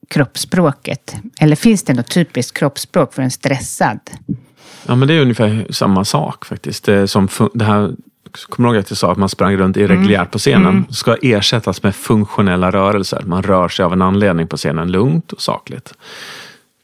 kroppsspråket? 0.08 1.16
Eller 1.40 1.56
finns 1.56 1.82
det 1.82 1.94
något 1.94 2.10
typiskt 2.10 2.58
kroppsspråk 2.58 3.14
för 3.14 3.22
en 3.22 3.30
stressad? 3.30 4.00
Ja, 4.86 4.94
men 4.94 5.08
det 5.08 5.14
är 5.14 5.22
ungefär 5.22 5.66
samma 5.70 6.04
sak 6.04 6.44
faktiskt. 6.44 6.84
Det, 6.84 7.08
som 7.08 7.28
det 7.54 7.64
här, 7.64 7.94
kommer 8.48 8.68
du 8.68 8.74
ihåg 8.74 8.80
att 8.80 8.90
jag 8.90 8.98
sa 8.98 9.12
att 9.12 9.18
man 9.18 9.28
sprang 9.28 9.56
runt 9.56 9.76
irreguljärt 9.76 10.30
på 10.30 10.38
scenen? 10.38 10.86
Ska 10.90 11.16
ersättas 11.22 11.82
med 11.82 11.94
funktionella 11.94 12.70
rörelser. 12.70 13.22
Man 13.26 13.42
rör 13.42 13.68
sig 13.68 13.84
av 13.84 13.92
en 13.92 14.02
anledning 14.02 14.46
på 14.46 14.56
scenen, 14.56 14.92
lugnt 14.92 15.32
och 15.32 15.42
sakligt. 15.42 15.94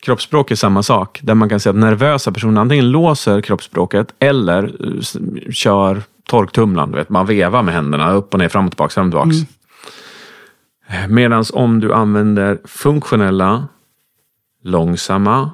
Kroppsspråk 0.01 0.51
är 0.51 0.55
samma 0.55 0.83
sak, 0.83 1.21
där 1.23 1.35
man 1.35 1.49
kan 1.49 1.61
säga 1.61 1.71
att 1.71 1.77
nervösa 1.77 2.33
personer 2.33 2.61
antingen 2.61 2.91
låser 2.91 3.41
kroppsspråket 3.41 4.15
eller 4.19 4.65
eh, 4.65 5.53
kör 5.53 6.03
torktumlaren. 6.29 6.91
du 6.91 6.99
Vet, 6.99 7.09
man 7.09 7.27
vevar 7.27 7.63
med 7.63 7.75
händerna 7.75 8.13
upp 8.13 8.35
och 8.35 8.39
ner, 8.39 8.49
fram 8.49 8.67
och 8.67 8.73
tillbaka, 8.73 8.91
fram 8.91 9.07
och 9.07 9.13
tillbaka. 9.13 9.47
Medan 11.09 11.45
om 11.53 11.81
du 11.81 11.93
använder 11.93 12.59
funktionella, 12.65 13.69
långsamma, 14.63 15.51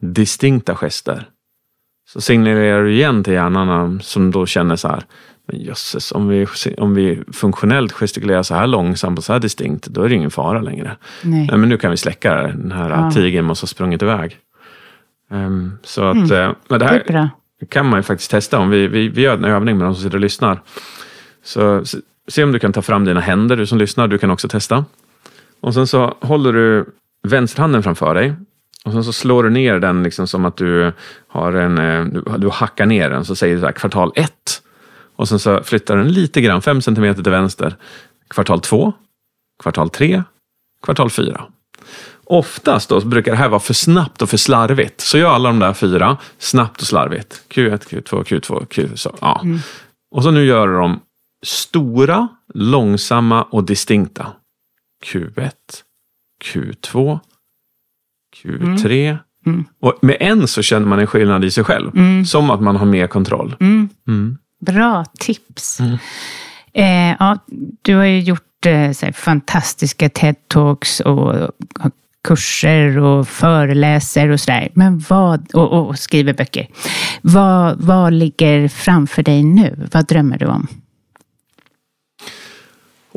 distinkta 0.00 0.74
gester 0.74 1.28
så 2.08 2.20
signalerar 2.20 2.82
du 2.82 2.92
igen 2.92 3.24
till 3.24 3.32
hjärnan 3.32 4.00
som 4.02 4.30
då 4.30 4.46
känner 4.46 4.76
så 4.76 4.88
här, 4.88 5.02
men 5.48 5.60
jösses, 5.60 6.12
om 6.12 6.28
vi, 6.28 6.46
om 6.78 6.94
vi 6.94 7.22
funktionellt 7.32 7.92
gestikulerar 7.92 8.42
så 8.42 8.54
här 8.54 8.66
långsamt 8.66 9.18
och 9.18 9.24
så 9.24 9.32
här 9.32 9.40
distinkt, 9.40 9.86
då 9.86 10.02
är 10.02 10.08
det 10.08 10.14
ingen 10.14 10.30
fara 10.30 10.60
längre. 10.60 10.96
Nej. 11.22 11.46
Nej, 11.50 11.58
men 11.58 11.68
nu 11.68 11.76
kan 11.78 11.90
vi 11.90 11.96
släcka 11.96 12.34
det. 12.34 12.52
den 12.58 12.72
här 12.72 12.90
Ja. 12.90 13.10
tigern 13.10 13.44
måste 13.44 13.62
ha 13.64 13.68
sprungit 13.68 14.02
iväg. 14.02 14.36
Ehm, 15.30 15.72
så 15.82 16.04
att, 16.04 16.16
eh, 16.16 16.20
men 16.20 16.54
det 16.68 16.78
Det 16.78 16.84
här 16.84 17.00
är 17.06 17.12
bra. 17.12 17.28
kan 17.68 17.86
man 17.90 17.98
ju 17.98 18.02
faktiskt 18.02 18.30
testa. 18.30 18.58
Om 18.58 18.70
vi, 18.70 18.86
vi, 18.86 19.08
vi 19.08 19.22
gör 19.22 19.34
en 19.34 19.44
övning 19.44 19.78
med 19.78 19.86
de 19.86 19.94
som 19.94 20.02
sitter 20.02 20.16
och 20.16 20.20
lyssnar. 20.20 20.60
Så 21.44 21.82
se 22.28 22.44
om 22.44 22.52
du 22.52 22.58
kan 22.58 22.72
ta 22.72 22.82
fram 22.82 23.04
dina 23.04 23.20
händer, 23.20 23.56
du 23.56 23.66
som 23.66 23.78
lyssnar. 23.78 24.08
Du 24.08 24.18
kan 24.18 24.30
också 24.30 24.48
testa. 24.48 24.84
Och 25.60 25.74
sen 25.74 25.86
så 25.86 26.14
håller 26.20 26.52
du 26.52 26.84
vänsterhanden 27.22 27.82
framför 27.82 28.14
dig. 28.14 28.34
Och 28.86 28.92
sen 28.92 29.04
så 29.04 29.12
slår 29.12 29.42
du 29.42 29.50
ner 29.50 29.78
den 29.80 30.02
liksom 30.02 30.26
som 30.26 30.44
att 30.44 30.56
du 30.56 30.92
har 31.28 31.52
en, 31.52 31.78
eh, 31.78 32.04
du, 32.04 32.38
du 32.38 32.48
hackar 32.48 32.86
ner 32.86 33.10
den. 33.10 33.24
Så 33.24 33.36
säger 33.36 33.54
du 33.54 33.60
så 33.60 33.66
här, 33.66 33.72
kvartal 33.72 34.12
ett. 34.14 34.62
Och 35.16 35.28
sen 35.28 35.38
så 35.38 35.62
flyttar 35.62 35.96
den 35.96 36.12
lite 36.12 36.40
grann, 36.40 36.62
fem 36.62 36.82
centimeter 36.82 37.22
till 37.22 37.32
vänster. 37.32 37.76
Kvartal 38.28 38.60
två, 38.60 38.92
kvartal 39.62 39.90
tre, 39.90 40.22
kvartal 40.82 41.10
fyra. 41.10 41.44
Oftast 42.24 42.88
då 42.88 43.00
så 43.00 43.06
brukar 43.06 43.32
det 43.32 43.38
här 43.38 43.48
vara 43.48 43.60
för 43.60 43.74
snabbt 43.74 44.22
och 44.22 44.30
för 44.30 44.36
slarvigt. 44.36 45.00
Så 45.00 45.18
gör 45.18 45.30
alla 45.30 45.48
de 45.48 45.58
där 45.58 45.72
fyra 45.72 46.16
snabbt 46.38 46.80
och 46.80 46.86
slarvigt. 46.86 47.42
Q1, 47.48 47.78
Q2, 47.78 48.24
Q2, 48.24 48.66
Q... 48.66 48.88
Så, 48.94 49.16
ja. 49.20 49.42
Och 50.10 50.22
så 50.22 50.30
nu 50.30 50.44
gör 50.44 50.68
dem 50.68 51.00
stora, 51.46 52.28
långsamma 52.54 53.42
och 53.42 53.64
distinkta. 53.64 54.32
Q1, 55.04 55.50
Q2, 56.44 57.20
Q3. 58.42 59.18
Och 59.80 59.94
med 60.02 60.16
en 60.20 60.48
så 60.48 60.62
känner 60.62 60.86
man 60.86 60.98
en 60.98 61.06
skillnad 61.06 61.44
i 61.44 61.50
sig 61.50 61.64
själv. 61.64 61.90
Som 62.24 62.50
att 62.50 62.62
man 62.62 62.76
har 62.76 62.86
mer 62.86 63.06
kontroll. 63.06 63.56
Bra 64.66 65.04
tips. 65.18 65.80
Eh, 66.74 67.14
ja, 67.18 67.38
du 67.82 67.96
har 67.96 68.04
ju 68.04 68.20
gjort 68.20 68.66
eh, 68.66 69.12
fantastiska 69.12 70.08
TED-talks 70.08 71.02
och, 71.02 71.34
och 71.84 71.92
kurser 72.28 72.98
och 72.98 73.28
föreläser 73.28 74.28
och 74.28 74.40
sådär. 74.40 74.68
Men 74.74 75.04
vad, 75.08 75.54
och, 75.54 75.72
och 75.88 75.98
skriver 75.98 76.32
böcker. 76.32 76.68
Vad, 77.22 77.80
vad 77.80 78.12
ligger 78.12 78.68
framför 78.68 79.22
dig 79.22 79.44
nu? 79.44 79.88
Vad 79.92 80.06
drömmer 80.06 80.38
du 80.38 80.46
om? 80.46 80.66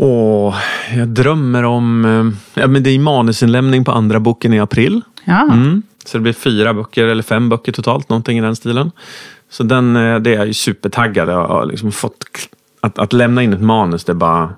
Och 0.01 0.53
jag 0.95 1.07
drömmer 1.07 1.63
om... 1.63 2.05
eh, 2.05 2.61
Ja, 2.61 2.67
men 2.67 2.83
det 2.83 2.89
är 2.89 2.99
manusinlämning 2.99 3.85
på 3.85 3.91
andra 3.91 4.19
boken 4.19 4.53
i 4.53 4.59
april. 4.59 5.01
Ja, 5.25 5.41
Mm. 5.41 5.81
Så 6.05 6.17
det 6.17 6.21
blir 6.21 6.33
fyra 6.33 6.73
böcker 6.73 7.05
eller 7.07 7.23
fem 7.23 7.49
böcker 7.49 7.71
totalt, 7.71 8.09
någonting 8.09 8.37
i 8.37 8.41
den 8.41 8.55
stilen. 8.55 8.91
Så 9.51 9.63
den, 9.63 9.95
eh, 9.95 10.19
det 10.19 10.29
är 10.33 10.35
jag 10.37 10.47
ju 10.47 10.53
supertaggad. 10.53 11.29
Jag 11.29 11.47
har 11.47 11.65
liksom 11.65 11.91
fått 11.91 12.23
att, 12.81 12.99
att 12.99 13.13
lämna 13.13 13.43
in 13.43 13.53
ett 13.53 13.61
manus, 13.61 14.03
det 14.03 14.11
är 14.11 14.13
bara 14.13 14.53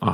ah, 0.00 0.12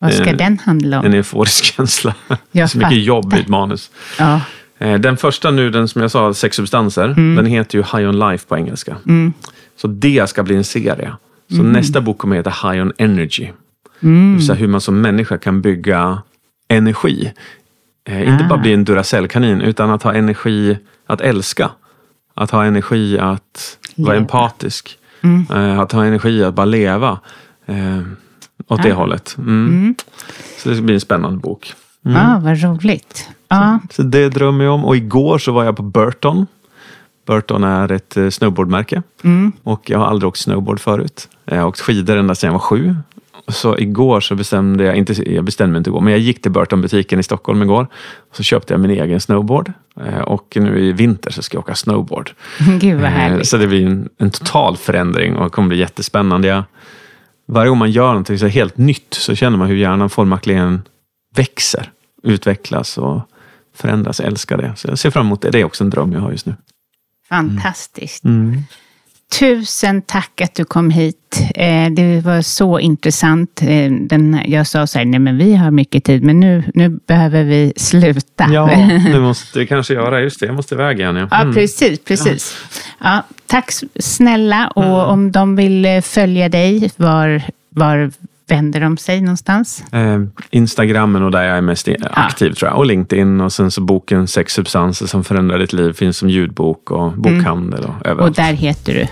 vad 0.00 0.12
ska 0.14 0.24
eh, 0.30 0.36
den 0.36 0.58
handla 0.58 0.98
om? 1.00 1.06
en 1.06 1.14
euforisk 1.14 1.64
känsla. 1.76 2.14
Jag 2.52 2.70
så 2.70 2.78
mycket 2.78 3.04
jobb 3.04 3.34
i 3.34 3.40
ett 3.40 3.48
manus. 3.48 3.90
Ja, 4.18 4.40
Eh, 4.78 5.00
Den 5.00 5.16
första 5.16 5.50
nu, 5.50 5.70
den 5.70 5.88
som 5.88 6.02
jag 6.02 6.10
sa, 6.10 6.34
sex 6.34 6.56
substanser, 6.56 7.04
Mm. 7.04 7.34
den 7.36 7.46
heter 7.46 7.78
ju 7.78 7.82
High 7.84 8.08
on 8.08 8.18
Life 8.30 8.46
på 8.48 8.56
engelska. 8.56 8.96
Så 9.76 9.86
det 9.86 10.28
ska 10.28 10.42
bli 10.42 10.56
en 10.56 10.64
serie. 10.64 11.12
Så 11.48 11.54
Mm. 11.60 11.72
nästa 11.72 12.00
bok 12.00 12.18
kommer 12.18 12.36
heta 12.36 12.50
High 12.50 12.82
on 12.82 12.92
Energy. 12.98 13.48
Det 14.04 14.34
vill 14.36 14.46
säga 14.46 14.56
hur 14.56 14.68
man 14.68 14.80
som 14.80 15.00
människa 15.00 15.38
kan 15.38 15.60
bygga 15.62 16.22
energi 16.68 17.32
Eh, 18.08 18.28
inte 18.28 18.44
Ah. 18.44 18.48
bara 18.48 18.58
bli 18.58 18.72
en 18.74 18.84
Duracell-kanin, 18.84 19.60
utan 19.60 19.90
att 19.90 20.02
ha 20.02 20.12
energi 20.14 20.78
att 21.06 21.20
älska. 21.20 21.70
Att 22.34 22.50
ha 22.50 22.64
energi 22.64 23.18
att 23.18 23.78
vara 23.96 24.12
Leva. 24.12 24.20
empatisk. 24.20 24.98
Mm. 25.20 25.46
Eh, 25.54 25.80
att 25.80 25.92
ha 25.92 26.04
energi 26.04 26.44
att 26.44 26.54
bara 26.54 26.64
leva. 26.66 27.18
Eh, 27.66 27.98
åt 28.68 28.82
det 28.82 28.92
Ah. 28.92 28.94
hållet. 28.94 29.34
Mm. 29.38 29.94
Så 30.58 30.68
det 30.68 30.80
blir 30.82 30.94
en 30.94 31.00
spännande 31.00 31.38
bok. 31.38 31.72
Mm. 32.04 32.16
Ja, 32.16 32.40
vad 32.44 32.62
roligt. 32.62 33.28
Ja, 33.48 33.78
Så 33.90 34.02
det 34.02 34.28
drömmer 34.28 34.64
jag 34.64 34.74
om. 34.74 34.84
Och 34.84 34.96
igår 34.96 35.38
så 35.38 35.52
var 35.52 35.64
jag 35.64 35.76
på 35.76 35.82
Burton. 35.82 36.46
Burton 37.26 37.64
är 37.64 37.92
ett 37.92 38.16
eh, 38.16 38.28
snowboardmärke. 38.30 39.02
Mm. 39.22 39.52
Och 39.62 39.90
jag 39.90 39.98
har 39.98 40.06
aldrig 40.06 40.28
åkt 40.28 40.38
snowboard 40.38 40.80
förut. 40.80 41.28
Jag 41.44 41.56
har 41.60 41.66
åkt 41.68 41.80
skidor 41.80 42.16
ända 42.16 42.34
sedan 42.34 42.48
jag 42.48 42.52
var 42.52 42.58
sju. 42.58 42.96
Så 43.48 43.78
igår 43.78 44.20
så 44.20 44.34
bestämde 44.34 44.84
jag, 44.84 44.96
inte, 44.96 45.32
jag 45.32 45.44
bestämde 45.44 45.72
mig 45.72 45.78
inte 45.78 45.90
igår, 45.90 46.00
men 46.00 46.12
jag 46.12 46.20
gick 46.20 46.42
till 46.42 46.50
Burton-butiken 46.52 47.20
i 47.20 47.22
Stockholm 47.22 47.62
igår. 47.62 47.86
Så 48.32 48.42
köpte 48.42 48.74
jag 48.74 48.80
min 48.80 48.90
egen 48.90 49.20
snowboard. 49.20 49.72
Eh, 50.06 50.18
Och 50.18 50.56
nu 50.60 50.78
i 50.78 50.92
vinter 50.92 51.30
så 51.30 51.42
ska 51.42 51.56
jag 51.56 51.62
åka 51.64 51.74
snowboard. 51.74 52.30
gud 52.80 52.94
vad 52.94 53.04
Eh, 53.04 53.10
härligt. 53.10 53.46
Så 53.48 53.56
det 53.56 53.66
blir 53.66 53.86
en, 53.86 54.08
en 54.18 54.30
total 54.30 54.76
förändring 54.76 55.36
och 55.36 55.44
det 55.44 55.50
kommer 55.50 55.68
bli 55.68 55.78
jättespännande. 55.78 56.48
Jag, 56.48 56.62
varje 57.46 57.68
gång 57.68 57.78
man 57.78 57.90
gör 57.90 58.06
någonting 58.08 58.38
så 58.38 58.46
helt 58.46 58.76
nytt 58.76 59.14
så 59.14 59.34
känner 59.34 59.58
man 59.58 59.68
hur 59.68 59.76
hjärnan 59.76 60.10
följaktligen 60.10 60.82
växer, 61.36 61.90
utvecklas 62.22 62.98
och 62.98 63.20
förändras. 63.76 64.20
Jag 64.20 64.26
älskar 64.28 64.56
det. 64.56 64.72
Så 64.76 64.88
jag 64.88 64.98
ser 64.98 65.10
fram 65.10 65.26
emot 65.26 65.42
det. 65.42 65.50
Det 65.50 65.60
är 65.60 65.64
också 65.64 65.84
en 65.84 65.90
dröm 65.90 66.12
jag 66.12 66.20
har 66.20 66.30
just 66.30 66.46
nu. 66.46 66.54
Fantastiskt. 67.28 68.24
Mm. 68.24 68.62
Tusen 69.38 70.02
tack 70.02 70.40
att 70.40 70.54
du 70.54 70.64
kom 70.64 70.90
hit. 70.90 71.16
Eh, 71.54 71.90
Det 71.90 72.20
var 72.24 72.42
så 72.42 72.78
intressant. 72.78 73.62
Eh, 73.62 73.92
Den, 73.92 74.40
jag 74.46 74.66
sa 74.66 74.86
så 74.86 74.98
här, 74.98 75.04
nej 75.06 75.20
men 75.20 75.38
vi 75.38 75.54
har 75.56 75.70
mycket 75.70 76.04
tid, 76.04 76.22
men 76.22 76.40
nu, 76.40 76.62
nu 76.74 76.88
behöver 76.88 77.44
vi 77.44 77.72
sluta. 77.76 78.46
Ja, 78.52 78.66
det 79.12 79.20
måste 79.20 79.58
vi 79.58 79.66
kanske 79.66 79.94
göra. 79.94 80.20
Just 80.20 80.40
det, 80.40 80.46
jag 80.46 80.54
måste 80.54 80.74
iväg 80.74 81.00
igen. 81.00 81.16
Ja. 81.16 81.28
Ja, 81.30 81.40
Mm. 81.40 81.54
precis. 81.54 81.98
precis. 82.04 82.56
Ja, 83.00 83.22
tack 83.46 83.70
snälla. 84.00 84.68
Och 84.68 85.08
om 85.10 85.32
de 85.32 85.56
vill 85.56 85.84
eh, 85.84 86.00
följa 86.00 86.48
dig, 86.48 86.90
var, 86.96 87.42
var 87.70 88.10
vänder 88.48 88.80
de 88.80 88.96
sig 88.96 89.20
någonstans? 89.20 89.84
Eh, 89.92 90.20
Instagrammen 90.50 91.22
och 91.22 91.30
där 91.30 91.42
jag 91.44 91.56
är 91.56 91.60
mest 91.60 91.88
aktiv 92.10 92.52
tror 92.52 92.70
jag. 92.70 92.78
Och 92.78 92.86
LinkedIn 92.86 93.40
och 93.40 93.52
sen 93.52 93.70
så 93.70 93.80
boken 93.80 94.26
Sex 94.28 94.52
substanser 94.54 95.06
som 95.06 95.24
förändrar 95.24 95.58
ditt 95.58 95.72
liv 95.72 95.92
finns 95.92 96.16
som 96.18 96.30
ljudbok 96.30 96.90
och 96.90 97.12
bokhandel 97.12 97.84
och 97.84 97.94
Och 98.00 98.06
överallt. 98.06 98.36
där 98.36 98.52
heter 98.52 98.94
du? 98.94 99.06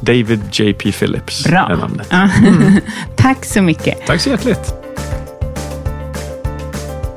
David 0.00 0.40
J.P. 0.52 0.92
Phillips 0.92 1.46
är 1.46 1.50
Bra. 1.50 1.76
namnet. 1.76 2.06
Ja. 2.10 2.28
Tack 3.16 3.44
så 3.44 3.62
mycket. 3.62 4.06
Tack 4.06 4.20
så 4.20 4.30
hjärtligt. 4.30 4.74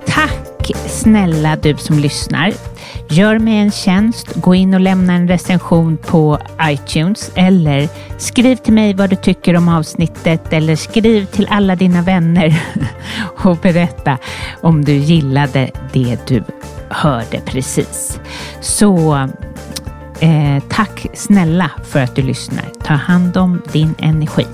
Tack 0.05 0.71
snälla 0.87 1.55
du 1.55 1.77
som 1.77 1.99
lyssnar. 1.99 2.53
Gör 3.09 3.39
mig 3.39 3.57
en 3.57 3.71
tjänst, 3.71 4.33
gå 4.35 4.55
in 4.55 4.73
och 4.73 4.79
lämna 4.79 5.13
en 5.13 5.27
recension 5.27 5.97
på 5.97 6.39
iTunes 6.63 7.31
eller 7.35 7.89
skriv 8.17 8.55
till 8.55 8.73
mig 8.73 8.93
vad 8.93 9.09
du 9.09 9.15
tycker 9.15 9.55
om 9.55 9.69
avsnittet 9.69 10.53
eller 10.53 10.75
skriv 10.75 11.25
till 11.25 11.47
alla 11.49 11.75
dina 11.75 12.01
vänner 12.01 12.61
och 13.43 13.57
berätta 13.57 14.17
om 14.61 14.85
du 14.85 14.93
gillade 14.93 15.71
det 15.93 16.17
du 16.27 16.43
hörde 16.89 17.41
precis. 17.45 18.19
Så 18.61 19.19
eh, 20.23 20.63
tack 20.69 21.05
snälla 21.13 21.71
för 21.83 21.99
att 21.99 22.15
du 22.15 22.21
lyssnar. 22.21 22.65
Ta 22.83 22.93
hand 22.93 23.37
om 23.37 23.61
din 23.71 23.95
energi. 23.97 24.45